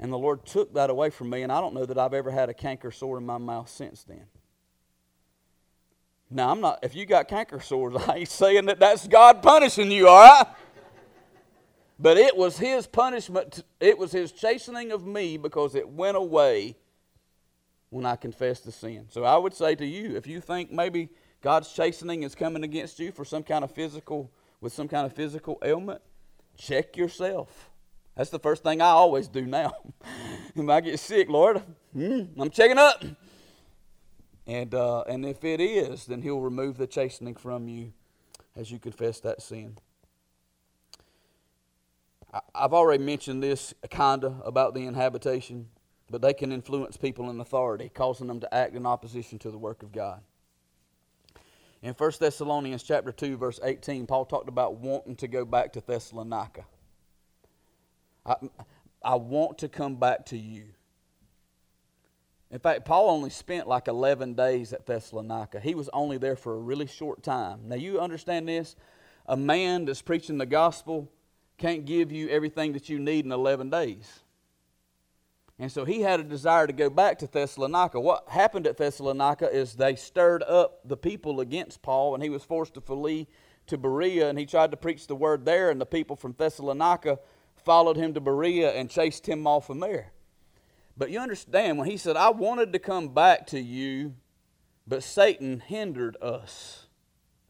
And 0.01 0.11
the 0.11 0.17
Lord 0.17 0.45
took 0.45 0.73
that 0.73 0.89
away 0.89 1.11
from 1.11 1.29
me, 1.29 1.43
and 1.43 1.51
I 1.51 1.61
don't 1.61 1.75
know 1.75 1.85
that 1.85 1.97
I've 1.97 2.15
ever 2.15 2.31
had 2.31 2.49
a 2.49 2.55
canker 2.55 2.89
sore 2.89 3.19
in 3.19 3.25
my 3.25 3.37
mouth 3.37 3.69
since 3.69 4.03
then. 4.03 4.25
Now, 6.31 6.49
I'm 6.49 6.59
not, 6.59 6.79
if 6.81 6.95
you 6.95 7.05
got 7.05 7.27
canker 7.27 7.59
sores, 7.59 7.95
I 8.07 8.17
ain't 8.17 8.29
saying 8.29 8.65
that 8.65 8.79
that's 8.79 9.07
God 9.07 9.43
punishing 9.43 9.91
you, 9.91 10.07
all 10.07 10.19
right? 10.19 10.47
But 11.99 12.17
it 12.17 12.35
was 12.35 12.57
His 12.57 12.87
punishment, 12.87 13.63
it 13.79 13.95
was 13.95 14.11
His 14.11 14.31
chastening 14.31 14.91
of 14.91 15.05
me 15.05 15.37
because 15.37 15.75
it 15.75 15.87
went 15.87 16.17
away 16.17 16.75
when 17.91 18.05
I 18.05 18.15
confessed 18.15 18.65
the 18.65 18.71
sin. 18.71 19.05
So 19.09 19.23
I 19.23 19.37
would 19.37 19.53
say 19.53 19.75
to 19.75 19.85
you, 19.85 20.15
if 20.15 20.25
you 20.25 20.41
think 20.41 20.71
maybe 20.71 21.09
God's 21.41 21.71
chastening 21.71 22.23
is 22.23 22.33
coming 22.33 22.63
against 22.63 22.97
you 22.99 23.11
for 23.11 23.23
some 23.23 23.43
kind 23.43 23.63
of 23.63 23.69
physical, 23.69 24.31
with 24.61 24.73
some 24.73 24.87
kind 24.87 25.05
of 25.05 25.13
physical 25.13 25.59
ailment, 25.63 26.01
check 26.57 26.97
yourself. 26.97 27.70
That's 28.15 28.30
the 28.30 28.39
first 28.39 28.63
thing 28.63 28.82
I 28.82 28.89
always 28.89 29.28
do 29.28 29.45
now. 29.45 29.74
if 30.56 30.69
I 30.69 30.82
get 30.82 31.00
sick, 31.00 31.30
Lord, 31.30 31.62
hmm, 31.93 32.24
I'm 32.39 32.50
checking 32.50 32.78
up. 32.78 33.04
And, 34.45 34.74
uh, 34.74 35.02
and 35.02 35.26
if 35.26 35.43
it 35.43 35.62
is, 35.62 36.06
then 36.06 36.21
He'll 36.21 36.41
remove 36.41 36.78
the 36.78 36.88
chastening 36.88 37.36
from 37.36 37.67
you 37.67 37.93
as 38.56 38.71
you 38.71 38.80
confess 38.80 39.19
that 39.21 39.41
sin. 39.41 39.78
I've 42.56 42.74
already 42.74 43.04
mentioned 43.04 43.43
this 43.43 43.74
kinda 43.89 44.41
about 44.45 44.74
the 44.74 44.86
inhabitation 44.86 45.67
but 46.12 46.21
they 46.21 46.34
can 46.34 46.52
influence 46.52 46.97
people 46.97 47.30
in 47.30 47.39
authority, 47.39 47.89
causing 47.93 48.28
them 48.28 48.41
to 48.41 48.54
act 48.54 48.76
in 48.76 48.86
opposition 48.86 49.39
to 49.39 49.50
the 49.50 49.58
work 49.58 49.82
of 49.82 49.91
God. 49.91 50.21
In 51.82 51.93
1 51.93 52.12
Thessalonians 52.19 52.84
chapter 52.84 53.12
2 53.12 53.38
verse 53.38 53.60
18, 53.63 54.06
Paul 54.06 54.26
talked 54.26 54.50
about 54.50 54.76
wanting 54.76 55.15
to 55.15 55.28
go 55.28 55.45
back 55.45 55.74
to 55.74 55.82
Thessalonica. 55.82 56.65
I, 58.25 58.36
I 59.03 59.15
want 59.15 59.60
to 59.60 59.69
come 59.69 59.95
back 59.95 60.25
to 60.27 60.38
you. 60.38 60.65
In 62.51 62.60
fact, 62.60 62.86
Paul 62.86 63.10
only 63.10 63.29
spent 63.29 63.67
like 63.67 63.88
11 63.88 64.34
days 64.34 64.73
at 64.73 64.86
Thessalonica. 64.86 65.60
He 65.60 65.73
was 65.73 65.89
only 65.93 66.17
there 66.17 66.36
for 66.36 66.55
a 66.55 66.60
really 66.60 66.88
short 66.88 67.23
time. 67.23 67.62
Now, 67.67 67.75
you 67.75 67.99
understand 67.99 68.47
this? 68.47 68.75
A 69.25 69.38
man 69.38 69.86
that's 69.86 70.01
preaching 70.01 70.38
the 70.38 70.45
gospel 70.45 71.10
can't 71.57 71.86
give 71.86 72.12
you 72.12 72.27
everything 72.27 72.73
that 72.73 72.89
you 72.89 72.99
need 72.99 73.23
in 73.23 73.31
11 73.31 73.69
days. 73.69 74.19
And 75.57 75.71
so 75.71 75.86
he 75.86 76.01
had 76.01 76.19
a 76.19 76.23
desire 76.23 76.67
to 76.67 76.73
go 76.73 76.89
back 76.89 77.19
to 77.19 77.27
Thessalonica. 77.27 77.99
What 77.99 78.27
happened 78.27 78.65
at 78.67 78.77
Thessalonica 78.77 79.49
is 79.49 79.75
they 79.75 79.95
stirred 79.95 80.43
up 80.43 80.79
the 80.84 80.97
people 80.97 81.39
against 81.39 81.84
Paul, 81.84 82.15
and 82.15 82.23
he 82.23 82.31
was 82.31 82.43
forced 82.43 82.73
to 82.73 82.81
flee 82.81 83.27
to 83.67 83.77
Berea, 83.77 84.27
and 84.27 84.39
he 84.39 84.45
tried 84.45 84.71
to 84.71 84.77
preach 84.77 85.07
the 85.07 85.15
word 85.15 85.45
there, 85.45 85.69
and 85.69 85.79
the 85.79 85.86
people 85.86 86.15
from 86.15 86.34
Thessalonica 86.38 87.19
followed 87.65 87.97
him 87.97 88.13
to 88.13 88.21
Berea 88.21 88.71
and 88.71 88.89
chased 88.89 89.28
him 89.28 89.45
off 89.47 89.67
from 89.67 89.80
there. 89.80 90.12
But 90.97 91.10
you 91.10 91.19
understand, 91.19 91.78
when 91.78 91.89
he 91.89 91.97
said, 91.97 92.17
I 92.17 92.30
wanted 92.30 92.74
to 92.74 92.80
come 92.80 93.10
back 93.10 93.47
to 93.47 93.60
you, 93.60 94.15
but 94.88 95.04
Satan 95.04 95.60
hindered 95.60 96.17
us 96.21 96.88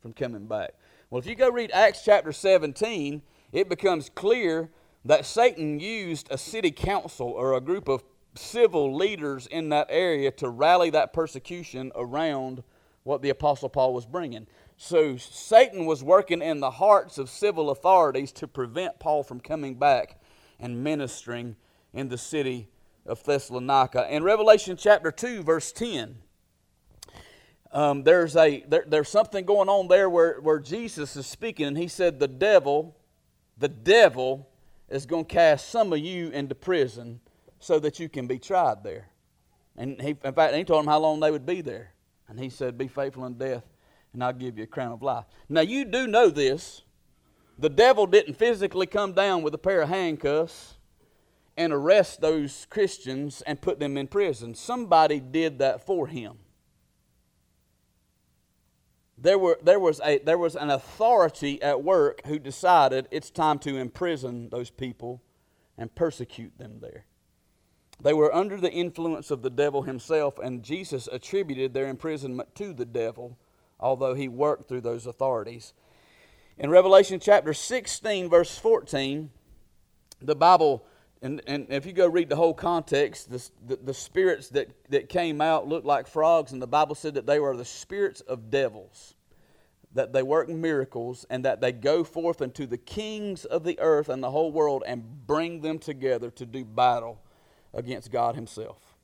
from 0.02 0.14
coming 0.14 0.48
back. 0.48 0.72
Well, 1.10 1.20
if 1.20 1.26
you 1.26 1.36
go 1.36 1.50
read 1.50 1.72
Acts 1.72 2.04
chapter 2.04 2.32
17, 2.32 3.22
it 3.52 3.68
becomes 3.68 4.10
clear 4.10 4.70
that 5.04 5.26
Satan 5.26 5.80
used 5.80 6.28
a 6.32 6.38
city 6.38 6.72
council 6.72 7.28
or 7.28 7.54
a 7.54 7.62
group 7.62 7.88
of 7.88 8.04
civil 8.36 8.96
leaders 8.96 9.48
in 9.48 9.70
that 9.70 9.88
area 9.90 10.32
to 10.32 10.50
rally 10.50 10.90
that 10.92 11.12
persecution 11.12 11.92
around 11.96 12.64
what 13.04 13.22
the 13.22 13.30
Apostle 13.30 13.70
Paul 13.70 13.94
was 13.94 14.06
bringing. 14.06 14.48
So 14.84 15.16
Satan 15.16 15.86
was 15.86 16.04
working 16.04 16.42
in 16.42 16.60
the 16.60 16.72
hearts 16.72 17.20
of 17.20 17.30
civil 17.30 17.70
authorities 17.70 18.32
to 18.32 18.48
prevent 18.48 18.98
Paul 18.98 19.22
from 19.22 19.40
coming 19.40 19.76
back 19.76 20.20
and 20.60 20.84
ministering 20.84 21.56
in 21.94 22.10
the 22.10 22.18
city 22.18 22.68
of 23.06 23.24
Thessalonica. 23.24 24.08
In 24.10 24.24
Revelation 24.24 24.76
chapter 24.76 25.12
2, 25.12 25.44
verse 25.44 25.72
10, 25.72 26.18
um, 27.72 28.02
there's, 28.02 28.36
a, 28.36 28.66
there, 28.68 28.84
there's 28.88 29.08
something 29.08 29.46
going 29.46 29.70
on 29.70 29.88
there 29.88 30.10
where, 30.10 30.42
where 30.42 30.58
Jesus 30.58 31.16
is 31.16 31.28
speaking, 31.28 31.68
and 31.68 31.78
he 31.78 31.88
said, 31.88 32.20
The 32.20 32.28
devil, 32.28 32.98
the 33.60 33.70
devil 33.70 34.50
is 34.90 35.06
going 35.06 35.26
to 35.26 35.32
cast 35.32 35.70
some 35.70 35.94
of 35.94 36.00
you 36.00 36.30
into 36.30 36.56
prison 36.56 37.20
so 37.60 37.78
that 37.78 38.00
you 38.00 38.10
can 38.10 38.26
be 38.26 38.40
tried 38.40 38.84
there. 38.84 39.10
And 39.78 40.02
he, 40.02 40.18
in 40.24 40.34
fact, 40.34 40.56
he 40.56 40.64
told 40.64 40.86
them 40.86 40.90
how 40.92 40.98
long 40.98 41.20
they 41.20 41.30
would 41.30 41.46
be 41.46 41.62
there. 41.62 41.94
And 42.28 42.40
he 42.40 42.50
said, 42.50 42.80
Be 42.80 42.88
faithful 42.88 43.26
in 43.26 43.36
death, 43.38 43.64
and 44.14 44.24
I'll 44.24 44.34
give 44.34 44.58
you 44.58 44.64
a 44.64 44.68
crown 44.68 44.92
of 44.92 45.02
life. 45.02 45.26
Now, 45.50 45.62
you 45.62 45.86
do 45.86 46.08
know 46.08 46.30
this. 46.30 46.84
The 47.58 47.70
devil 47.70 48.08
didn't 48.08 48.36
physically 48.36 48.88
come 48.88 49.14
down 49.14 49.44
with 49.44 49.54
a 49.54 49.60
pair 49.60 49.82
of 49.82 49.90
handcuffs 49.90 50.76
and 51.58 51.72
arrest 51.72 52.22
those 52.22 52.66
Christians 52.70 53.42
and 53.46 53.62
put 53.62 53.80
them 53.80 53.98
in 53.98 54.08
prison. 54.08 54.56
Somebody 54.56 55.20
did 55.20 55.60
that 55.60 55.86
for 55.86 56.08
him 56.08 56.40
there, 59.22 59.38
were, 59.38 59.60
there, 59.62 59.80
was 59.80 60.02
a, 60.04 60.20
there 60.20 60.38
was 60.38 60.56
an 60.56 60.70
authority 60.70 61.62
at 61.62 61.84
work 61.84 62.26
who 62.26 62.40
decided 62.40 63.08
it's 63.12 63.30
time 63.30 63.60
to 63.60 63.78
imprison 63.78 64.50
those 64.50 64.70
people 64.70 65.22
and 65.78 65.94
persecute 65.94 66.58
them 66.58 66.80
there. 66.82 67.06
They 68.02 68.14
were 68.14 68.34
under 68.34 68.58
the 68.58 68.72
influence 68.72 69.30
of 69.30 69.44
the 69.44 69.52
devil 69.52 69.84
himself, 69.84 70.40
and 70.40 70.64
Jesus 70.64 71.08
attributed 71.12 71.74
their 71.74 71.88
imprisonment 71.88 72.56
to 72.56 72.74
the 72.74 72.86
devil, 72.86 73.38
although 73.82 74.14
he 74.14 74.28
worked 74.28 74.68
through 74.68 74.82
those 74.82 75.06
authorities. 75.06 75.74
In 76.58 76.70
Revelation 76.70 77.20
chapter 77.20 77.54
16, 77.54 78.30
verse 78.30 78.58
14, 78.58 79.30
the 80.22 80.36
Bible, 80.36 80.86
and, 81.22 81.42
and 81.48 81.68
if 81.70 81.86
you 81.86 81.94
go 81.94 82.08
read 82.08 82.30
the 82.30 82.36
whole 82.36 82.54
context, 82.54 83.32
the, 83.32 83.50
the, 83.66 83.76
the 83.78 83.94
spirits 83.94 84.50
that, 84.50 84.70
that 84.90 85.10
came 85.10 85.42
out 85.42 85.68
looked 85.68 85.86
like 85.86 86.08
frogs, 86.08 86.52
and 86.52 86.62
the 86.62 86.68
Bible 86.68 86.96
said 86.96 87.16
that 87.16 87.26
they 87.26 87.40
were 87.40 87.56
the 87.58 87.66
spirits 87.66 88.22
of 88.22 88.50
devils 88.52 89.16
that 89.94 90.14
they 90.14 90.24
work 90.24 90.48
miracles 90.48 91.26
and 91.30 91.44
that 91.46 91.62
they 91.62 91.72
go 91.72 92.04
forth 92.04 92.42
unto 92.42 92.66
the 92.66 92.78
kings 92.78 93.46
of 93.46 93.64
the 93.64 93.78
earth 93.80 94.10
and 94.10 94.24
the 94.24 94.32
whole 94.32 94.52
world 94.52 94.84
and 94.86 95.28
bring 95.28 95.62
them 95.62 95.78
together 95.80 96.32
to 96.32 96.46
do 96.46 96.64
battle 96.64 97.22
against 97.74 98.12
God 98.12 98.36
Himself, 98.36 98.96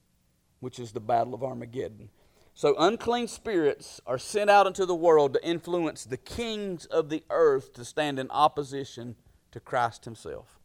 which 0.59 0.79
is 0.79 0.91
the 0.91 0.99
battle 0.99 1.33
of 1.33 1.43
Armageddon. 1.43 2.09
So, 2.57 2.73
unclean 2.79 3.27
spirits 3.27 4.01
are 4.07 4.17
sent 4.17 4.49
out 4.49 4.65
into 4.65 4.87
the 4.87 4.95
world 4.95 5.33
to 5.33 5.47
influence 5.47 6.05
the 6.05 6.17
kings 6.17 6.87
of 6.87 7.09
the 7.09 7.23
earth 7.29 7.71
to 7.73 7.85
stand 7.85 8.17
in 8.17 8.31
opposition 8.31 9.15
to 9.51 9.59
Christ 9.59 10.05
Himself. 10.05 10.57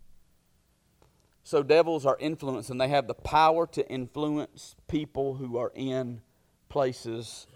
So, 1.45 1.63
devils 1.63 2.07
are 2.07 2.17
influenced 2.19 2.71
and 2.71 2.81
they 2.81 2.89
have 2.89 3.09
the 3.09 3.15
power 3.15 3.67
to 3.67 3.87
influence 3.91 4.75
people 4.89 5.35
who 5.35 5.59
are 5.59 5.71
in 5.75 6.23
places 6.71 7.47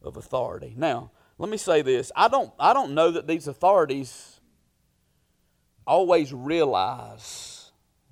of 0.00 0.16
authority. 0.16 0.72
Now, 0.76 1.10
let 1.36 1.50
me 1.50 1.56
say 1.56 1.82
this. 1.82 2.12
I 2.14 2.28
don't, 2.28 2.52
I 2.60 2.72
don't 2.72 2.94
know 2.94 3.10
that 3.10 3.26
these 3.26 3.48
authorities 3.48 4.38
always 5.84 6.32
realize 6.32 7.55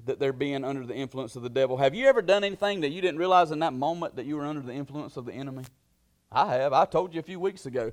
that 0.05 0.19
they're 0.19 0.33
being 0.33 0.65
under 0.65 0.85
the 0.87 0.95
influence 0.95 1.37
of 1.37 1.43
the 1.43 1.49
devil. 1.49 1.77
Have 1.77 1.95
you 1.95 2.07
ever 2.07 2.23
done 2.23 2.45
anything 2.45 2.81
that 2.81 2.91
you 2.91 3.01
didn't 3.01 3.19
realize 3.19 3.51
in 3.51 3.61
that 3.61 3.73
moment 3.73 4.17
that 4.17 4.27
you 4.27 4.37
were 4.37 4.45
under 4.45 4.61
the 4.61 4.73
influence 4.73 5.17
of 5.17 5.25
the 5.25 5.33
enemy? 5.33 5.65
I 6.31 6.55
have. 6.55 6.73
I 6.73 6.85
told 6.85 7.15
you 7.15 7.21
a 7.21 7.23
few 7.23 7.41
weeks 7.41 7.67
ago. 7.67 7.93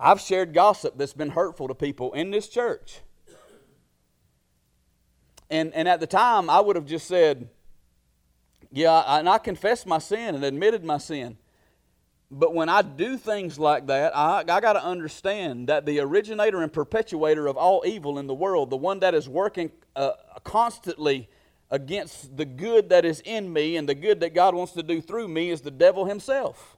I've 0.00 0.20
shared 0.20 0.54
gossip 0.54 0.96
that's 0.96 1.12
been 1.12 1.30
hurtful 1.30 1.68
to 1.68 1.74
people 1.74 2.12
in 2.14 2.30
this 2.30 2.48
church. 2.48 3.00
And, 5.50 5.74
and 5.74 5.86
at 5.86 6.00
the 6.00 6.06
time, 6.06 6.48
I 6.48 6.60
would 6.60 6.76
have 6.76 6.86
just 6.86 7.06
said, 7.06 7.50
Yeah, 8.70 9.02
and 9.18 9.28
I 9.28 9.38
confessed 9.38 9.86
my 9.86 9.98
sin 9.98 10.34
and 10.34 10.44
admitted 10.44 10.82
my 10.82 10.98
sin. 10.98 11.36
But 12.30 12.54
when 12.54 12.70
I 12.70 12.80
do 12.80 13.18
things 13.18 13.58
like 13.58 13.88
that, 13.88 14.16
I, 14.16 14.38
I 14.38 14.60
got 14.60 14.72
to 14.72 14.82
understand 14.82 15.68
that 15.68 15.84
the 15.84 16.00
originator 16.00 16.62
and 16.62 16.72
perpetuator 16.72 17.46
of 17.46 17.58
all 17.58 17.82
evil 17.86 18.18
in 18.18 18.26
the 18.26 18.34
world, 18.34 18.70
the 18.70 18.78
one 18.78 19.00
that 19.00 19.14
is 19.14 19.28
working 19.28 19.70
uh, 19.94 20.12
constantly 20.42 21.28
against 21.72 22.36
the 22.36 22.44
good 22.44 22.90
that 22.90 23.04
is 23.04 23.20
in 23.24 23.52
me 23.52 23.76
and 23.76 23.88
the 23.88 23.94
good 23.94 24.20
that 24.20 24.34
God 24.34 24.54
wants 24.54 24.72
to 24.74 24.82
do 24.82 25.00
through 25.00 25.26
me, 25.26 25.50
is 25.50 25.62
the 25.62 25.70
devil 25.70 26.04
himself. 26.04 26.76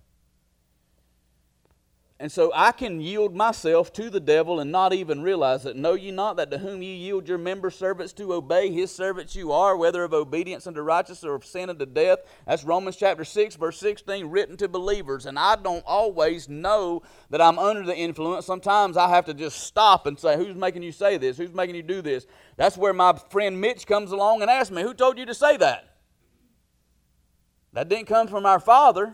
And 2.25 2.33
so 2.33 2.51
I 2.55 2.73
can 2.73 3.03
yield 3.03 3.37
myself 3.37 3.93
to 3.93 4.09
the 4.09 4.19
devil 4.19 4.59
and 4.59 4.73
not 4.73 4.95
even 4.95 5.21
realize 5.21 5.67
it. 5.67 5.77
Know 5.77 5.93
ye 5.93 6.11
not 6.11 6.37
that 6.37 6.51
to 6.53 6.57
whom 6.57 6.81
ye 6.81 6.95
yield 6.95 7.29
your 7.29 7.37
member 7.37 7.69
servants 7.69 8.15
to 8.15 8.33
obey, 8.33 8.71
his 8.71 8.91
servants 8.91 9.37
you 9.37 9.53
are, 9.53 9.77
whether 9.77 10.03
of 10.03 10.15
obedience 10.15 10.67
unto 10.67 10.81
righteousness 10.81 11.23
or 11.23 11.35
of 11.35 11.45
sin 11.45 11.69
unto 11.69 11.85
death? 11.85 12.21
That's 12.47 12.65
Romans 12.65 12.97
chapter 12.97 13.25
6, 13.27 13.57
verse 13.57 13.79
16, 13.79 14.25
written 14.31 14.57
to 14.57 14.69
believers. 14.69 15.27
And 15.27 15.39
I 15.39 15.57
don't 15.57 15.85
always 15.87 16.49
know 16.49 17.03
that 17.29 17.43
I'm 17.43 17.59
under 17.59 17.83
the 17.83 17.95
influence. 17.95 18.47
Sometimes 18.47 18.97
I 18.97 19.11
have 19.11 19.27
to 19.27 19.35
just 19.35 19.61
stop 19.61 20.07
and 20.07 20.19
say, 20.19 20.39
Who's 20.39 20.57
making 20.57 20.83
you 20.83 20.93
say 20.93 21.19
this? 21.19 21.37
Who's 21.37 21.53
making 21.53 21.77
you 21.77 21.83
do 21.83 22.01
this? 22.01 22.27
That's 22.57 22.79
where 22.79 22.95
my 22.95 23.13
friend 23.29 23.61
Mitch 23.61 23.87
comes 23.87 24.13
along 24.13 24.41
and 24.41 24.51
asks 24.51 24.71
me, 24.71 24.81
Who 24.81 24.95
told 24.95 25.19
you 25.19 25.27
to 25.27 25.35
say 25.35 25.59
that? 25.59 25.95
That 27.75 27.91
didn't 27.91 28.07
come 28.07 28.29
from 28.29 28.47
our 28.47 28.61
Father. 28.61 29.13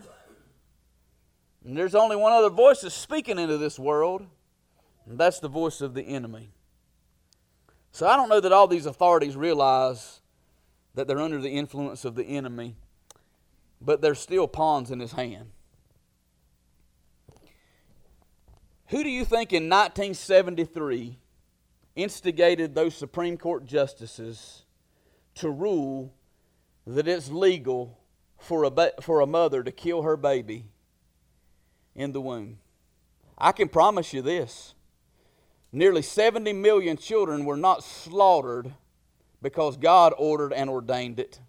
And 1.65 1.77
there's 1.77 1.95
only 1.95 2.15
one 2.15 2.33
other 2.33 2.49
voice 2.49 2.81
that's 2.81 2.95
speaking 2.95 3.37
into 3.37 3.57
this 3.57 3.77
world, 3.77 4.25
and 5.05 5.17
that's 5.17 5.39
the 5.39 5.47
voice 5.47 5.81
of 5.81 5.93
the 5.93 6.03
enemy. 6.03 6.51
So 7.91 8.07
I 8.07 8.15
don't 8.15 8.29
know 8.29 8.39
that 8.39 8.51
all 8.51 8.67
these 8.67 8.85
authorities 8.85 9.35
realize 9.35 10.21
that 10.95 11.07
they're 11.07 11.19
under 11.19 11.39
the 11.39 11.51
influence 11.51 12.03
of 12.03 12.15
the 12.15 12.23
enemy, 12.23 12.75
but 13.79 14.01
they're 14.01 14.15
still 14.15 14.47
pawns 14.47 14.91
in 14.91 14.99
his 14.99 15.11
hand. 15.11 15.51
Who 18.87 19.03
do 19.03 19.09
you 19.09 19.23
think 19.23 19.53
in 19.53 19.69
1973 19.69 21.17
instigated 21.95 22.75
those 22.75 22.95
Supreme 22.95 23.37
Court 23.37 23.65
justices 23.65 24.63
to 25.35 25.49
rule 25.49 26.13
that 26.85 27.07
it's 27.07 27.29
legal 27.29 27.99
for 28.37 28.63
a, 28.63 28.71
ba- 28.71 28.93
for 29.01 29.21
a 29.21 29.27
mother 29.27 29.63
to 29.63 29.71
kill 29.71 30.01
her 30.01 30.17
baby 30.17 30.70
in 31.95 32.11
the 32.11 32.21
womb. 32.21 32.59
I 33.37 33.51
can 33.51 33.69
promise 33.69 34.13
you 34.13 34.21
this 34.21 34.75
nearly 35.71 36.01
70 36.01 36.53
million 36.53 36.97
children 36.97 37.45
were 37.45 37.57
not 37.57 37.83
slaughtered 37.83 38.73
because 39.41 39.77
God 39.77 40.13
ordered 40.17 40.53
and 40.53 40.69
ordained 40.69 41.19
it. 41.19 41.39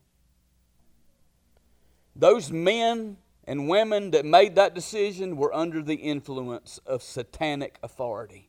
Those 2.15 2.51
men 2.51 3.17
and 3.45 3.69
women 3.69 4.13
that 4.13 4.25
made 4.25 4.55
that 4.55 4.75
decision 4.75 5.37
were 5.37 5.55
under 5.55 5.83
the 5.83 5.97
influence 5.97 6.79
of 6.87 7.03
satanic 7.03 7.79
authority. 7.83 8.49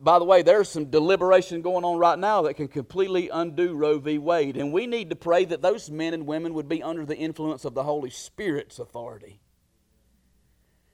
By 0.00 0.18
the 0.18 0.24
way, 0.24 0.42
there's 0.42 0.68
some 0.68 0.86
deliberation 0.86 1.60
going 1.60 1.84
on 1.84 1.98
right 1.98 2.18
now 2.18 2.42
that 2.42 2.54
can 2.54 2.68
completely 2.68 3.28
undo 3.28 3.74
Roe 3.74 3.98
v. 3.98 4.16
Wade. 4.16 4.56
And 4.56 4.72
we 4.72 4.86
need 4.86 5.10
to 5.10 5.16
pray 5.16 5.44
that 5.44 5.60
those 5.60 5.90
men 5.90 6.14
and 6.14 6.26
women 6.26 6.54
would 6.54 6.68
be 6.68 6.82
under 6.82 7.04
the 7.04 7.16
influence 7.16 7.64
of 7.66 7.74
the 7.74 7.82
Holy 7.82 8.08
Spirit's 8.08 8.78
authority. 8.78 9.40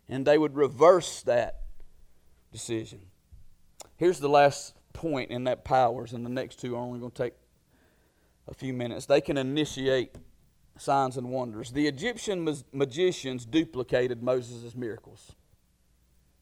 And 0.09 0.27
they 0.27 0.39
would 0.39 0.57
reverse 0.57 1.23
that 1.23 1.61
decision. 2.53 3.01
Here's 3.97 4.19
the 4.19 4.29
last 4.29 4.75
point 4.93 5.31
in 5.31 5.45
that 5.45 5.65
powers, 5.65 6.13
and 6.13 6.27
the 6.27 6.31
next 6.31 6.61
two 6.61 6.75
are 6.75 6.81
only 6.81 6.99
going 6.99 7.13
to 7.13 7.23
take 7.23 7.35
a 8.49 8.55
few 8.55 8.73
minutes. 8.73 9.07
They 9.07 9.21
can 9.21 9.37
initiate 9.37 10.17
signs 10.77 11.17
and 11.17 11.31
wonders. 11.31 11.71
The 11.71 11.87
Egyptian 11.87 12.49
magicians 12.73 13.47
duplicated 13.47 14.23
Moses' 14.23 14.75
miracles. 14.75 15.33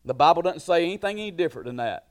The 0.05 0.15
Bible 0.15 0.43
doesn't 0.43 0.61
say 0.61 0.83
anything 0.83 1.21
any 1.21 1.31
different 1.31 1.67
than 1.67 1.77
that. 1.77 2.07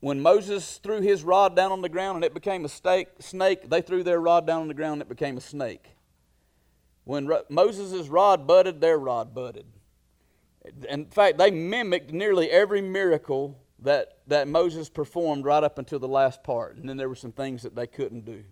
When 0.00 0.20
Moses 0.20 0.78
threw 0.78 1.02
his 1.02 1.22
rod 1.22 1.54
down 1.54 1.72
on 1.72 1.82
the 1.82 1.88
ground 1.88 2.16
and 2.16 2.24
it 2.24 2.32
became 2.32 2.64
a 2.64 2.68
snake, 2.68 3.08
snake 3.18 3.68
they 3.68 3.82
threw 3.82 4.02
their 4.02 4.20
rod 4.20 4.46
down 4.46 4.62
on 4.62 4.68
the 4.68 4.74
ground 4.74 4.94
and 4.94 5.02
it 5.02 5.08
became 5.08 5.36
a 5.36 5.42
snake. 5.42 5.90
When 7.04 7.30
Moses' 7.48 8.08
rod 8.08 8.46
budded, 8.46 8.80
their 8.80 8.98
rod 8.98 9.34
budded. 9.34 9.66
In 10.88 11.06
fact, 11.06 11.38
they 11.38 11.50
mimicked 11.50 12.12
nearly 12.12 12.50
every 12.50 12.80
miracle 12.80 13.58
that, 13.80 14.18
that 14.26 14.48
Moses 14.48 14.88
performed 14.88 15.44
right 15.44 15.64
up 15.64 15.78
until 15.78 15.98
the 15.98 16.08
last 16.08 16.42
part. 16.42 16.76
And 16.76 16.88
then 16.88 16.96
there 16.96 17.08
were 17.08 17.14
some 17.14 17.32
things 17.32 17.62
that 17.62 17.74
they 17.74 17.86
couldn't 17.86 18.24
do. 18.24 18.44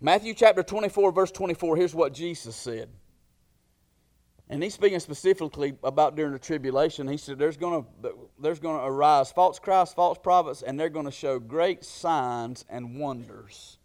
Matthew 0.00 0.32
chapter 0.32 0.62
24, 0.62 1.10
verse 1.10 1.32
24, 1.32 1.76
here's 1.76 1.94
what 1.94 2.12
Jesus 2.12 2.54
said. 2.54 2.88
And 4.50 4.62
he's 4.62 4.74
speaking 4.74 5.00
specifically 5.00 5.74
about 5.82 6.16
during 6.16 6.32
the 6.32 6.38
tribulation. 6.38 7.06
He 7.06 7.18
said 7.18 7.38
there's 7.38 7.58
going 7.58 7.84
to 8.02 8.14
there's 8.40 8.60
going 8.60 8.78
to 8.78 8.84
arise 8.84 9.30
false 9.30 9.58
Christs, 9.58 9.94
false 9.94 10.16
prophets, 10.18 10.62
and 10.62 10.80
they're 10.80 10.88
going 10.88 11.04
to 11.04 11.10
show 11.10 11.38
great 11.38 11.84
signs 11.84 12.64
and 12.68 12.98
wonders. 12.98 13.76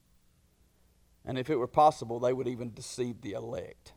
And 1.25 1.37
if 1.37 1.49
it 1.49 1.57
were 1.57 1.67
possible, 1.67 2.19
they 2.19 2.33
would 2.33 2.47
even 2.47 2.73
deceive 2.73 3.21
the 3.21 3.33
elect. 3.33 3.93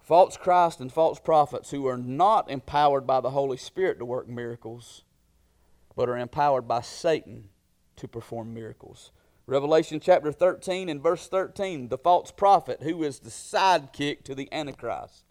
False 0.00 0.36
Christ 0.36 0.80
and 0.80 0.92
false 0.92 1.18
prophets 1.18 1.72
who 1.72 1.88
are 1.88 1.98
not 1.98 2.48
empowered 2.48 3.08
by 3.08 3.20
the 3.20 3.30
Holy 3.30 3.56
Spirit 3.56 3.98
to 3.98 4.04
work 4.04 4.28
miracles, 4.28 5.02
but 5.96 6.08
are 6.08 6.16
empowered 6.16 6.68
by 6.68 6.80
Satan 6.80 7.48
to 7.96 8.06
perform 8.06 8.54
miracles. 8.54 9.10
Revelation 9.48 10.00
chapter 10.00 10.32
13 10.32 10.88
and 10.88 11.00
verse 11.00 11.28
13, 11.28 11.88
the 11.88 11.98
false 11.98 12.32
prophet 12.32 12.82
who 12.82 13.04
is 13.04 13.20
the 13.20 13.30
sidekick 13.30 14.24
to 14.24 14.34
the 14.34 14.48
Antichrist. 14.52 15.24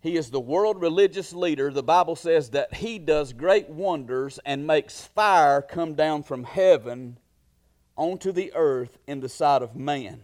He 0.00 0.16
is 0.16 0.30
the 0.30 0.40
world 0.40 0.80
religious 0.80 1.32
leader. 1.32 1.70
The 1.70 1.82
Bible 1.84 2.16
says 2.16 2.50
that 2.50 2.74
he 2.74 2.98
does 2.98 3.32
great 3.32 3.68
wonders 3.68 4.40
and 4.44 4.66
makes 4.66 5.06
fire 5.06 5.62
come 5.62 5.94
down 5.94 6.24
from 6.24 6.42
heaven 6.42 7.18
onto 7.96 8.32
the 8.32 8.52
earth 8.54 8.98
in 9.06 9.20
the 9.20 9.28
sight 9.28 9.62
of 9.62 9.76
man. 9.76 10.22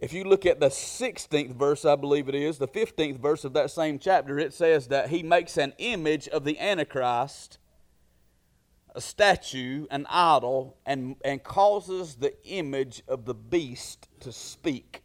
If 0.00 0.12
you 0.12 0.24
look 0.24 0.44
at 0.44 0.58
the 0.58 0.68
16th 0.68 1.54
verse, 1.54 1.84
I 1.84 1.94
believe 1.94 2.28
it 2.28 2.34
is, 2.34 2.58
the 2.58 2.66
15th 2.66 3.18
verse 3.18 3.44
of 3.44 3.52
that 3.52 3.70
same 3.70 4.00
chapter, 4.00 4.38
it 4.38 4.52
says 4.52 4.88
that 4.88 5.10
he 5.10 5.22
makes 5.22 5.56
an 5.58 5.74
image 5.78 6.26
of 6.28 6.44
the 6.44 6.58
Antichrist 6.58 7.58
a 8.94 9.00
statue, 9.00 9.86
an 9.90 10.06
idol, 10.08 10.76
and, 10.86 11.16
and 11.24 11.42
causes 11.42 12.16
the 12.16 12.34
image 12.44 13.02
of 13.08 13.24
the 13.24 13.34
beast 13.34 14.08
to 14.20 14.30
speak. 14.30 15.02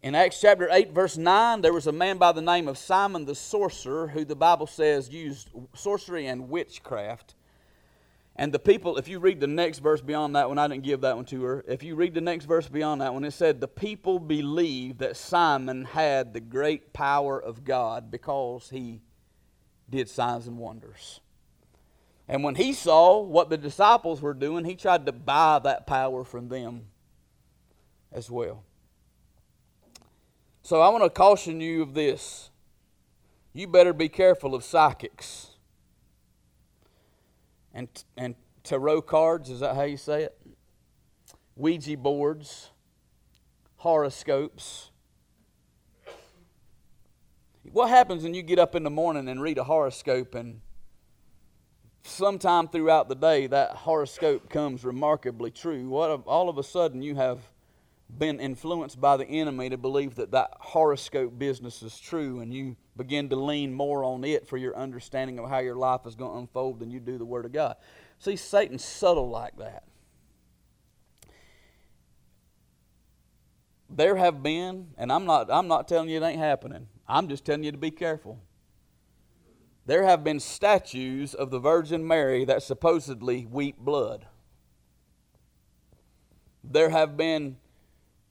In 0.00 0.14
Acts 0.14 0.40
chapter 0.40 0.68
8, 0.70 0.92
verse 0.92 1.16
9, 1.16 1.60
there 1.60 1.72
was 1.72 1.86
a 1.86 1.92
man 1.92 2.18
by 2.18 2.32
the 2.32 2.40
name 2.40 2.68
of 2.68 2.78
Simon 2.78 3.24
the 3.24 3.34
sorcerer 3.34 4.06
who 4.06 4.24
the 4.24 4.36
Bible 4.36 4.66
says 4.66 5.10
used 5.10 5.50
sorcery 5.74 6.26
and 6.26 6.48
witchcraft. 6.48 7.34
And 8.36 8.52
the 8.52 8.60
people, 8.60 8.96
if 8.96 9.08
you 9.08 9.18
read 9.18 9.40
the 9.40 9.48
next 9.48 9.80
verse 9.80 10.00
beyond 10.00 10.36
that 10.36 10.48
one, 10.48 10.58
I 10.58 10.68
didn't 10.68 10.84
give 10.84 11.00
that 11.00 11.16
one 11.16 11.24
to 11.26 11.42
her. 11.42 11.64
If 11.66 11.82
you 11.82 11.96
read 11.96 12.14
the 12.14 12.20
next 12.20 12.44
verse 12.44 12.68
beyond 12.68 13.00
that 13.00 13.12
one, 13.12 13.24
it 13.24 13.32
said, 13.32 13.60
The 13.60 13.66
people 13.66 14.20
believed 14.20 15.00
that 15.00 15.16
Simon 15.16 15.84
had 15.84 16.32
the 16.32 16.40
great 16.40 16.92
power 16.92 17.42
of 17.42 17.64
God 17.64 18.12
because 18.12 18.70
he 18.70 19.00
did 19.90 20.08
signs 20.08 20.46
and 20.46 20.58
wonders. 20.58 21.20
And 22.28 22.44
when 22.44 22.56
he 22.56 22.72
saw 22.72 23.22
what 23.22 23.48
the 23.48 23.56
disciples 23.56 24.20
were 24.20 24.34
doing, 24.34 24.64
he 24.64 24.74
tried 24.74 25.06
to 25.06 25.12
buy 25.12 25.58
that 25.60 25.86
power 25.86 26.24
from 26.24 26.48
them 26.48 26.86
as 28.12 28.30
well. 28.30 28.64
So 30.62 30.82
I 30.82 30.90
want 30.90 31.04
to 31.04 31.10
caution 31.10 31.60
you 31.60 31.80
of 31.80 31.94
this. 31.94 32.50
You 33.54 33.66
better 33.66 33.94
be 33.94 34.10
careful 34.10 34.54
of 34.54 34.62
psychics 34.62 35.52
and, 37.72 37.88
and 38.16 38.34
tarot 38.62 39.02
cards. 39.02 39.48
Is 39.48 39.60
that 39.60 39.74
how 39.74 39.84
you 39.84 39.96
say 39.96 40.24
it? 40.24 40.38
Ouija 41.56 41.96
boards, 41.96 42.70
horoscopes 43.76 44.87
what 47.72 47.88
happens 47.88 48.22
when 48.22 48.34
you 48.34 48.42
get 48.42 48.58
up 48.58 48.74
in 48.74 48.82
the 48.82 48.90
morning 48.90 49.28
and 49.28 49.40
read 49.40 49.58
a 49.58 49.64
horoscope 49.64 50.34
and 50.34 50.60
sometime 52.02 52.68
throughout 52.68 53.08
the 53.08 53.14
day 53.14 53.46
that 53.46 53.70
horoscope 53.70 54.48
comes 54.48 54.84
remarkably 54.84 55.50
true? 55.50 55.88
What 55.88 56.10
if 56.10 56.20
all 56.26 56.48
of 56.48 56.58
a 56.58 56.62
sudden 56.62 57.02
you 57.02 57.14
have 57.16 57.40
been 58.16 58.40
influenced 58.40 59.00
by 59.00 59.16
the 59.16 59.26
enemy 59.26 59.68
to 59.68 59.76
believe 59.76 60.14
that 60.14 60.30
that 60.30 60.50
horoscope 60.58 61.38
business 61.38 61.82
is 61.82 61.98
true 61.98 62.40
and 62.40 62.54
you 62.54 62.76
begin 62.96 63.28
to 63.28 63.36
lean 63.36 63.72
more 63.72 64.02
on 64.02 64.24
it 64.24 64.48
for 64.48 64.56
your 64.56 64.76
understanding 64.76 65.38
of 65.38 65.48
how 65.48 65.58
your 65.58 65.76
life 65.76 66.06
is 66.06 66.14
going 66.14 66.32
to 66.32 66.38
unfold 66.38 66.80
than 66.80 66.90
you 66.90 67.00
do 67.00 67.18
the 67.18 67.24
Word 67.24 67.44
of 67.44 67.52
God. 67.52 67.76
See, 68.18 68.36
Satan's 68.36 68.84
subtle 68.84 69.28
like 69.28 69.56
that. 69.58 69.84
There 73.90 74.16
have 74.16 74.42
been, 74.42 74.88
and 74.96 75.12
I'm 75.12 75.24
not, 75.24 75.50
I'm 75.50 75.68
not 75.68 75.88
telling 75.88 76.08
you 76.08 76.22
it 76.22 76.26
ain't 76.26 76.38
happening. 76.38 76.88
I'm 77.08 77.28
just 77.28 77.44
telling 77.44 77.64
you 77.64 77.72
to 77.72 77.78
be 77.78 77.90
careful. 77.90 78.38
There 79.86 80.04
have 80.04 80.22
been 80.22 80.40
statues 80.40 81.34
of 81.34 81.50
the 81.50 81.58
Virgin 81.58 82.06
Mary 82.06 82.44
that 82.44 82.62
supposedly 82.62 83.46
weep 83.46 83.78
blood. 83.78 84.26
There 86.62 86.90
have 86.90 87.16
been 87.16 87.56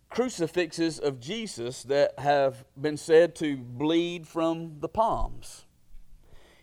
crucifixes 0.09 0.99
of 0.99 1.19
Jesus 1.19 1.83
that 1.83 2.19
have 2.19 2.63
been 2.79 2.97
said 2.97 3.35
to 3.37 3.57
bleed 3.57 4.27
from 4.27 4.79
the 4.79 4.87
palms. 4.87 5.65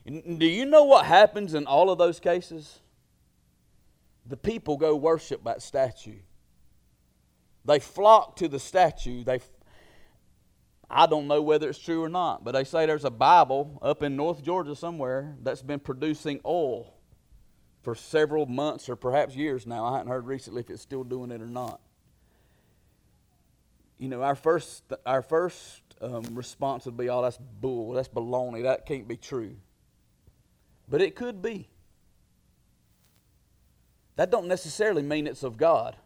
Do 0.06 0.46
you 0.46 0.64
know 0.64 0.84
what 0.84 1.06
happens 1.06 1.54
in 1.54 1.66
all 1.66 1.90
of 1.90 1.98
those 1.98 2.20
cases? 2.20 2.80
the 4.26 4.36
people 4.36 4.76
go 4.76 4.96
worship 4.96 5.44
that 5.44 5.62
statue. 5.62 6.18
They 7.64 7.78
flock 7.78 8.36
to 8.36 8.48
the 8.48 8.58
statue. 8.58 9.24
They, 9.24 9.40
I 10.90 11.06
don't 11.06 11.26
know 11.26 11.42
whether 11.42 11.68
it's 11.68 11.78
true 11.78 12.02
or 12.02 12.08
not, 12.08 12.44
but 12.44 12.52
they 12.52 12.64
say 12.64 12.86
there's 12.86 13.04
a 13.04 13.10
Bible 13.10 13.78
up 13.82 14.02
in 14.02 14.16
North 14.16 14.42
Georgia 14.42 14.76
somewhere 14.76 15.36
that's 15.42 15.62
been 15.62 15.80
producing 15.80 16.40
oil 16.44 16.94
for 17.82 17.94
several 17.94 18.46
months 18.46 18.88
or 18.88 18.96
perhaps 18.96 19.34
years 19.34 19.66
now. 19.66 19.84
I 19.84 19.98
haven't 19.98 20.08
heard 20.08 20.26
recently 20.26 20.60
if 20.60 20.70
it's 20.70 20.82
still 20.82 21.04
doing 21.04 21.30
it 21.30 21.40
or 21.40 21.46
not. 21.46 21.80
You 23.98 24.08
know, 24.08 24.22
our 24.22 24.34
first, 24.34 24.84
our 25.06 25.22
first 25.22 25.82
um, 26.00 26.24
response 26.32 26.84
would 26.86 26.96
be, 26.96 27.08
oh, 27.08 27.22
that's 27.22 27.38
bull, 27.38 27.92
that's 27.92 28.08
baloney, 28.08 28.62
that 28.64 28.86
can't 28.86 29.06
be 29.06 29.16
true. 29.16 29.56
But 30.88 31.00
it 31.00 31.14
could 31.14 31.40
be. 31.40 31.68
That 34.16 34.30
don't 34.30 34.46
necessarily 34.46 35.02
mean 35.02 35.26
it's 35.26 35.42
of 35.42 35.56
God. 35.56 35.96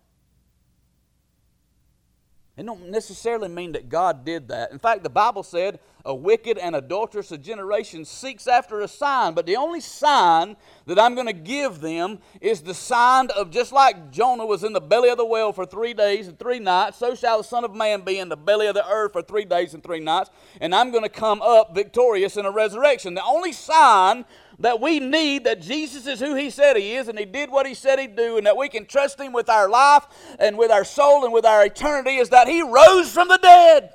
It 2.59 2.67
don't 2.67 2.91
necessarily 2.91 3.49
mean 3.49 3.73
that 3.73 3.89
God 3.89 4.25
did 4.25 4.49
that. 4.49 4.73
In 4.73 4.81
fact, 4.81 5.05
the 5.05 5.11
Bible 5.11 5.45
said 5.45 5.79
a 6.05 6.15
wicked 6.15 6.59
and 6.59 6.77
adulterous 6.77 7.31
generation 7.31 8.05
seeks 8.05 8.47
after 8.47 8.81
a 8.81 8.89
sign, 8.89 9.35
but 9.35 9.47
the 9.47 9.57
only 9.57 9.81
sign 9.81 10.57
that 10.87 10.99
I'm 10.99 11.15
going 11.15 11.27
to 11.27 11.33
give 11.33 11.81
them 11.81 12.19
is 12.41 12.63
the 12.63 12.75
sign 12.75 13.29
of 13.37 13.51
just 13.51 13.73
like 13.73 14.11
Jonah 14.11 14.47
was 14.47 14.65
in 14.65 14.73
the 14.73 14.81
belly 14.81 15.11
of 15.11 15.19
the 15.19 15.27
whale 15.27 15.53
for 15.53 15.67
three 15.67 15.95
days 15.95 16.29
and 16.29 16.39
three 16.39 16.59
nights, 16.59 16.99
so 16.99 17.15
shall 17.15 17.39
the 17.39 17.45
Son 17.45 17.65
of 17.65 17.75
Man 17.75 18.03
be 18.03 18.19
in 18.19 18.29
the 18.29 18.37
belly 18.37 18.67
of 18.67 18.75
the 18.75 18.89
earth 18.89 19.13
for 19.13 19.23
three 19.23 19.45
days 19.45 19.75
and 19.75 19.83
three 19.83 20.01
nights, 20.01 20.31
and 20.61 20.75
I'm 20.75 20.91
going 20.91 21.05
to 21.05 21.09
come 21.09 21.43
up 21.43 21.75
victorious 21.75 22.37
in 22.37 22.47
a 22.47 22.51
resurrection. 22.51 23.15
The 23.15 23.25
only 23.25 23.53
sign 23.53 24.25
that 24.61 24.81
we 24.81 24.99
need 25.01 25.45
that 25.45 25.61
Jesus 25.61 26.07
is 26.07 26.21
who 26.21 26.35
He 26.35 26.51
said 26.51 26.77
He 26.77 26.97
is 26.97 27.09
and 27.09 27.19
He 27.19 27.25
did 27.25 27.51
what 27.51 27.67
He 27.67 27.75
said 27.75 27.99
He'd 27.99 28.17
do 28.17 28.37
and 28.37 28.47
that 28.47 28.57
we 28.57 28.69
can 28.69 28.87
trust 28.87 29.21
Him 29.21 29.33
with 29.33 29.49
our 29.49 29.69
life 29.69 30.07
and 30.39 30.59
with 30.59 30.71
our 30.71 30.85
soul 30.85 31.25
and 31.25 31.33
with 31.33 31.45
our 31.45 31.65
eternity 31.65 32.17
is 32.17 32.31
that 32.31 32.49
He 32.49 32.63
rose 32.63 33.13
from 33.13 33.29
the 33.29 33.39
dead. 33.39 33.95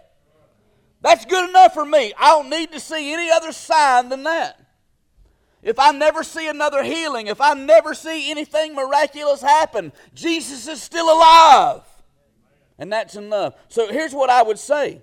That's 1.03 1.25
good 1.25 1.49
enough 1.49 1.73
for 1.73 1.85
me. 1.85 2.13
I 2.17 2.29
don't 2.29 2.49
need 2.49 2.71
to 2.71 2.79
see 2.79 3.13
any 3.13 3.29
other 3.29 3.51
sign 3.51 4.07
than 4.07 4.23
that. 4.23 4.59
If 5.61 5.77
I 5.77 5.91
never 5.91 6.23
see 6.23 6.47
another 6.47 6.81
healing, 6.81 7.27
if 7.27 7.41
I 7.41 7.53
never 7.53 7.93
see 7.93 8.31
anything 8.31 8.73
miraculous 8.73 9.41
happen, 9.41 9.91
Jesus 10.13 10.67
is 10.67 10.81
still 10.81 11.05
alive. 11.05 11.81
And 12.79 12.91
that's 12.91 13.15
enough. 13.15 13.53
So 13.67 13.91
here's 13.91 14.13
what 14.13 14.29
I 14.29 14.43
would 14.43 14.57
say 14.57 15.01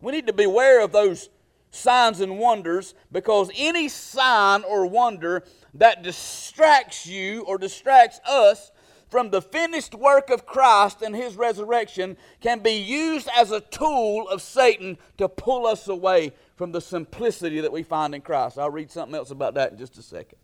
we 0.00 0.12
need 0.12 0.26
to 0.26 0.32
beware 0.32 0.82
of 0.82 0.90
those 0.90 1.28
signs 1.70 2.20
and 2.20 2.38
wonders 2.38 2.94
because 3.12 3.50
any 3.54 3.88
sign 3.88 4.64
or 4.64 4.86
wonder 4.86 5.44
that 5.74 6.02
distracts 6.02 7.06
you 7.06 7.42
or 7.42 7.58
distracts 7.58 8.20
us 8.26 8.71
from 9.12 9.28
the 9.28 9.42
finished 9.42 9.94
work 9.94 10.30
of 10.30 10.46
Christ 10.46 11.02
and 11.02 11.14
his 11.14 11.36
resurrection 11.36 12.16
can 12.40 12.60
be 12.60 12.72
used 12.72 13.28
as 13.36 13.50
a 13.50 13.60
tool 13.60 14.26
of 14.26 14.40
Satan 14.40 14.96
to 15.18 15.28
pull 15.28 15.66
us 15.66 15.86
away 15.86 16.32
from 16.56 16.72
the 16.72 16.80
simplicity 16.80 17.60
that 17.60 17.70
we 17.70 17.82
find 17.82 18.14
in 18.14 18.22
Christ. 18.22 18.58
I'll 18.58 18.70
read 18.70 18.90
something 18.90 19.14
else 19.14 19.30
about 19.30 19.52
that 19.52 19.72
in 19.72 19.76
just 19.76 19.98
a 19.98 20.02
second. 20.02 20.38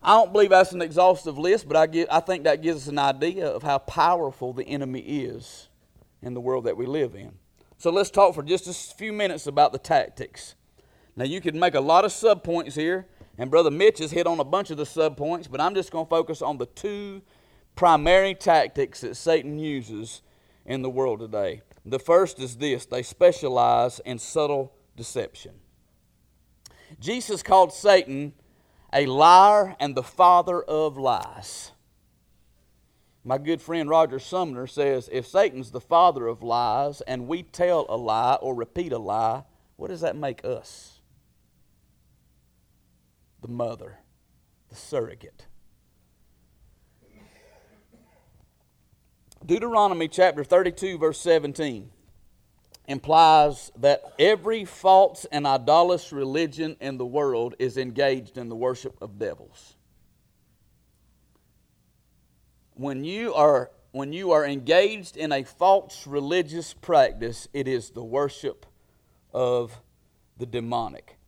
I 0.00 0.12
don't 0.12 0.32
believe 0.32 0.50
that's 0.50 0.70
an 0.70 0.80
exhaustive 0.80 1.36
list, 1.36 1.66
but 1.66 1.76
I, 1.76 1.88
get, 1.88 2.06
I 2.08 2.20
think 2.20 2.44
that 2.44 2.62
gives 2.62 2.82
us 2.82 2.86
an 2.86 3.00
idea 3.00 3.48
of 3.48 3.64
how 3.64 3.78
powerful 3.78 4.52
the 4.52 4.64
enemy 4.64 5.00
is 5.00 5.68
in 6.22 6.34
the 6.34 6.40
world 6.40 6.66
that 6.66 6.76
we 6.76 6.86
live 6.86 7.16
in. 7.16 7.32
So 7.78 7.90
let's 7.90 8.10
talk 8.10 8.32
for 8.32 8.44
just 8.44 8.68
a 8.68 8.94
few 8.94 9.12
minutes 9.12 9.48
about 9.48 9.72
the 9.72 9.78
tactics. 9.78 10.54
Now, 11.16 11.24
you 11.24 11.40
could 11.40 11.56
make 11.56 11.74
a 11.74 11.80
lot 11.80 12.04
of 12.04 12.12
subpoints 12.12 12.74
here, 12.74 13.08
and 13.40 13.50
Brother 13.50 13.70
Mitch 13.70 14.00
has 14.00 14.10
hit 14.10 14.26
on 14.26 14.38
a 14.38 14.44
bunch 14.44 14.70
of 14.70 14.76
the 14.76 14.84
subpoints, 14.84 15.50
but 15.50 15.62
I'm 15.62 15.74
just 15.74 15.90
going 15.90 16.04
to 16.04 16.10
focus 16.10 16.42
on 16.42 16.58
the 16.58 16.66
two 16.66 17.22
primary 17.74 18.34
tactics 18.34 19.00
that 19.00 19.16
Satan 19.16 19.58
uses 19.58 20.20
in 20.66 20.82
the 20.82 20.90
world 20.90 21.20
today. 21.20 21.62
The 21.86 21.98
first 21.98 22.38
is 22.38 22.58
this 22.58 22.84
they 22.84 23.02
specialize 23.02 23.98
in 24.00 24.18
subtle 24.18 24.74
deception. 24.94 25.52
Jesus 27.00 27.42
called 27.42 27.72
Satan 27.72 28.34
a 28.92 29.06
liar 29.06 29.74
and 29.80 29.94
the 29.94 30.02
father 30.02 30.60
of 30.60 30.98
lies. 30.98 31.72
My 33.24 33.38
good 33.38 33.62
friend 33.62 33.88
Roger 33.88 34.18
Sumner 34.18 34.66
says 34.66 35.08
if 35.10 35.26
Satan's 35.26 35.70
the 35.70 35.80
father 35.80 36.26
of 36.26 36.42
lies 36.42 37.00
and 37.00 37.26
we 37.26 37.42
tell 37.42 37.86
a 37.88 37.96
lie 37.96 38.34
or 38.42 38.54
repeat 38.54 38.92
a 38.92 38.98
lie, 38.98 39.44
what 39.76 39.88
does 39.88 40.02
that 40.02 40.14
make 40.14 40.44
us? 40.44 40.99
The 43.40 43.48
mother, 43.48 43.98
the 44.68 44.76
surrogate. 44.76 45.46
Deuteronomy 49.44 50.08
chapter 50.08 50.44
32, 50.44 50.98
verse 50.98 51.18
17 51.20 51.90
implies 52.86 53.72
that 53.76 54.02
every 54.18 54.64
false 54.64 55.24
and 55.32 55.46
idolatrous 55.46 56.12
religion 56.12 56.76
in 56.80 56.98
the 56.98 57.06
world 57.06 57.54
is 57.58 57.78
engaged 57.78 58.36
in 58.36 58.48
the 58.48 58.56
worship 58.56 58.96
of 59.00 59.18
devils 59.18 59.76
when 62.80 63.04
you 63.04 63.34
are 63.34 63.70
when 63.92 64.12
you 64.12 64.30
are 64.30 64.46
engaged 64.46 65.16
in 65.16 65.32
a 65.32 65.42
false 65.42 66.06
religious 66.06 66.72
practice, 66.72 67.48
it 67.52 67.66
is 67.66 67.90
the 67.90 68.04
worship 68.04 68.64
of 69.34 69.82
the 70.38 70.46
demonic. 70.46 71.18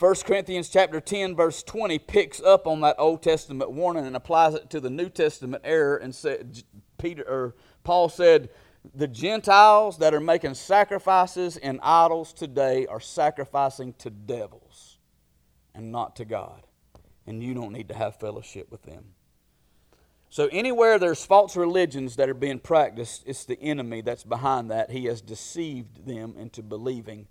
1 0.00 0.14
Corinthians 0.24 0.70
chapter 0.70 0.98
10 0.98 1.36
verse 1.36 1.62
20 1.62 1.98
picks 1.98 2.40
up 2.40 2.66
on 2.66 2.80
that 2.80 2.96
Old 2.98 3.22
Testament 3.22 3.70
warning 3.70 4.06
and 4.06 4.16
applies 4.16 4.54
it 4.54 4.70
to 4.70 4.80
the 4.80 4.88
New 4.88 5.10
Testament 5.10 5.62
error 5.62 5.98
and 5.98 6.14
said 6.14 6.62
Peter 6.96 7.22
or 7.28 7.54
Paul 7.84 8.08
said 8.08 8.48
the 8.94 9.06
Gentiles 9.06 9.98
that 9.98 10.14
are 10.14 10.20
making 10.20 10.54
sacrifices 10.54 11.58
and 11.58 11.80
idols 11.82 12.32
today 12.32 12.86
are 12.86 12.98
sacrificing 12.98 13.92
to 13.98 14.08
devils 14.08 14.96
and 15.74 15.92
not 15.92 16.16
to 16.16 16.24
God. 16.24 16.66
And 17.26 17.42
you 17.42 17.52
don't 17.52 17.72
need 17.72 17.88
to 17.88 17.94
have 17.94 18.18
fellowship 18.18 18.70
with 18.70 18.84
them. 18.84 19.04
So, 20.30 20.48
anywhere 20.50 20.98
there's 20.98 21.26
false 21.26 21.56
religions 21.56 22.16
that 22.16 22.30
are 22.30 22.34
being 22.34 22.58
practiced, 22.58 23.24
it's 23.26 23.44
the 23.44 23.60
enemy 23.60 24.00
that's 24.00 24.24
behind 24.24 24.70
that. 24.70 24.90
He 24.90 25.04
has 25.04 25.20
deceived 25.20 26.06
them 26.06 26.36
into 26.38 26.62
believing 26.62 27.28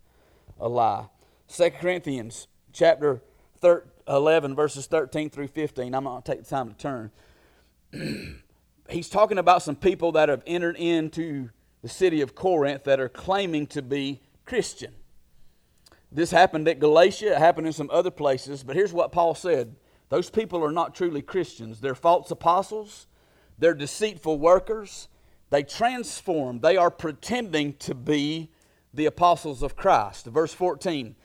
a 0.59 0.70
lie. 0.70 1.07
2 1.47 1.72
Corinthians 1.72 2.47
chapter 2.74 3.22
11, 4.07 4.55
verses 4.55 4.88
13 4.88 5.30
through 5.30 5.47
15. 5.47 5.93
I'm 5.93 6.03
going 6.03 6.22
to 6.22 6.32
take 6.32 6.43
the 6.43 6.49
time 6.49 6.74
to 6.74 6.78
turn. 6.78 7.11
He's 8.89 9.09
talking 9.09 9.38
about 9.38 9.61
some 9.61 9.76
people 9.76 10.11
that 10.13 10.30
have 10.30 10.41
entered 10.47 10.78
into 10.78 11.49
the 11.82 11.89
city 11.89 12.22
of 12.22 12.36
Corinth 12.36 12.84
that 12.86 12.99
are 12.99 13.09
claiming 13.09 13.67
to 13.67 13.82
be 13.82 14.22
Christian. 14.45 14.93
This 16.11 16.32
happened 16.32 16.67
at 16.67 16.80
Galatia, 16.80 17.34
it 17.34 17.38
happened 17.38 17.67
in 17.67 17.74
some 17.74 17.89
other 17.91 18.09
places, 18.09 18.63
but 18.63 18.76
here's 18.76 18.93
what 18.93 19.11
Paul 19.11 19.36
said 19.36 19.76
those 20.09 20.32
people 20.32 20.63
are 20.63 20.72
not 20.72 20.95
truly 20.95 21.22
Christians. 21.22 21.82
They're 21.82 21.93
false 21.93 22.32
apostles, 22.32 23.07
they're 23.59 23.76
deceitful 23.76 24.39
workers. 24.39 25.07
They 25.51 25.63
transform, 25.63 26.59
they 26.59 26.78
are 26.78 26.91
pretending 26.91 27.74
to 27.78 27.95
be 27.95 28.49
the 28.93 29.07
apostles 29.07 29.63
of 29.63 29.76
Christ. 29.76 30.26
Verse 30.28 30.53
14. 30.53 31.15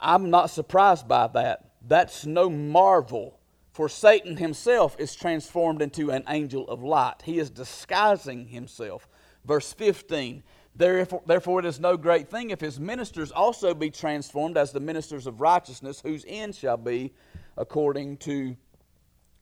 I'm 0.00 0.30
not 0.30 0.50
surprised 0.50 1.08
by 1.08 1.26
that. 1.28 1.70
That's 1.86 2.26
no 2.26 2.50
marvel, 2.50 3.38
for 3.72 3.88
Satan 3.88 4.36
himself 4.36 4.96
is 4.98 5.14
transformed 5.14 5.82
into 5.82 6.10
an 6.10 6.24
angel 6.28 6.68
of 6.68 6.82
light. 6.82 7.22
He 7.24 7.38
is 7.38 7.50
disguising 7.50 8.48
himself. 8.48 9.08
Verse 9.44 9.72
15 9.72 10.42
Therefore, 10.78 11.22
therefore, 11.26 11.58
it 11.58 11.66
is 11.66 11.80
no 11.80 11.96
great 11.96 12.30
thing 12.30 12.50
if 12.50 12.60
his 12.60 12.78
ministers 12.78 13.32
also 13.32 13.74
be 13.74 13.90
transformed 13.90 14.56
as 14.56 14.70
the 14.70 14.78
ministers 14.78 15.26
of 15.26 15.40
righteousness, 15.40 16.00
whose 16.00 16.24
end 16.28 16.54
shall 16.54 16.76
be 16.76 17.12
according 17.56 18.18
to 18.18 18.56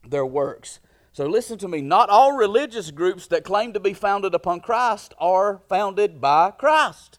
their 0.09 0.25
works. 0.25 0.81
So 1.13 1.27
listen 1.27 1.59
to 1.59 1.69
me. 1.69 1.83
Not 1.83 2.09
all 2.09 2.33
religious 2.33 2.91
groups 2.91 3.27
that 3.29 3.45
claim 3.45 3.75
to 3.75 3.81
be 3.81 3.93
founded 3.93 4.35
upon 4.35 4.61
Christ 4.61 5.13
are 5.19 5.61
founded 5.69 6.21
by 6.21 6.53
Christ. 6.53 7.19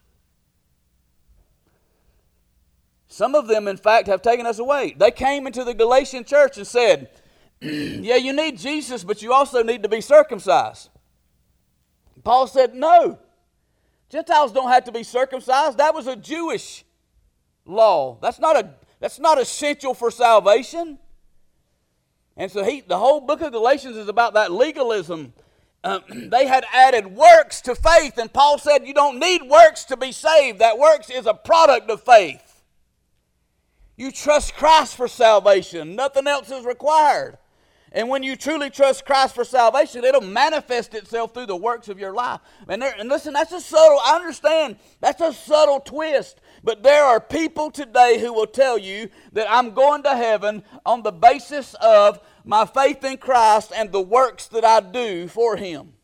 Some 3.08 3.34
of 3.34 3.48
them, 3.48 3.66
in 3.66 3.78
fact, 3.78 4.06
have 4.06 4.20
taken 4.20 4.46
us 4.46 4.58
away. 4.58 4.94
They 4.96 5.10
came 5.10 5.46
into 5.46 5.64
the 5.64 5.74
Galatian 5.74 6.24
church 6.24 6.58
and 6.58 6.66
said, 6.66 7.10
Yeah, 7.60 8.16
you 8.16 8.34
need 8.34 8.58
Jesus, 8.58 9.02
but 9.02 9.22
you 9.22 9.32
also 9.32 9.62
need 9.62 9.82
to 9.82 9.88
be 9.88 10.02
circumcised. 10.02 10.90
Paul 12.22 12.46
said, 12.46 12.74
No. 12.74 13.18
Gentiles 14.10 14.52
don't 14.52 14.70
have 14.70 14.84
to 14.84 14.92
be 14.92 15.02
circumcised. 15.02 15.78
That 15.78 15.94
was 15.94 16.06
a 16.06 16.16
Jewish 16.16 16.84
law. 17.66 18.18
That's 18.22 18.38
not, 18.38 18.56
a, 18.56 18.74
that's 19.00 19.18
not 19.18 19.38
essential 19.38 19.92
for 19.92 20.10
salvation. 20.10 20.98
And 22.36 22.50
so 22.50 22.64
he, 22.64 22.80
the 22.80 22.98
whole 22.98 23.20
book 23.20 23.40
of 23.40 23.52
Galatians 23.52 23.96
is 23.96 24.08
about 24.08 24.34
that 24.34 24.52
legalism. 24.52 25.32
Um, 25.82 26.02
they 26.30 26.46
had 26.46 26.64
added 26.72 27.06
works 27.08 27.60
to 27.62 27.74
faith, 27.74 28.18
and 28.18 28.32
Paul 28.32 28.58
said 28.58 28.86
you 28.86 28.94
don't 28.94 29.18
need 29.18 29.42
works 29.42 29.84
to 29.84 29.96
be 29.96 30.12
saved. 30.12 30.58
That 30.58 30.78
works 30.78 31.10
is 31.10 31.26
a 31.26 31.34
product 31.34 31.90
of 31.90 32.02
faith. 32.02 32.47
You 33.98 34.12
trust 34.12 34.54
Christ 34.54 34.96
for 34.96 35.08
salvation. 35.08 35.96
Nothing 35.96 36.28
else 36.28 36.52
is 36.52 36.64
required. 36.64 37.36
And 37.90 38.08
when 38.08 38.22
you 38.22 38.36
truly 38.36 38.70
trust 38.70 39.04
Christ 39.04 39.34
for 39.34 39.44
salvation, 39.44 40.04
it'll 40.04 40.20
manifest 40.20 40.94
itself 40.94 41.34
through 41.34 41.46
the 41.46 41.56
works 41.56 41.88
of 41.88 41.98
your 41.98 42.12
life. 42.12 42.40
And, 42.68 42.80
there, 42.80 42.94
and 42.96 43.08
listen, 43.08 43.32
that's 43.32 43.50
a 43.50 43.60
subtle, 43.60 43.98
I 44.04 44.14
understand, 44.14 44.76
that's 45.00 45.20
a 45.20 45.32
subtle 45.32 45.80
twist. 45.80 46.40
But 46.62 46.84
there 46.84 47.02
are 47.02 47.18
people 47.18 47.72
today 47.72 48.20
who 48.20 48.32
will 48.32 48.46
tell 48.46 48.78
you 48.78 49.08
that 49.32 49.50
I'm 49.50 49.72
going 49.72 50.04
to 50.04 50.14
heaven 50.14 50.62
on 50.86 51.02
the 51.02 51.10
basis 51.10 51.74
of 51.80 52.20
my 52.44 52.66
faith 52.66 53.02
in 53.02 53.16
Christ 53.16 53.72
and 53.74 53.90
the 53.90 54.00
works 54.00 54.46
that 54.48 54.64
I 54.64 54.78
do 54.78 55.26
for 55.26 55.56
Him. 55.56 55.94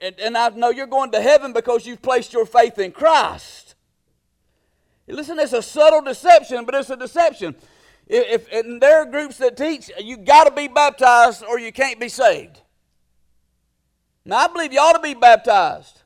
And, 0.00 0.14
and 0.20 0.38
I 0.38 0.50
know 0.50 0.70
you're 0.70 0.86
going 0.86 1.10
to 1.12 1.20
heaven 1.20 1.52
because 1.52 1.84
you've 1.84 2.02
placed 2.02 2.32
your 2.32 2.46
faith 2.46 2.78
in 2.78 2.92
Christ. 2.92 3.69
Listen, 5.10 5.38
it's 5.38 5.52
a 5.52 5.62
subtle 5.62 6.02
deception, 6.02 6.64
but 6.64 6.74
it's 6.74 6.90
a 6.90 6.96
deception. 6.96 7.54
If, 8.06 8.48
if 8.52 8.80
there 8.80 9.02
are 9.02 9.06
groups 9.06 9.38
that 9.38 9.56
teach 9.56 9.90
you 10.00 10.16
got 10.16 10.44
to 10.44 10.50
be 10.50 10.68
baptized 10.68 11.44
or 11.44 11.58
you 11.58 11.72
can't 11.72 12.00
be 12.00 12.08
saved. 12.08 12.60
Now 14.24 14.36
I 14.36 14.46
believe 14.48 14.72
you 14.72 14.80
ought 14.80 14.94
to 14.94 15.00
be 15.00 15.14
baptized. 15.14 16.00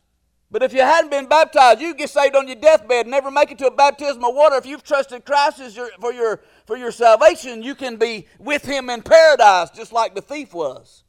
But 0.50 0.62
if 0.62 0.72
you 0.72 0.82
hadn't 0.82 1.10
been 1.10 1.26
baptized, 1.26 1.80
you 1.80 1.94
get 1.94 2.10
saved 2.10 2.36
on 2.36 2.46
your 2.46 2.56
deathbed 2.56 3.08
never 3.08 3.30
make 3.30 3.50
it 3.50 3.58
to 3.58 3.66
a 3.66 3.74
baptism 3.74 4.22
of 4.22 4.34
water. 4.34 4.54
If 4.54 4.66
you've 4.66 4.84
trusted 4.84 5.24
Christ 5.24 5.58
as 5.60 5.74
your, 5.74 5.88
for, 6.00 6.12
your, 6.12 6.42
for 6.64 6.76
your 6.76 6.92
salvation, 6.92 7.62
you 7.62 7.74
can 7.74 7.96
be 7.96 8.28
with 8.38 8.64
Him 8.64 8.88
in 8.88 9.02
paradise, 9.02 9.70
just 9.70 9.92
like 9.92 10.14
the 10.14 10.20
thief 10.20 10.54
was. 10.54 11.02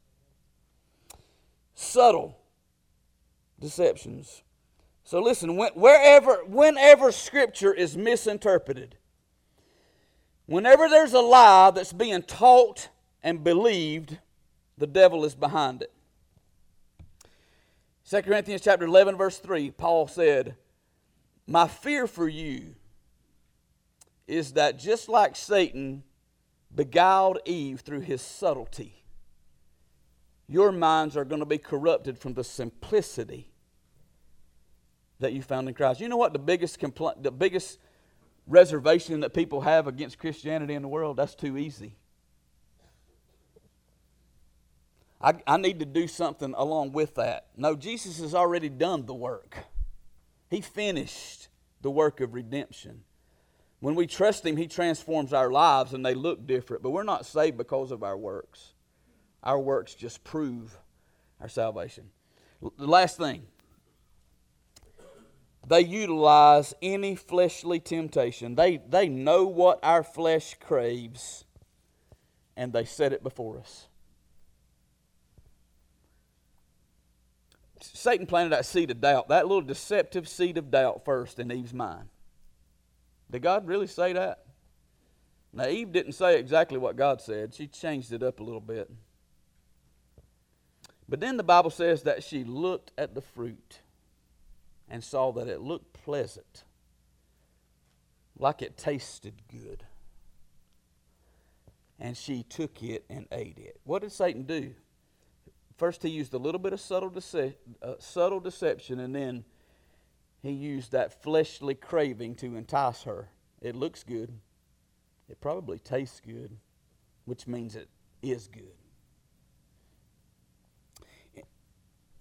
Subtle 1.74 2.38
deceptions. 3.60 4.42
So 5.06 5.22
listen, 5.22 5.56
wherever, 5.56 6.44
whenever 6.44 7.10
Scripture 7.12 7.72
is 7.72 7.96
misinterpreted, 7.96 8.98
Whenever 10.46 10.88
there's 10.88 11.12
a 11.12 11.20
lie 11.20 11.72
that's 11.72 11.92
being 11.92 12.22
taught 12.22 12.88
and 13.22 13.42
believed, 13.42 14.18
the 14.78 14.86
devil 14.86 15.24
is 15.24 15.34
behind 15.34 15.82
it. 15.82 15.92
2 18.08 18.22
Corinthians 18.22 18.62
chapter 18.62 18.86
11 18.86 19.16
verse 19.16 19.38
3, 19.38 19.72
Paul 19.72 20.06
said, 20.06 20.56
"My 21.46 21.66
fear 21.66 22.06
for 22.06 22.28
you 22.28 22.76
is 24.28 24.52
that 24.52 24.78
just 24.78 25.08
like 25.08 25.34
Satan 25.34 26.04
beguiled 26.72 27.40
Eve 27.44 27.80
through 27.80 28.00
his 28.00 28.22
subtlety, 28.22 29.04
your 30.46 30.70
minds 30.70 31.16
are 31.16 31.24
going 31.24 31.40
to 31.40 31.46
be 31.46 31.58
corrupted 31.58 32.18
from 32.18 32.34
the 32.34 32.44
simplicity 32.44 33.50
that 35.18 35.32
you 35.32 35.42
found 35.42 35.68
in 35.68 35.74
Christ." 35.74 36.00
You 36.00 36.08
know 36.08 36.16
what 36.16 36.32
the 36.32 36.38
biggest 36.38 36.80
compl- 36.80 37.22
the 37.22 37.30
biggest 37.30 37.78
reservation 38.46 39.20
that 39.20 39.34
people 39.34 39.62
have 39.62 39.86
against 39.86 40.18
Christianity 40.18 40.74
in 40.74 40.82
the 40.82 40.88
world, 40.88 41.16
that's 41.16 41.34
too 41.34 41.58
easy. 41.58 41.96
I, 45.20 45.34
I 45.46 45.56
need 45.56 45.80
to 45.80 45.86
do 45.86 46.06
something 46.06 46.54
along 46.56 46.92
with 46.92 47.14
that. 47.16 47.46
No, 47.56 47.74
Jesus 47.74 48.20
has 48.20 48.34
already 48.34 48.68
done 48.68 49.06
the 49.06 49.14
work, 49.14 49.56
He 50.50 50.60
finished 50.60 51.48
the 51.82 51.90
work 51.90 52.20
of 52.20 52.34
redemption. 52.34 53.02
When 53.80 53.94
we 53.94 54.06
trust 54.06 54.44
Him, 54.44 54.56
He 54.56 54.68
transforms 54.68 55.32
our 55.32 55.50
lives 55.50 55.92
and 55.92 56.04
they 56.04 56.14
look 56.14 56.46
different, 56.46 56.82
but 56.82 56.90
we're 56.90 57.02
not 57.02 57.26
saved 57.26 57.56
because 57.56 57.90
of 57.90 58.02
our 58.02 58.16
works. 58.16 58.72
Our 59.42 59.60
works 59.60 59.94
just 59.94 60.24
prove 60.24 60.78
our 61.40 61.48
salvation. 61.48 62.10
The 62.60 62.86
last 62.86 63.16
thing 63.16 63.46
they 65.66 65.80
utilize 65.80 66.74
any 66.80 67.16
fleshly 67.16 67.80
temptation. 67.80 68.54
They, 68.54 68.76
they 68.76 69.08
know 69.08 69.44
what 69.46 69.80
our 69.82 70.04
flesh 70.04 70.54
craves, 70.60 71.44
and 72.56 72.72
they 72.72 72.84
set 72.84 73.12
it 73.12 73.22
before 73.22 73.58
us. 73.58 73.88
Satan 77.80 78.26
planted 78.26 78.50
that 78.50 78.64
seed 78.64 78.90
of 78.90 79.00
doubt, 79.00 79.28
that 79.28 79.46
little 79.46 79.62
deceptive 79.62 80.28
seed 80.28 80.56
of 80.56 80.70
doubt 80.70 81.04
first 81.04 81.40
in 81.40 81.50
Eve's 81.50 81.74
mind. 81.74 82.08
Did 83.30 83.42
God 83.42 83.66
really 83.66 83.88
say 83.88 84.12
that? 84.12 84.44
Now, 85.52 85.66
Eve 85.66 85.90
didn't 85.90 86.12
say 86.12 86.38
exactly 86.38 86.78
what 86.78 86.96
God 86.96 87.20
said, 87.20 87.54
she 87.54 87.66
changed 87.66 88.12
it 88.12 88.22
up 88.22 88.38
a 88.38 88.44
little 88.44 88.60
bit. 88.60 88.90
But 91.08 91.20
then 91.20 91.36
the 91.36 91.42
Bible 91.42 91.70
says 91.70 92.02
that 92.02 92.22
she 92.22 92.44
looked 92.44 92.92
at 92.98 93.14
the 93.14 93.20
fruit 93.20 93.80
and 94.88 95.02
saw 95.02 95.32
that 95.32 95.48
it 95.48 95.60
looked 95.60 95.92
pleasant, 95.92 96.64
like 98.38 98.62
it 98.62 98.76
tasted 98.76 99.34
good. 99.50 99.84
And 101.98 102.16
she 102.16 102.42
took 102.42 102.82
it 102.82 103.04
and 103.08 103.26
ate 103.32 103.58
it. 103.58 103.80
What 103.84 104.02
did 104.02 104.12
Satan 104.12 104.42
do? 104.42 104.74
First, 105.76 106.02
he 106.02 106.10
used 106.10 106.34
a 106.34 106.38
little 106.38 106.58
bit 106.58 106.72
of 106.72 106.80
subtle, 106.80 107.10
dece- 107.10 107.54
uh, 107.82 107.94
subtle 107.98 108.40
deception, 108.40 109.00
and 109.00 109.14
then 109.14 109.44
he 110.42 110.50
used 110.50 110.92
that 110.92 111.22
fleshly 111.22 111.74
craving 111.74 112.34
to 112.36 112.56
entice 112.56 113.02
her. 113.02 113.30
It 113.60 113.74
looks 113.74 114.02
good. 114.02 114.32
It 115.28 115.40
probably 115.40 115.78
tastes 115.78 116.20
good, 116.20 116.56
which 117.24 117.46
means 117.46 117.74
it 117.74 117.88
is 118.22 118.46
good. 118.46 118.74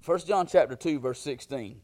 1 0.05 0.19
John 0.19 0.45
chapter 0.45 0.75
2 0.75 0.99
verse 0.99 1.19
16 1.19 1.81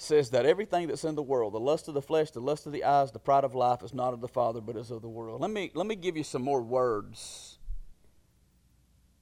says 0.00 0.30
that 0.30 0.46
everything 0.46 0.86
that's 0.86 1.02
in 1.02 1.16
the 1.16 1.22
world, 1.22 1.52
the 1.52 1.60
lust 1.60 1.88
of 1.88 1.94
the 1.94 2.00
flesh, 2.00 2.30
the 2.30 2.40
lust 2.40 2.66
of 2.66 2.72
the 2.72 2.84
eyes, 2.84 3.10
the 3.10 3.18
pride 3.18 3.42
of 3.42 3.54
life, 3.54 3.82
is 3.82 3.92
not 3.92 4.14
of 4.14 4.20
the 4.20 4.28
Father, 4.28 4.60
but 4.60 4.76
is 4.76 4.92
of 4.92 5.02
the 5.02 5.08
world. 5.08 5.40
Let 5.40 5.50
me, 5.50 5.72
let 5.74 5.86
me 5.88 5.96
give 5.96 6.16
you 6.16 6.22
some 6.22 6.42
more 6.42 6.62
words 6.62 7.58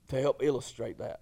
to 0.09 0.21
help 0.21 0.43
illustrate 0.43 0.99
that. 0.99 1.21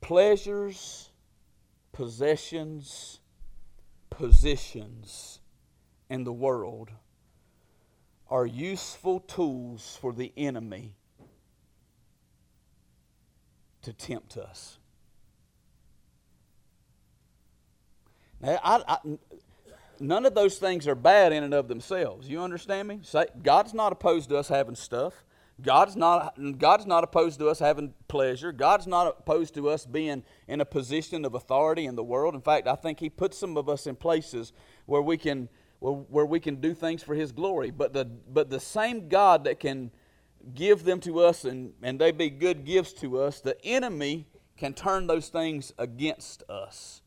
Pleasures, 0.00 1.10
possessions, 1.92 3.20
positions 4.10 5.38
in 6.10 6.24
the 6.24 6.32
world 6.32 6.90
are 8.28 8.44
useful 8.44 9.20
tools 9.20 9.96
for 10.00 10.12
the 10.12 10.32
enemy 10.36 10.96
to 13.82 13.92
tempt 13.92 14.36
us. 14.36 14.78
I, 18.42 18.82
I, 18.88 18.98
none 20.00 20.26
of 20.26 20.34
those 20.34 20.58
things 20.58 20.88
are 20.88 20.94
bad 20.94 21.32
in 21.32 21.44
and 21.44 21.54
of 21.54 21.68
themselves. 21.68 22.28
You 22.28 22.40
understand 22.40 22.88
me? 22.88 23.00
God's 23.42 23.72
not 23.72 23.92
opposed 23.92 24.28
to 24.30 24.36
us 24.36 24.48
having 24.48 24.74
stuff. 24.74 25.24
God's 25.60 25.94
not, 25.94 26.36
God's 26.58 26.86
not 26.86 27.04
opposed 27.04 27.38
to 27.38 27.48
us 27.48 27.60
having 27.60 27.94
pleasure. 28.08 28.50
God's 28.52 28.86
not 28.86 29.06
opposed 29.06 29.54
to 29.54 29.68
us 29.68 29.86
being 29.86 30.24
in 30.48 30.60
a 30.60 30.64
position 30.64 31.24
of 31.24 31.34
authority 31.34 31.86
in 31.86 31.94
the 31.94 32.02
world. 32.02 32.34
In 32.34 32.40
fact, 32.40 32.66
I 32.66 32.74
think 32.74 32.98
He 32.98 33.08
puts 33.08 33.38
some 33.38 33.56
of 33.56 33.68
us 33.68 33.86
in 33.86 33.94
places 33.94 34.52
where 34.86 35.02
we 35.02 35.16
can, 35.16 35.48
where, 35.78 35.92
where 35.92 36.26
we 36.26 36.40
can 36.40 36.56
do 36.56 36.74
things 36.74 37.02
for 37.02 37.14
His 37.14 37.30
glory. 37.30 37.70
But 37.70 37.92
the, 37.92 38.06
but 38.06 38.50
the 38.50 38.58
same 38.58 39.08
God 39.08 39.44
that 39.44 39.60
can 39.60 39.92
give 40.54 40.82
them 40.82 40.98
to 41.00 41.20
us 41.20 41.44
and, 41.44 41.74
and 41.82 42.00
they 42.00 42.10
be 42.10 42.28
good 42.28 42.64
gifts 42.64 42.94
to 42.94 43.20
us, 43.20 43.40
the 43.40 43.62
enemy 43.64 44.26
can 44.56 44.74
turn 44.74 45.06
those 45.06 45.28
things 45.28 45.72
against 45.78 46.42
us 46.48 47.01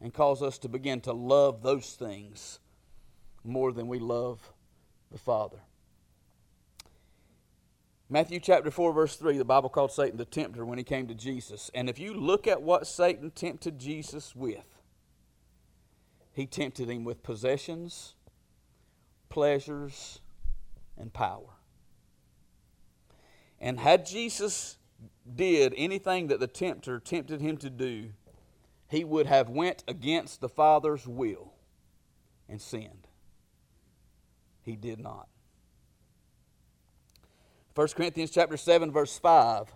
and 0.00 0.14
cause 0.14 0.42
us 0.42 0.58
to 0.58 0.68
begin 0.68 1.00
to 1.02 1.12
love 1.12 1.62
those 1.62 1.92
things 1.92 2.58
more 3.44 3.72
than 3.72 3.88
we 3.88 3.98
love 3.98 4.52
the 5.10 5.18
Father. 5.18 5.58
Matthew 8.12 8.40
chapter 8.40 8.72
4, 8.72 8.92
verse 8.92 9.14
3, 9.16 9.38
the 9.38 9.44
Bible 9.44 9.68
called 9.68 9.92
Satan 9.92 10.16
the 10.16 10.24
tempter 10.24 10.64
when 10.64 10.78
he 10.78 10.84
came 10.84 11.06
to 11.06 11.14
Jesus. 11.14 11.70
And 11.74 11.88
if 11.88 11.98
you 11.98 12.12
look 12.12 12.48
at 12.48 12.60
what 12.60 12.86
Satan 12.86 13.30
tempted 13.30 13.78
Jesus 13.78 14.34
with, 14.34 14.78
he 16.32 16.46
tempted 16.46 16.88
him 16.88 17.04
with 17.04 17.22
possessions, 17.22 18.14
pleasures, 19.28 20.20
and 20.98 21.12
power. 21.12 21.50
And 23.60 23.78
had 23.78 24.06
Jesus 24.06 24.76
did 25.36 25.72
anything 25.76 26.28
that 26.28 26.40
the 26.40 26.46
tempter 26.46 26.98
tempted 26.98 27.40
him 27.40 27.58
to 27.58 27.70
do, 27.70 28.10
he 28.90 29.04
would 29.04 29.26
have 29.26 29.48
went 29.48 29.84
against 29.86 30.40
the 30.40 30.48
Father's 30.48 31.06
will 31.06 31.52
and 32.48 32.60
sinned. 32.60 33.06
He 34.62 34.74
did 34.74 34.98
not. 34.98 35.28
1 37.76 37.88
Corinthians 37.94 38.32
chapter 38.32 38.56
7 38.56 38.90
verse 38.90 39.16
5 39.16 39.72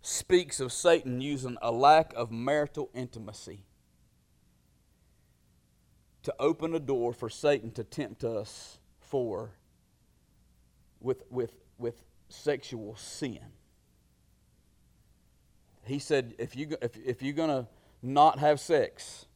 speaks 0.00 0.60
of 0.60 0.72
Satan 0.72 1.20
using 1.20 1.58
a 1.60 1.70
lack 1.70 2.14
of 2.14 2.32
marital 2.32 2.88
intimacy 2.94 3.66
to 6.22 6.34
open 6.38 6.74
a 6.74 6.80
door 6.80 7.12
for 7.12 7.28
Satan 7.28 7.70
to 7.72 7.84
tempt 7.84 8.24
us 8.24 8.78
for 8.98 9.50
with 11.00 11.22
with 11.28 11.52
with 11.76 12.02
sexual 12.30 12.96
sin. 12.96 13.40
He 15.84 15.98
said 15.98 16.34
if 16.38 16.56
you 16.56 16.76
if, 16.80 16.96
if 16.96 17.22
you're 17.22 17.34
going 17.34 17.50
to 17.50 17.68
not 18.02 18.38
have 18.38 18.58
sex. 18.60 19.26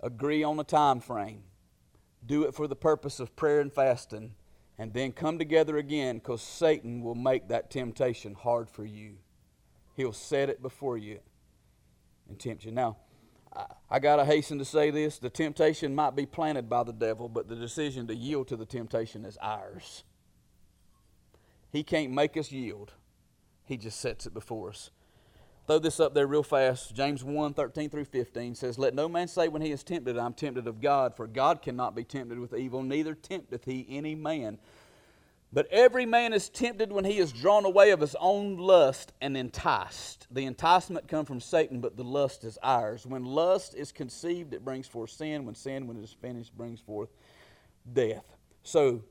agree 0.00 0.42
on 0.42 0.58
a 0.58 0.64
time 0.64 1.00
frame, 1.00 1.44
do 2.26 2.42
it 2.44 2.54
for 2.54 2.66
the 2.66 2.76
purpose 2.76 3.20
of 3.20 3.36
prayer 3.36 3.60
and 3.60 3.72
fasting, 3.72 4.34
and 4.78 4.92
then 4.92 5.12
come 5.12 5.38
together 5.38 5.76
again 5.76 6.16
because 6.16 6.42
Satan 6.42 7.02
will 7.02 7.14
make 7.14 7.48
that 7.48 7.70
temptation 7.70 8.34
hard 8.34 8.68
for 8.68 8.84
you. 8.84 9.18
He'll 9.94 10.12
set 10.12 10.48
it 10.48 10.60
before 10.60 10.98
you 10.98 11.20
and 12.28 12.38
tempt 12.38 12.64
you. 12.64 12.72
Now, 12.72 12.96
I 13.90 13.98
got 13.98 14.16
to 14.16 14.24
hasten 14.24 14.58
to 14.58 14.64
say 14.64 14.90
this 14.90 15.18
the 15.18 15.30
temptation 15.30 15.94
might 15.94 16.16
be 16.16 16.26
planted 16.26 16.68
by 16.68 16.82
the 16.84 16.92
devil, 16.92 17.28
but 17.28 17.48
the 17.48 17.56
decision 17.56 18.06
to 18.06 18.14
yield 18.14 18.48
to 18.48 18.56
the 18.56 18.66
temptation 18.66 19.24
is 19.24 19.36
ours. 19.42 20.04
He 21.70 21.82
can't 21.82 22.12
make 22.12 22.36
us 22.36 22.50
yield, 22.50 22.92
He 23.64 23.76
just 23.76 24.00
sets 24.00 24.26
it 24.26 24.34
before 24.34 24.70
us. 24.70 24.90
Throw 25.72 25.78
this 25.78 26.00
up 26.00 26.12
there 26.12 26.26
real 26.26 26.42
fast. 26.42 26.94
James 26.94 27.24
1 27.24 27.54
13 27.54 27.88
through 27.88 28.04
15 28.04 28.56
says, 28.56 28.78
Let 28.78 28.94
no 28.94 29.08
man 29.08 29.26
say 29.26 29.48
when 29.48 29.62
he 29.62 29.72
is 29.72 29.82
tempted, 29.82 30.18
I'm 30.18 30.34
tempted 30.34 30.66
of 30.66 30.82
God, 30.82 31.16
for 31.16 31.26
God 31.26 31.62
cannot 31.62 31.94
be 31.94 32.04
tempted 32.04 32.38
with 32.38 32.52
evil, 32.52 32.82
neither 32.82 33.14
tempteth 33.14 33.64
he 33.64 33.86
any 33.88 34.14
man. 34.14 34.58
But 35.50 35.68
every 35.72 36.04
man 36.04 36.34
is 36.34 36.50
tempted 36.50 36.92
when 36.92 37.06
he 37.06 37.16
is 37.16 37.32
drawn 37.32 37.64
away 37.64 37.90
of 37.90 38.00
his 38.00 38.14
own 38.20 38.58
lust 38.58 39.14
and 39.22 39.34
enticed. 39.34 40.26
The 40.30 40.44
enticement 40.44 41.08
comes 41.08 41.26
from 41.26 41.40
Satan, 41.40 41.80
but 41.80 41.96
the 41.96 42.04
lust 42.04 42.44
is 42.44 42.58
ours. 42.62 43.06
When 43.06 43.24
lust 43.24 43.74
is 43.74 43.92
conceived, 43.92 44.52
it 44.52 44.66
brings 44.66 44.86
forth 44.86 45.08
sin. 45.08 45.46
When 45.46 45.54
sin, 45.54 45.86
when 45.86 45.96
it 45.96 46.04
is 46.04 46.14
finished, 46.20 46.54
brings 46.54 46.80
forth 46.80 47.08
death. 47.90 48.26
So, 48.62 49.04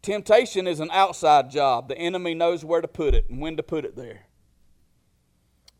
temptation 0.00 0.68
is 0.68 0.78
an 0.78 0.90
outside 0.92 1.50
job. 1.50 1.88
The 1.88 1.98
enemy 1.98 2.34
knows 2.34 2.64
where 2.64 2.80
to 2.80 2.86
put 2.86 3.16
it 3.16 3.28
and 3.28 3.40
when 3.40 3.56
to 3.56 3.64
put 3.64 3.84
it 3.84 3.96
there. 3.96 4.26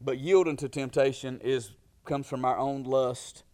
But 0.01 0.19
yielding 0.19 0.57
to 0.59 0.69
temptation 0.69 1.41
is 1.43 1.73
comes 2.05 2.27
from 2.27 2.45
our 2.45 2.59
own 2.59 2.85
lust 2.85 3.45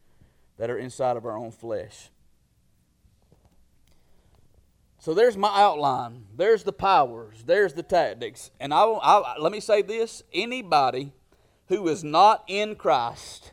that 0.58 0.70
are 0.70 0.78
inside 0.78 1.16
of 1.16 1.24
our 1.24 1.36
own 1.36 1.52
flesh. 1.52 2.10
So 4.98 5.14
there's 5.14 5.36
my 5.36 5.48
outline. 5.48 6.26
There's 6.36 6.62
the 6.62 6.72
powers. 6.72 7.42
There's 7.46 7.72
the 7.72 7.82
tactics. 7.82 8.50
And 8.60 8.74
I, 8.74 8.84
I, 8.84 9.38
let 9.38 9.52
me 9.52 9.60
say 9.60 9.80
this 9.80 10.22
anybody 10.32 11.12
who 11.68 11.88
is 11.88 12.04
not 12.04 12.44
in 12.48 12.74
Christ 12.74 13.52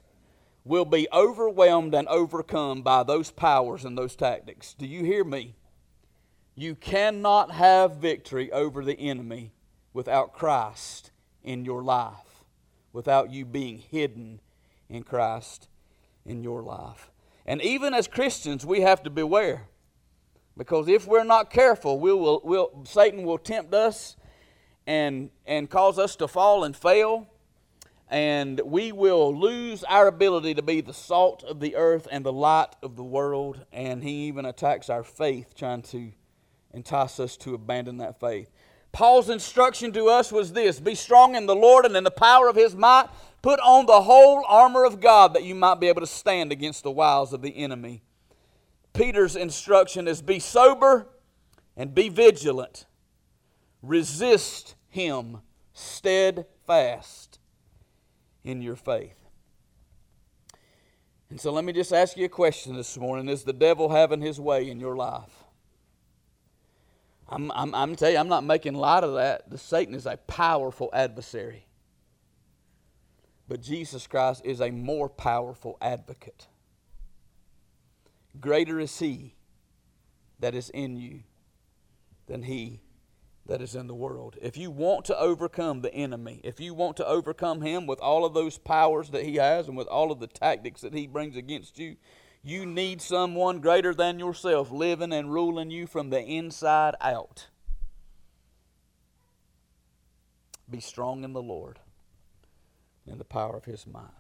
will 0.66 0.84
be 0.84 1.08
overwhelmed 1.14 1.96
and 1.96 2.08
overcome 2.10 2.82
by 2.82 3.04
those 3.04 3.32
powers 3.32 3.86
and 3.86 3.98
those 3.98 4.16
tactics. 4.18 4.74
Do 4.74 4.86
you 4.86 5.06
hear 5.06 5.24
me? 5.24 5.56
You 6.56 6.76
cannot 6.76 7.52
have 7.52 7.98
victory 7.98 8.52
over 8.52 8.84
the 8.84 9.00
enemy 9.00 9.54
without 9.94 10.34
Christ 10.34 11.12
in 11.44 11.64
your 11.64 11.84
life, 11.84 12.27
without 12.98 13.32
you 13.32 13.46
being 13.46 13.78
hidden 13.78 14.42
in 14.90 15.04
Christ 15.04 15.68
in 16.26 16.42
your 16.42 16.64
life. 16.64 17.12
And 17.46 17.62
even 17.62 17.94
as 17.94 18.08
Christians, 18.08 18.66
we 18.66 18.82
have 18.82 19.04
to 19.04 19.12
beware 19.12 19.68
because 20.58 20.88
if 20.88 21.06
we're 21.06 21.24
not 21.24 21.52
careful, 21.52 22.00
we 22.00 22.12
will, 22.12 22.42
we'll, 22.44 22.72
Satan 22.86 23.24
will 23.24 23.38
tempt 23.38 23.72
us 23.76 24.18
and, 24.88 25.30
and 25.46 25.70
cause 25.70 26.00
us 26.00 26.16
to 26.16 26.28
fall 26.28 26.64
and 26.64 26.76
fail. 26.76 27.28
And 28.10 28.60
we 28.66 28.92
will 28.92 29.38
lose 29.38 29.84
our 29.84 30.08
ability 30.08 30.56
to 30.56 30.64
be 30.64 30.82
the 30.82 30.92
salt 30.92 31.44
of 31.44 31.60
the 31.60 31.76
earth 31.76 32.08
and 32.12 32.26
the 32.26 32.34
light 32.34 32.76
of 32.82 32.96
the 32.96 33.04
world. 33.04 33.64
And 33.72 34.04
he 34.04 34.26
even 34.26 34.44
attacks 34.44 34.90
our 34.90 35.04
faith, 35.04 35.54
trying 35.54 35.84
to 35.84 36.12
entice 36.74 37.20
us 37.20 37.38
to 37.38 37.54
abandon 37.54 37.98
that 37.98 38.20
faith. 38.20 38.50
Paul's 38.92 39.30
instruction 39.30 39.92
to 39.94 40.08
us 40.08 40.32
was 40.32 40.54
this 40.54 40.80
Be 40.80 40.96
strong 40.96 41.36
in 41.36 41.46
the 41.46 41.56
Lord 41.56 41.86
and 41.86 41.96
in 41.96 42.04
the 42.04 42.12
power 42.12 42.48
of 42.48 42.56
his 42.56 42.76
might. 42.76 43.08
Put 43.42 43.60
on 43.60 43.86
the 43.86 44.02
whole 44.02 44.44
armor 44.48 44.84
of 44.84 45.00
God 45.00 45.34
that 45.34 45.44
you 45.44 45.56
might 45.56 45.80
be 45.80 45.88
able 45.88 46.02
to 46.02 46.08
stand 46.08 46.52
against 46.52 46.84
the 46.84 46.92
wiles 46.92 47.34
of 47.34 47.42
the 47.42 47.56
enemy. 47.56 48.02
Peter's 48.94 49.36
instruction 49.36 50.08
is 50.08 50.22
be 50.22 50.40
sober 50.40 51.08
and 51.76 51.94
be 51.94 52.10
vigilant. 52.10 52.88
Resist 53.84 54.76
him 54.90 55.42
steadfast 55.74 57.40
in 58.44 58.62
your 58.62 58.76
faith. 58.76 59.28
And 61.30 61.40
so 61.40 61.52
let 61.52 61.64
me 61.64 61.74
just 61.74 61.94
ask 61.94 62.18
you 62.18 62.26
a 62.26 62.30
question 62.30 62.76
this 62.76 62.98
morning. 62.98 63.30
Is 63.30 63.44
the 63.44 63.54
devil 63.54 63.90
having 63.90 64.22
his 64.22 64.40
way 64.40 64.70
in 64.70 64.80
your 64.80 64.96
life? 64.96 65.47
I'm, 67.30 67.52
I'm, 67.52 67.76
I'm 67.76 67.96
telling 67.96 68.16
you, 68.16 68.20
I'm 68.20 68.30
not 68.30 68.44
making 68.44 68.74
light 68.74 69.04
of 69.04 69.16
that. 69.16 69.50
The 69.50 69.58
Satan 69.58 69.94
is 69.94 70.06
a 70.06 70.18
powerful 70.18 70.90
adversary. 70.94 71.66
But 73.48 73.62
Jesus 73.62 74.08
Christ 74.08 74.42
is 74.46 74.62
a 74.62 74.72
more 74.72 75.10
powerful 75.10 75.78
advocate. 75.82 76.48
Greater 78.40 78.80
is 78.80 79.00
he 79.00 79.36
that 80.40 80.54
is 80.54 80.70
in 80.70 80.98
you 80.98 81.22
than 82.28 82.44
he 82.44 82.82
that 83.46 83.62
is 83.62 83.76
in 83.76 83.88
the 83.88 83.96
world. 83.96 84.36
If 84.42 84.58
you 84.58 84.70
want 84.70 85.06
to 85.06 85.18
overcome 85.18 85.82
the 85.82 85.94
enemy, 85.94 86.42
if 86.44 86.60
you 86.60 86.74
want 86.74 86.98
to 86.98 87.08
overcome 87.08 87.62
him 87.62 87.88
with 87.88 88.00
all 88.00 88.26
of 88.26 88.34
those 88.34 88.58
powers 88.58 89.10
that 89.12 89.24
he 89.24 89.36
has 89.36 89.68
and 89.68 89.78
with 89.78 89.88
all 89.88 90.12
of 90.12 90.20
the 90.20 90.28
tactics 90.28 90.82
that 90.82 90.94
he 90.94 91.08
brings 91.08 91.38
against 91.38 91.80
you, 91.80 91.96
you 92.50 92.66
need 92.66 93.02
someone 93.02 93.60
greater 93.60 93.94
than 93.94 94.20
yourself 94.20 94.72
living 94.72 95.14
and 95.14 95.32
ruling 95.32 95.72
you 95.72 95.88
from 95.88 96.10
the 96.10 96.22
inside 96.22 96.96
out. 97.02 97.48
Be 100.70 100.80
strong 100.80 101.24
in 101.24 101.34
the 101.34 101.42
Lord 101.42 101.80
and 103.10 103.20
the 103.20 103.26
power 103.26 103.56
of 103.56 103.66
his 103.66 103.88
mind 103.88 104.12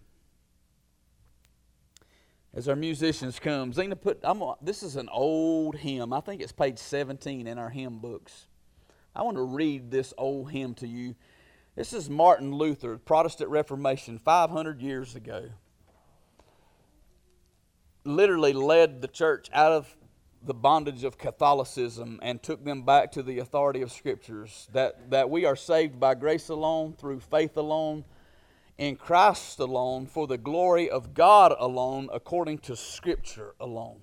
as 2.58 2.68
our 2.68 2.76
musicians 2.76 3.40
come, 3.40 3.72
Zena 3.72 3.96
put. 3.96 4.20
I'm. 4.24 4.42
This 4.64 4.82
is 4.82 4.96
an 4.96 5.10
old 5.10 5.76
hymn. 5.76 6.12
I 6.12 6.22
think 6.22 6.42
it's 6.42 6.52
page 6.52 6.80
17 6.80 7.46
in 7.46 7.60
our 7.60 7.70
hymn 7.70 8.00
books. 8.00 8.48
I 9.16 9.22
want 9.22 9.38
to 9.38 9.44
read 9.44 9.92
this 9.92 10.12
old 10.18 10.52
hymn 10.52 10.74
to 10.76 10.88
you. 10.88 11.16
This 11.76 11.94
is 11.94 12.10
Martin 12.10 12.56
Luther, 12.56 12.98
Protestant 12.98 13.52
Reformation, 13.52 14.18
500 14.18 14.82
years 14.82 15.16
ago. 15.16 15.50
Literally 18.08 18.54
led 18.54 19.02
the 19.02 19.08
church 19.10 19.50
out 19.52 19.74
of 19.74 19.94
the 20.42 20.54
bondage 20.54 21.04
of 21.04 21.18
Catholicism 21.18 22.20
and 22.24 22.42
took 22.42 22.64
them 22.64 22.84
back 22.84 23.12
to 23.12 23.22
the 23.22 23.40
authority 23.40 23.82
of 23.82 23.92
Scriptures. 23.92 24.70
That, 24.72 25.12
that 25.12 25.30
we 25.30 25.44
are 25.44 25.58
saved 25.58 26.00
by 26.00 26.16
grace 26.16 26.48
alone, 26.48 26.94
through 26.98 27.20
faith 27.20 27.58
alone, 27.58 28.06
in 28.78 28.96
Christ 28.96 29.60
alone, 29.60 30.06
for 30.06 30.26
the 30.26 30.38
glory 30.38 30.90
of 30.90 31.14
God 31.14 31.54
alone, 31.60 32.10
according 32.14 32.60
to 32.60 32.78
Scripture 32.78 33.56
alone. 33.60 34.00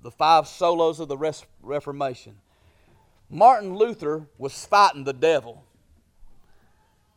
The 0.00 0.12
five 0.12 0.44
solas 0.44 1.00
of 1.00 1.08
the 1.08 1.42
Reformation. 1.60 2.36
Martin 3.28 3.74
Luther 3.74 4.28
was 4.38 4.64
fighting 4.64 5.02
the 5.02 5.12
devil. 5.12 5.64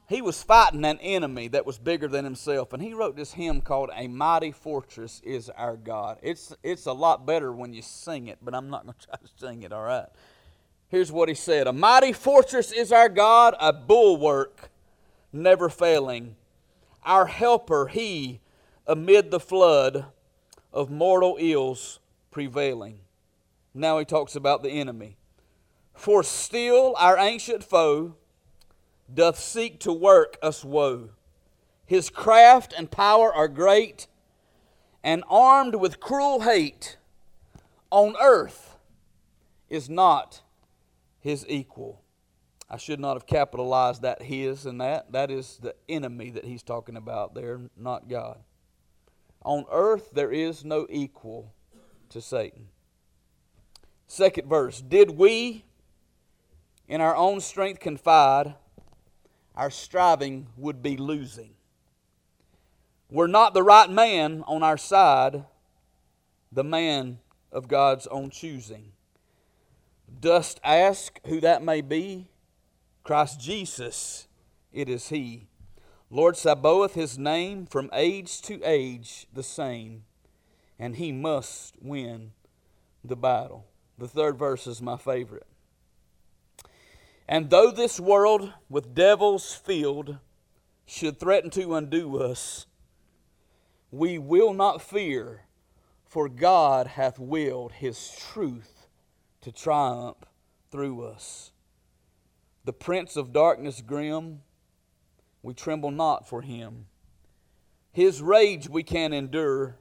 He 0.07 0.21
was 0.21 0.43
fighting 0.43 0.85
an 0.85 0.99
enemy 0.99 1.47
that 1.49 1.65
was 1.65 1.79
bigger 1.79 2.07
than 2.07 2.25
himself, 2.25 2.73
and 2.73 2.81
he 2.83 2.93
wrote 2.93 3.15
this 3.15 3.33
hymn 3.33 3.61
called 3.61 3.89
A 3.95 4.07
Mighty 4.07 4.51
Fortress 4.51 5.19
is 5.23 5.49
Our 5.49 5.77
God. 5.77 6.19
It's, 6.21 6.53
it's 6.61 6.85
a 6.85 6.93
lot 6.93 7.25
better 7.25 7.51
when 7.51 7.73
you 7.73 7.81
sing 7.81 8.27
it, 8.27 8.37
but 8.41 8.53
I'm 8.53 8.69
not 8.69 8.83
going 8.85 8.95
to 8.99 9.07
try 9.07 9.15
to 9.15 9.29
sing 9.37 9.63
it, 9.63 9.73
all 9.73 9.83
right? 9.83 10.07
Here's 10.89 11.11
what 11.11 11.27
he 11.27 11.35
said 11.35 11.67
A 11.67 11.73
mighty 11.73 12.13
fortress 12.13 12.71
is 12.71 12.91
our 12.91 13.09
God, 13.09 13.55
a 13.59 13.73
bulwark 13.73 14.69
never 15.33 15.69
failing 15.69 16.35
our 17.05 17.27
helper, 17.27 17.87
he, 17.87 18.41
amid 18.87 19.29
the 19.29 19.39
flood 19.39 20.05
of 20.73 20.89
mortal 20.89 21.37
ills 21.39 21.99
prevailing. 22.31 22.99
Now 23.73 23.99
he 23.99 24.05
talks 24.05 24.35
about 24.35 24.63
the 24.63 24.71
enemy. 24.71 25.17
For 25.93 26.23
still 26.23 26.95
our 26.97 27.17
ancient 27.17 27.63
foe 27.63 28.15
doth 29.13 29.39
seek 29.39 29.79
to 29.81 29.93
work 29.93 30.37
us 30.41 30.63
woe. 30.63 31.09
His 31.85 32.09
craft 32.09 32.73
and 32.75 32.89
power 32.89 33.33
are 33.33 33.47
great, 33.47 34.07
and 35.03 35.23
armed 35.29 35.75
with 35.75 35.99
cruel 35.99 36.41
hate, 36.41 36.97
on 37.91 38.15
earth 38.19 38.77
is 39.69 39.89
not 39.89 40.41
his 41.19 41.45
equal. 41.47 42.01
I 42.69 42.77
should 42.77 42.99
not 42.99 43.13
have 43.13 43.27
capitalized 43.27 44.01
that 44.01 44.23
his 44.23 44.65
and 44.65 44.81
that. 44.81 45.11
That 45.11 45.29
is 45.29 45.59
the 45.61 45.75
enemy 45.87 46.31
that 46.31 46.45
he's 46.45 46.63
talking 46.63 46.97
about 46.97 47.35
there, 47.35 47.61
not 47.77 48.09
God. 48.09 48.39
On 49.43 49.65
earth 49.71 50.09
there 50.13 50.31
is 50.31 50.65
no 50.65 50.87
equal 50.89 51.53
to 52.09 52.21
Satan. 52.21 52.69
Second 54.07 54.49
verse 54.49 54.81
Did 54.81 55.11
we 55.11 55.65
in 56.87 57.01
our 57.01 57.15
own 57.15 57.41
strength 57.41 57.79
confide, 57.79 58.55
our 59.55 59.69
striving 59.69 60.47
would 60.57 60.81
be 60.81 60.97
losing. 60.97 61.51
We're 63.09 63.27
not 63.27 63.53
the 63.53 63.63
right 63.63 63.89
man 63.89 64.43
on 64.47 64.63
our 64.63 64.77
side, 64.77 65.45
the 66.51 66.63
man 66.63 67.19
of 67.51 67.67
God's 67.67 68.07
own 68.07 68.29
choosing. 68.29 68.91
Dost 70.19 70.59
ask 70.63 71.19
who 71.25 71.39
that 71.41 71.63
may 71.63 71.81
be? 71.81 72.27
Christ 73.03 73.39
Jesus, 73.39 74.27
it 74.73 74.89
is 74.89 75.09
He. 75.09 75.47
Lord 76.09 76.35
Sabaoth, 76.37 76.93
His 76.93 77.17
name, 77.17 77.65
from 77.65 77.89
age 77.93 78.41
to 78.43 78.61
age 78.63 79.27
the 79.33 79.43
same. 79.43 80.03
and 80.77 80.97
he 80.97 81.11
must 81.11 81.75
win 81.81 82.31
the 83.03 83.15
battle. 83.15 83.65
The 83.97 84.07
third 84.07 84.37
verse 84.37 84.67
is 84.67 84.81
my 84.81 84.97
favorite. 84.97 85.47
And 87.27 87.49
though 87.49 87.71
this 87.71 87.99
world 87.99 88.53
with 88.69 88.93
devils 88.93 89.53
filled 89.53 90.17
should 90.85 91.19
threaten 91.19 91.49
to 91.51 91.73
undo 91.73 92.17
us, 92.21 92.67
we 93.89 94.19
will 94.19 94.53
not 94.53 94.81
fear, 94.81 95.45
for 96.05 96.29
God 96.29 96.87
hath 96.87 97.17
willed 97.17 97.73
his 97.73 98.11
truth 98.11 98.87
to 99.41 99.51
triumph 99.51 100.17
through 100.69 101.03
us. 101.03 101.51
The 102.63 102.73
prince 102.73 103.15
of 103.15 103.33
darkness 103.33 103.81
grim, 103.81 104.41
we 105.41 105.53
tremble 105.53 105.91
not 105.91 106.27
for 106.27 106.41
him. 106.41 106.85
His 107.91 108.21
rage 108.21 108.69
we 108.69 108.83
can 108.83 109.13
endure, 109.13 109.77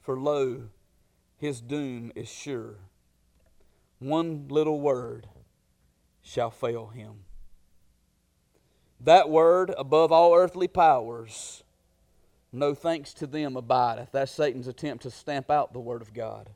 for 0.00 0.18
lo, 0.18 0.68
his 1.36 1.60
doom 1.60 2.10
is 2.16 2.28
sure. 2.28 2.78
One 3.98 4.46
little 4.48 4.80
word 4.80 5.28
shall 6.22 6.50
fail 6.50 6.88
him. 6.88 7.24
That 9.00 9.30
word 9.30 9.72
above 9.78 10.12
all 10.12 10.34
earthly 10.34 10.68
powers, 10.68 11.62
no 12.52 12.74
thanks 12.74 13.14
to 13.14 13.26
them 13.26 13.56
abideth. 13.56 14.10
That's 14.12 14.32
Satan's 14.32 14.66
attempt 14.66 15.04
to 15.04 15.10
stamp 15.10 15.50
out 15.50 15.72
the 15.72 15.80
word 15.80 16.02
of 16.02 16.12
God. 16.12 16.50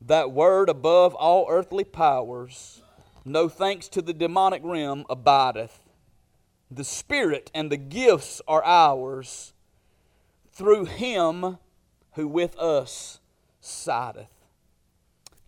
That 0.00 0.32
word 0.32 0.68
above 0.68 1.14
all 1.14 1.46
earthly 1.48 1.84
powers, 1.84 2.82
no 3.24 3.48
thanks 3.48 3.88
to 3.88 4.02
the 4.02 4.12
demonic 4.12 4.62
realm 4.64 5.04
abideth. 5.08 5.82
The 6.70 6.84
Spirit 6.84 7.50
and 7.54 7.70
the 7.70 7.76
gifts 7.76 8.42
are 8.48 8.64
ours 8.64 9.52
through 10.52 10.86
him 10.86 11.58
who 12.12 12.26
with 12.26 12.58
us 12.58 13.20
sideth. 13.60 14.30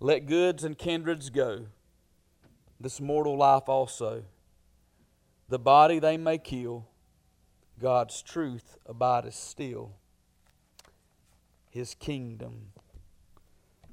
Let 0.01 0.27
goods 0.27 0.62
and 0.62 0.79
kindreds 0.79 1.31
go, 1.31 1.66
this 2.81 3.01
mortal 3.01 3.37
life 3.37 3.68
also. 3.68 4.24
The 5.49 5.59
body 5.59 5.99
they 5.99 6.16
may 6.16 6.39
kill, 6.39 6.87
God's 7.81 8.22
truth 8.22 8.76
abideth 8.87 9.35
still. 9.35 9.93
His 11.70 11.95
kingdom 11.95 12.72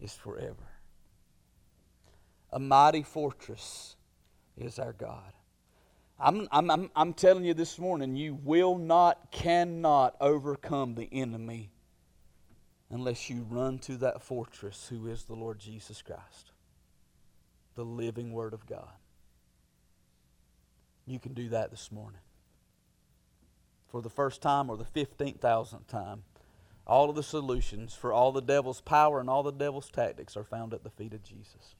is 0.02 0.14
forever. 0.14 0.72
A 2.52 2.60
mighty 2.60 3.04
fortress 3.04 3.96
is 4.58 4.80
our 4.80 4.94
God. 4.94 5.34
I'm, 6.20 6.48
I'm, 6.52 6.72
I'm, 6.72 6.90
I'm 6.96 7.14
telling 7.14 7.44
you 7.44 7.54
this 7.54 7.78
morning, 7.78 8.16
you 8.16 8.40
will 8.44 8.78
not, 8.78 9.32
cannot 9.32 10.16
overcome 10.22 10.96
the 10.96 11.10
enemy 11.12 11.72
unless 12.90 13.30
you 13.30 13.46
run 13.50 13.80
to 13.80 13.98
that 13.98 14.22
fortress 14.22 14.88
who 14.90 15.08
is 15.08 15.24
the 15.24 15.34
Lord 15.34 15.60
Jesus 15.60 16.02
Christ, 16.02 16.52
the 17.76 17.86
living 17.86 18.32
Word 18.32 18.54
of 18.54 18.66
God. 18.66 18.94
You 21.06 21.20
can 21.20 21.34
do 21.34 21.50
that 21.50 21.72
this 21.72 21.92
morning. 21.92 22.22
For 23.88 24.02
the 24.02 24.10
first 24.10 24.42
time 24.42 24.70
or 24.70 24.78
the 24.78 24.86
15,000th 24.86 25.88
time, 25.88 26.24
all 26.88 27.10
of 27.10 27.16
the 27.16 27.24
solutions 27.24 27.94
for 27.94 28.12
all 28.12 28.32
the 28.32 28.42
devil's 28.42 28.82
power 28.82 29.20
and 29.20 29.30
all 29.30 29.44
the 29.44 29.52
devil's 29.52 29.90
tactics 29.90 30.36
are 30.36 30.44
found 30.44 30.74
at 30.74 30.84
the 30.84 30.90
feet 30.90 31.14
of 31.14 31.24
Jesus. 31.24 31.76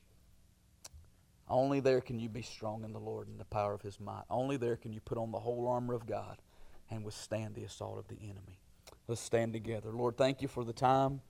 Only 1.48 1.80
there 1.80 2.02
can 2.02 2.20
you 2.20 2.28
be 2.28 2.42
strong 2.42 2.84
in 2.84 2.92
the 2.92 3.00
Lord 3.00 3.28
and 3.28 3.40
the 3.40 3.46
power 3.46 3.74
of 3.74 3.82
his 3.82 4.00
might. 4.00 4.24
Only 4.30 4.58
there 4.58 4.76
can 4.76 4.94
you 4.94 5.00
put 5.00 5.18
on 5.18 5.32
the 5.32 5.40
whole 5.40 5.68
armor 5.68 5.94
of 5.94 6.08
God 6.08 6.38
and 6.90 7.04
withstand 7.04 7.56
the 7.56 7.64
assault 7.64 8.00
of 8.00 8.08
the 8.08 8.24
enemy. 8.24 8.60
Let's 9.08 9.22
stand 9.22 9.54
together. 9.54 9.92
Lord, 9.92 10.18
thank 10.18 10.42
you 10.42 10.48
for 10.48 10.64
the 10.64 10.74
time 10.74 11.22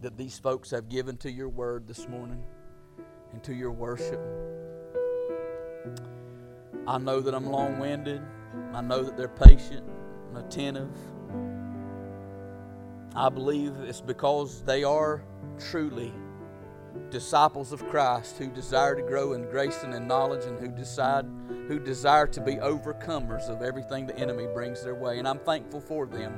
that 0.00 0.16
these 0.16 0.38
folks 0.38 0.70
have 0.70 0.88
given 0.88 1.16
to 1.18 1.30
your 1.30 1.48
word 1.48 1.88
this 1.88 2.08
morning 2.08 2.44
and 3.34 3.42
to 3.42 3.52
your 3.52 3.72
worship. 3.72 4.20
I 6.86 6.98
know 6.98 7.20
that 7.20 7.34
I'm 7.34 7.46
long 7.46 7.78
winded. 7.78 8.22
I 8.72 8.80
know 8.80 9.02
that 9.02 9.16
they're 9.16 9.28
patient 9.28 9.84
and 10.28 10.38
attentive. 10.38 10.90
I 13.16 13.28
believe 13.28 13.74
it's 13.80 14.00
because 14.00 14.62
they 14.62 14.84
are 14.84 15.24
truly 15.58 16.12
disciples 17.10 17.72
of 17.72 17.84
Christ 17.88 18.38
who 18.38 18.46
desire 18.46 18.94
to 18.94 19.02
grow 19.02 19.32
in 19.32 19.42
grace 19.50 19.82
and 19.82 19.92
in 19.94 20.06
knowledge 20.06 20.44
and 20.44 20.58
who 20.60 20.68
decide 20.68 21.26
who 21.66 21.80
desire 21.80 22.28
to 22.28 22.40
be 22.40 22.54
overcomers 22.56 23.48
of 23.48 23.62
everything 23.62 24.06
the 24.06 24.16
enemy 24.16 24.46
brings 24.52 24.84
their 24.84 24.94
way 24.94 25.18
and 25.18 25.26
I'm 25.26 25.40
thankful 25.40 25.80
for 25.80 26.06
them. 26.06 26.32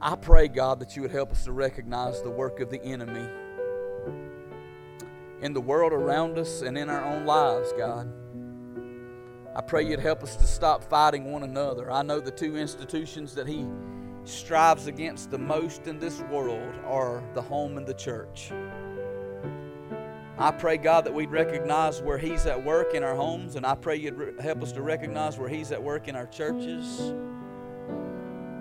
I 0.00 0.16
pray 0.16 0.48
God 0.48 0.80
that 0.80 0.96
you 0.96 1.02
would 1.02 1.10
help 1.10 1.32
us 1.32 1.44
to 1.44 1.52
recognize 1.52 2.22
the 2.22 2.30
work 2.30 2.60
of 2.60 2.70
the 2.70 2.82
enemy 2.82 3.28
in 5.40 5.52
the 5.52 5.60
world 5.60 5.92
around 5.92 6.38
us 6.38 6.62
and 6.62 6.76
in 6.78 6.88
our 6.88 7.04
own 7.04 7.26
lives, 7.26 7.72
God. 7.76 8.12
I 9.54 9.62
pray 9.62 9.86
you'd 9.86 10.00
help 10.00 10.22
us 10.22 10.36
to 10.36 10.46
stop 10.46 10.84
fighting 10.84 11.32
one 11.32 11.42
another. 11.42 11.90
I 11.90 12.02
know 12.02 12.20
the 12.20 12.30
two 12.30 12.56
institutions 12.56 13.34
that 13.34 13.46
he 13.46 13.66
strives 14.24 14.86
against 14.86 15.30
the 15.30 15.38
most 15.38 15.86
in 15.86 15.98
this 15.98 16.20
world 16.22 16.74
are 16.84 17.22
the 17.34 17.42
home 17.42 17.78
and 17.78 17.86
the 17.86 17.94
church. 17.94 18.52
I 20.38 20.50
pray, 20.50 20.76
God, 20.76 21.06
that 21.06 21.14
we'd 21.14 21.30
recognize 21.30 22.02
where 22.02 22.18
He's 22.18 22.44
at 22.44 22.62
work 22.62 22.92
in 22.92 23.02
our 23.02 23.14
homes, 23.14 23.56
and 23.56 23.64
I 23.64 23.74
pray 23.74 23.96
you'd 23.96 24.16
re- 24.16 24.32
help 24.38 24.62
us 24.62 24.70
to 24.72 24.82
recognize 24.82 25.38
where 25.38 25.48
He's 25.48 25.72
at 25.72 25.82
work 25.82 26.08
in 26.08 26.16
our 26.16 26.26
churches. 26.26 27.14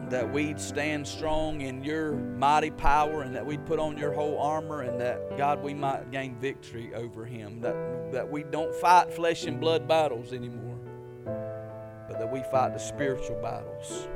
That 0.09 0.31
we'd 0.31 0.59
stand 0.59 1.07
strong 1.07 1.61
in 1.61 1.83
your 1.83 2.13
mighty 2.13 2.71
power, 2.71 3.23
and 3.23 3.35
that 3.35 3.45
we'd 3.45 3.65
put 3.65 3.79
on 3.79 3.97
your 3.97 4.13
whole 4.13 4.39
armor, 4.39 4.81
and 4.81 4.99
that, 4.99 5.37
God, 5.37 5.63
we 5.63 5.73
might 5.73 6.11
gain 6.11 6.35
victory 6.35 6.93
over 6.93 7.25
Him. 7.25 7.59
That, 7.61 8.11
that 8.11 8.29
we 8.29 8.43
don't 8.43 8.73
fight 8.75 9.11
flesh 9.11 9.45
and 9.45 9.59
blood 9.59 9.87
battles 9.87 10.31
anymore, 10.31 10.77
but 12.07 12.19
that 12.19 12.31
we 12.31 12.43
fight 12.51 12.73
the 12.73 12.79
spiritual 12.79 13.41
battles 13.41 14.07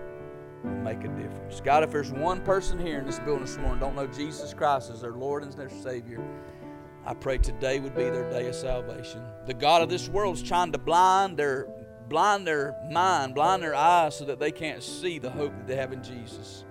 and 0.64 0.84
make 0.84 1.04
a 1.04 1.08
difference. 1.08 1.62
God, 1.62 1.84
if 1.84 1.92
there's 1.92 2.12
one 2.12 2.42
person 2.42 2.80
here 2.80 3.00
in 3.00 3.06
this 3.06 3.20
building 3.20 3.46
this 3.46 3.58
morning 3.58 3.80
don't 3.80 3.96
know 3.96 4.08
Jesus 4.08 4.54
Christ 4.54 4.92
as 4.92 5.02
their 5.02 5.14
Lord 5.14 5.44
and 5.44 5.54
their 5.54 5.70
Savior, 5.70 6.24
I 7.06 7.14
pray 7.14 7.38
today 7.38 7.80
would 7.80 7.96
be 7.96 8.04
their 8.04 8.30
day 8.30 8.48
of 8.48 8.56
salvation. 8.56 9.24
The 9.46 9.54
God 9.54 9.82
of 9.82 9.90
this 9.90 10.10
world 10.10 10.36
is 10.36 10.44
trying 10.44 10.72
to 10.74 10.78
blind 10.78 11.38
their 11.38 11.68
blind 12.10 12.46
their 12.46 12.76
mind, 12.90 13.36
blind 13.36 13.64
their 13.64 13.76
eyes 13.76 14.18
so 14.18 14.26
that 14.26 14.40
they 14.40 14.52
can't 14.52 14.84
see 14.84 15.20
the 15.20 15.30
hope 15.30 15.56
that 15.56 15.68
they 15.68 15.76
have 15.76 15.94
in 15.94 16.04
Jesus. 16.04 16.66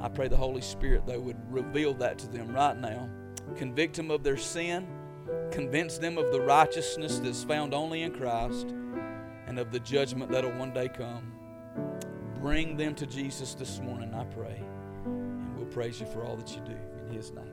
I 0.00 0.08
pray 0.08 0.28
the 0.28 0.36
Holy 0.36 0.60
Spirit, 0.60 1.04
though, 1.06 1.20
would 1.20 1.38
reveal 1.52 1.94
that 1.94 2.18
to 2.18 2.28
them 2.28 2.52
right 2.52 2.76
now. 2.76 3.08
Convict 3.56 3.96
them 3.96 4.10
of 4.10 4.22
their 4.22 4.36
sin, 4.36 4.86
convince 5.50 5.98
them 5.98 6.18
of 6.18 6.32
the 6.32 6.40
righteousness 6.40 7.18
that's 7.18 7.44
found 7.44 7.72
only 7.72 8.02
in 8.02 8.12
Christ, 8.12 8.74
and 9.46 9.58
of 9.58 9.70
the 9.72 9.80
judgment 9.80 10.30
that'll 10.30 10.52
one 10.52 10.72
day 10.72 10.88
come. 10.88 11.32
Bring 12.40 12.76
them 12.76 12.94
to 12.96 13.06
Jesus 13.06 13.54
this 13.54 13.78
morning, 13.80 14.14
I 14.14 14.24
pray. 14.24 14.60
And 15.04 15.56
we'll 15.56 15.66
praise 15.66 16.00
you 16.00 16.06
for 16.06 16.24
all 16.24 16.36
that 16.36 16.50
you 16.50 16.62
do. 16.64 16.76
In 17.06 17.14
His 17.14 17.30
name. 17.30 17.52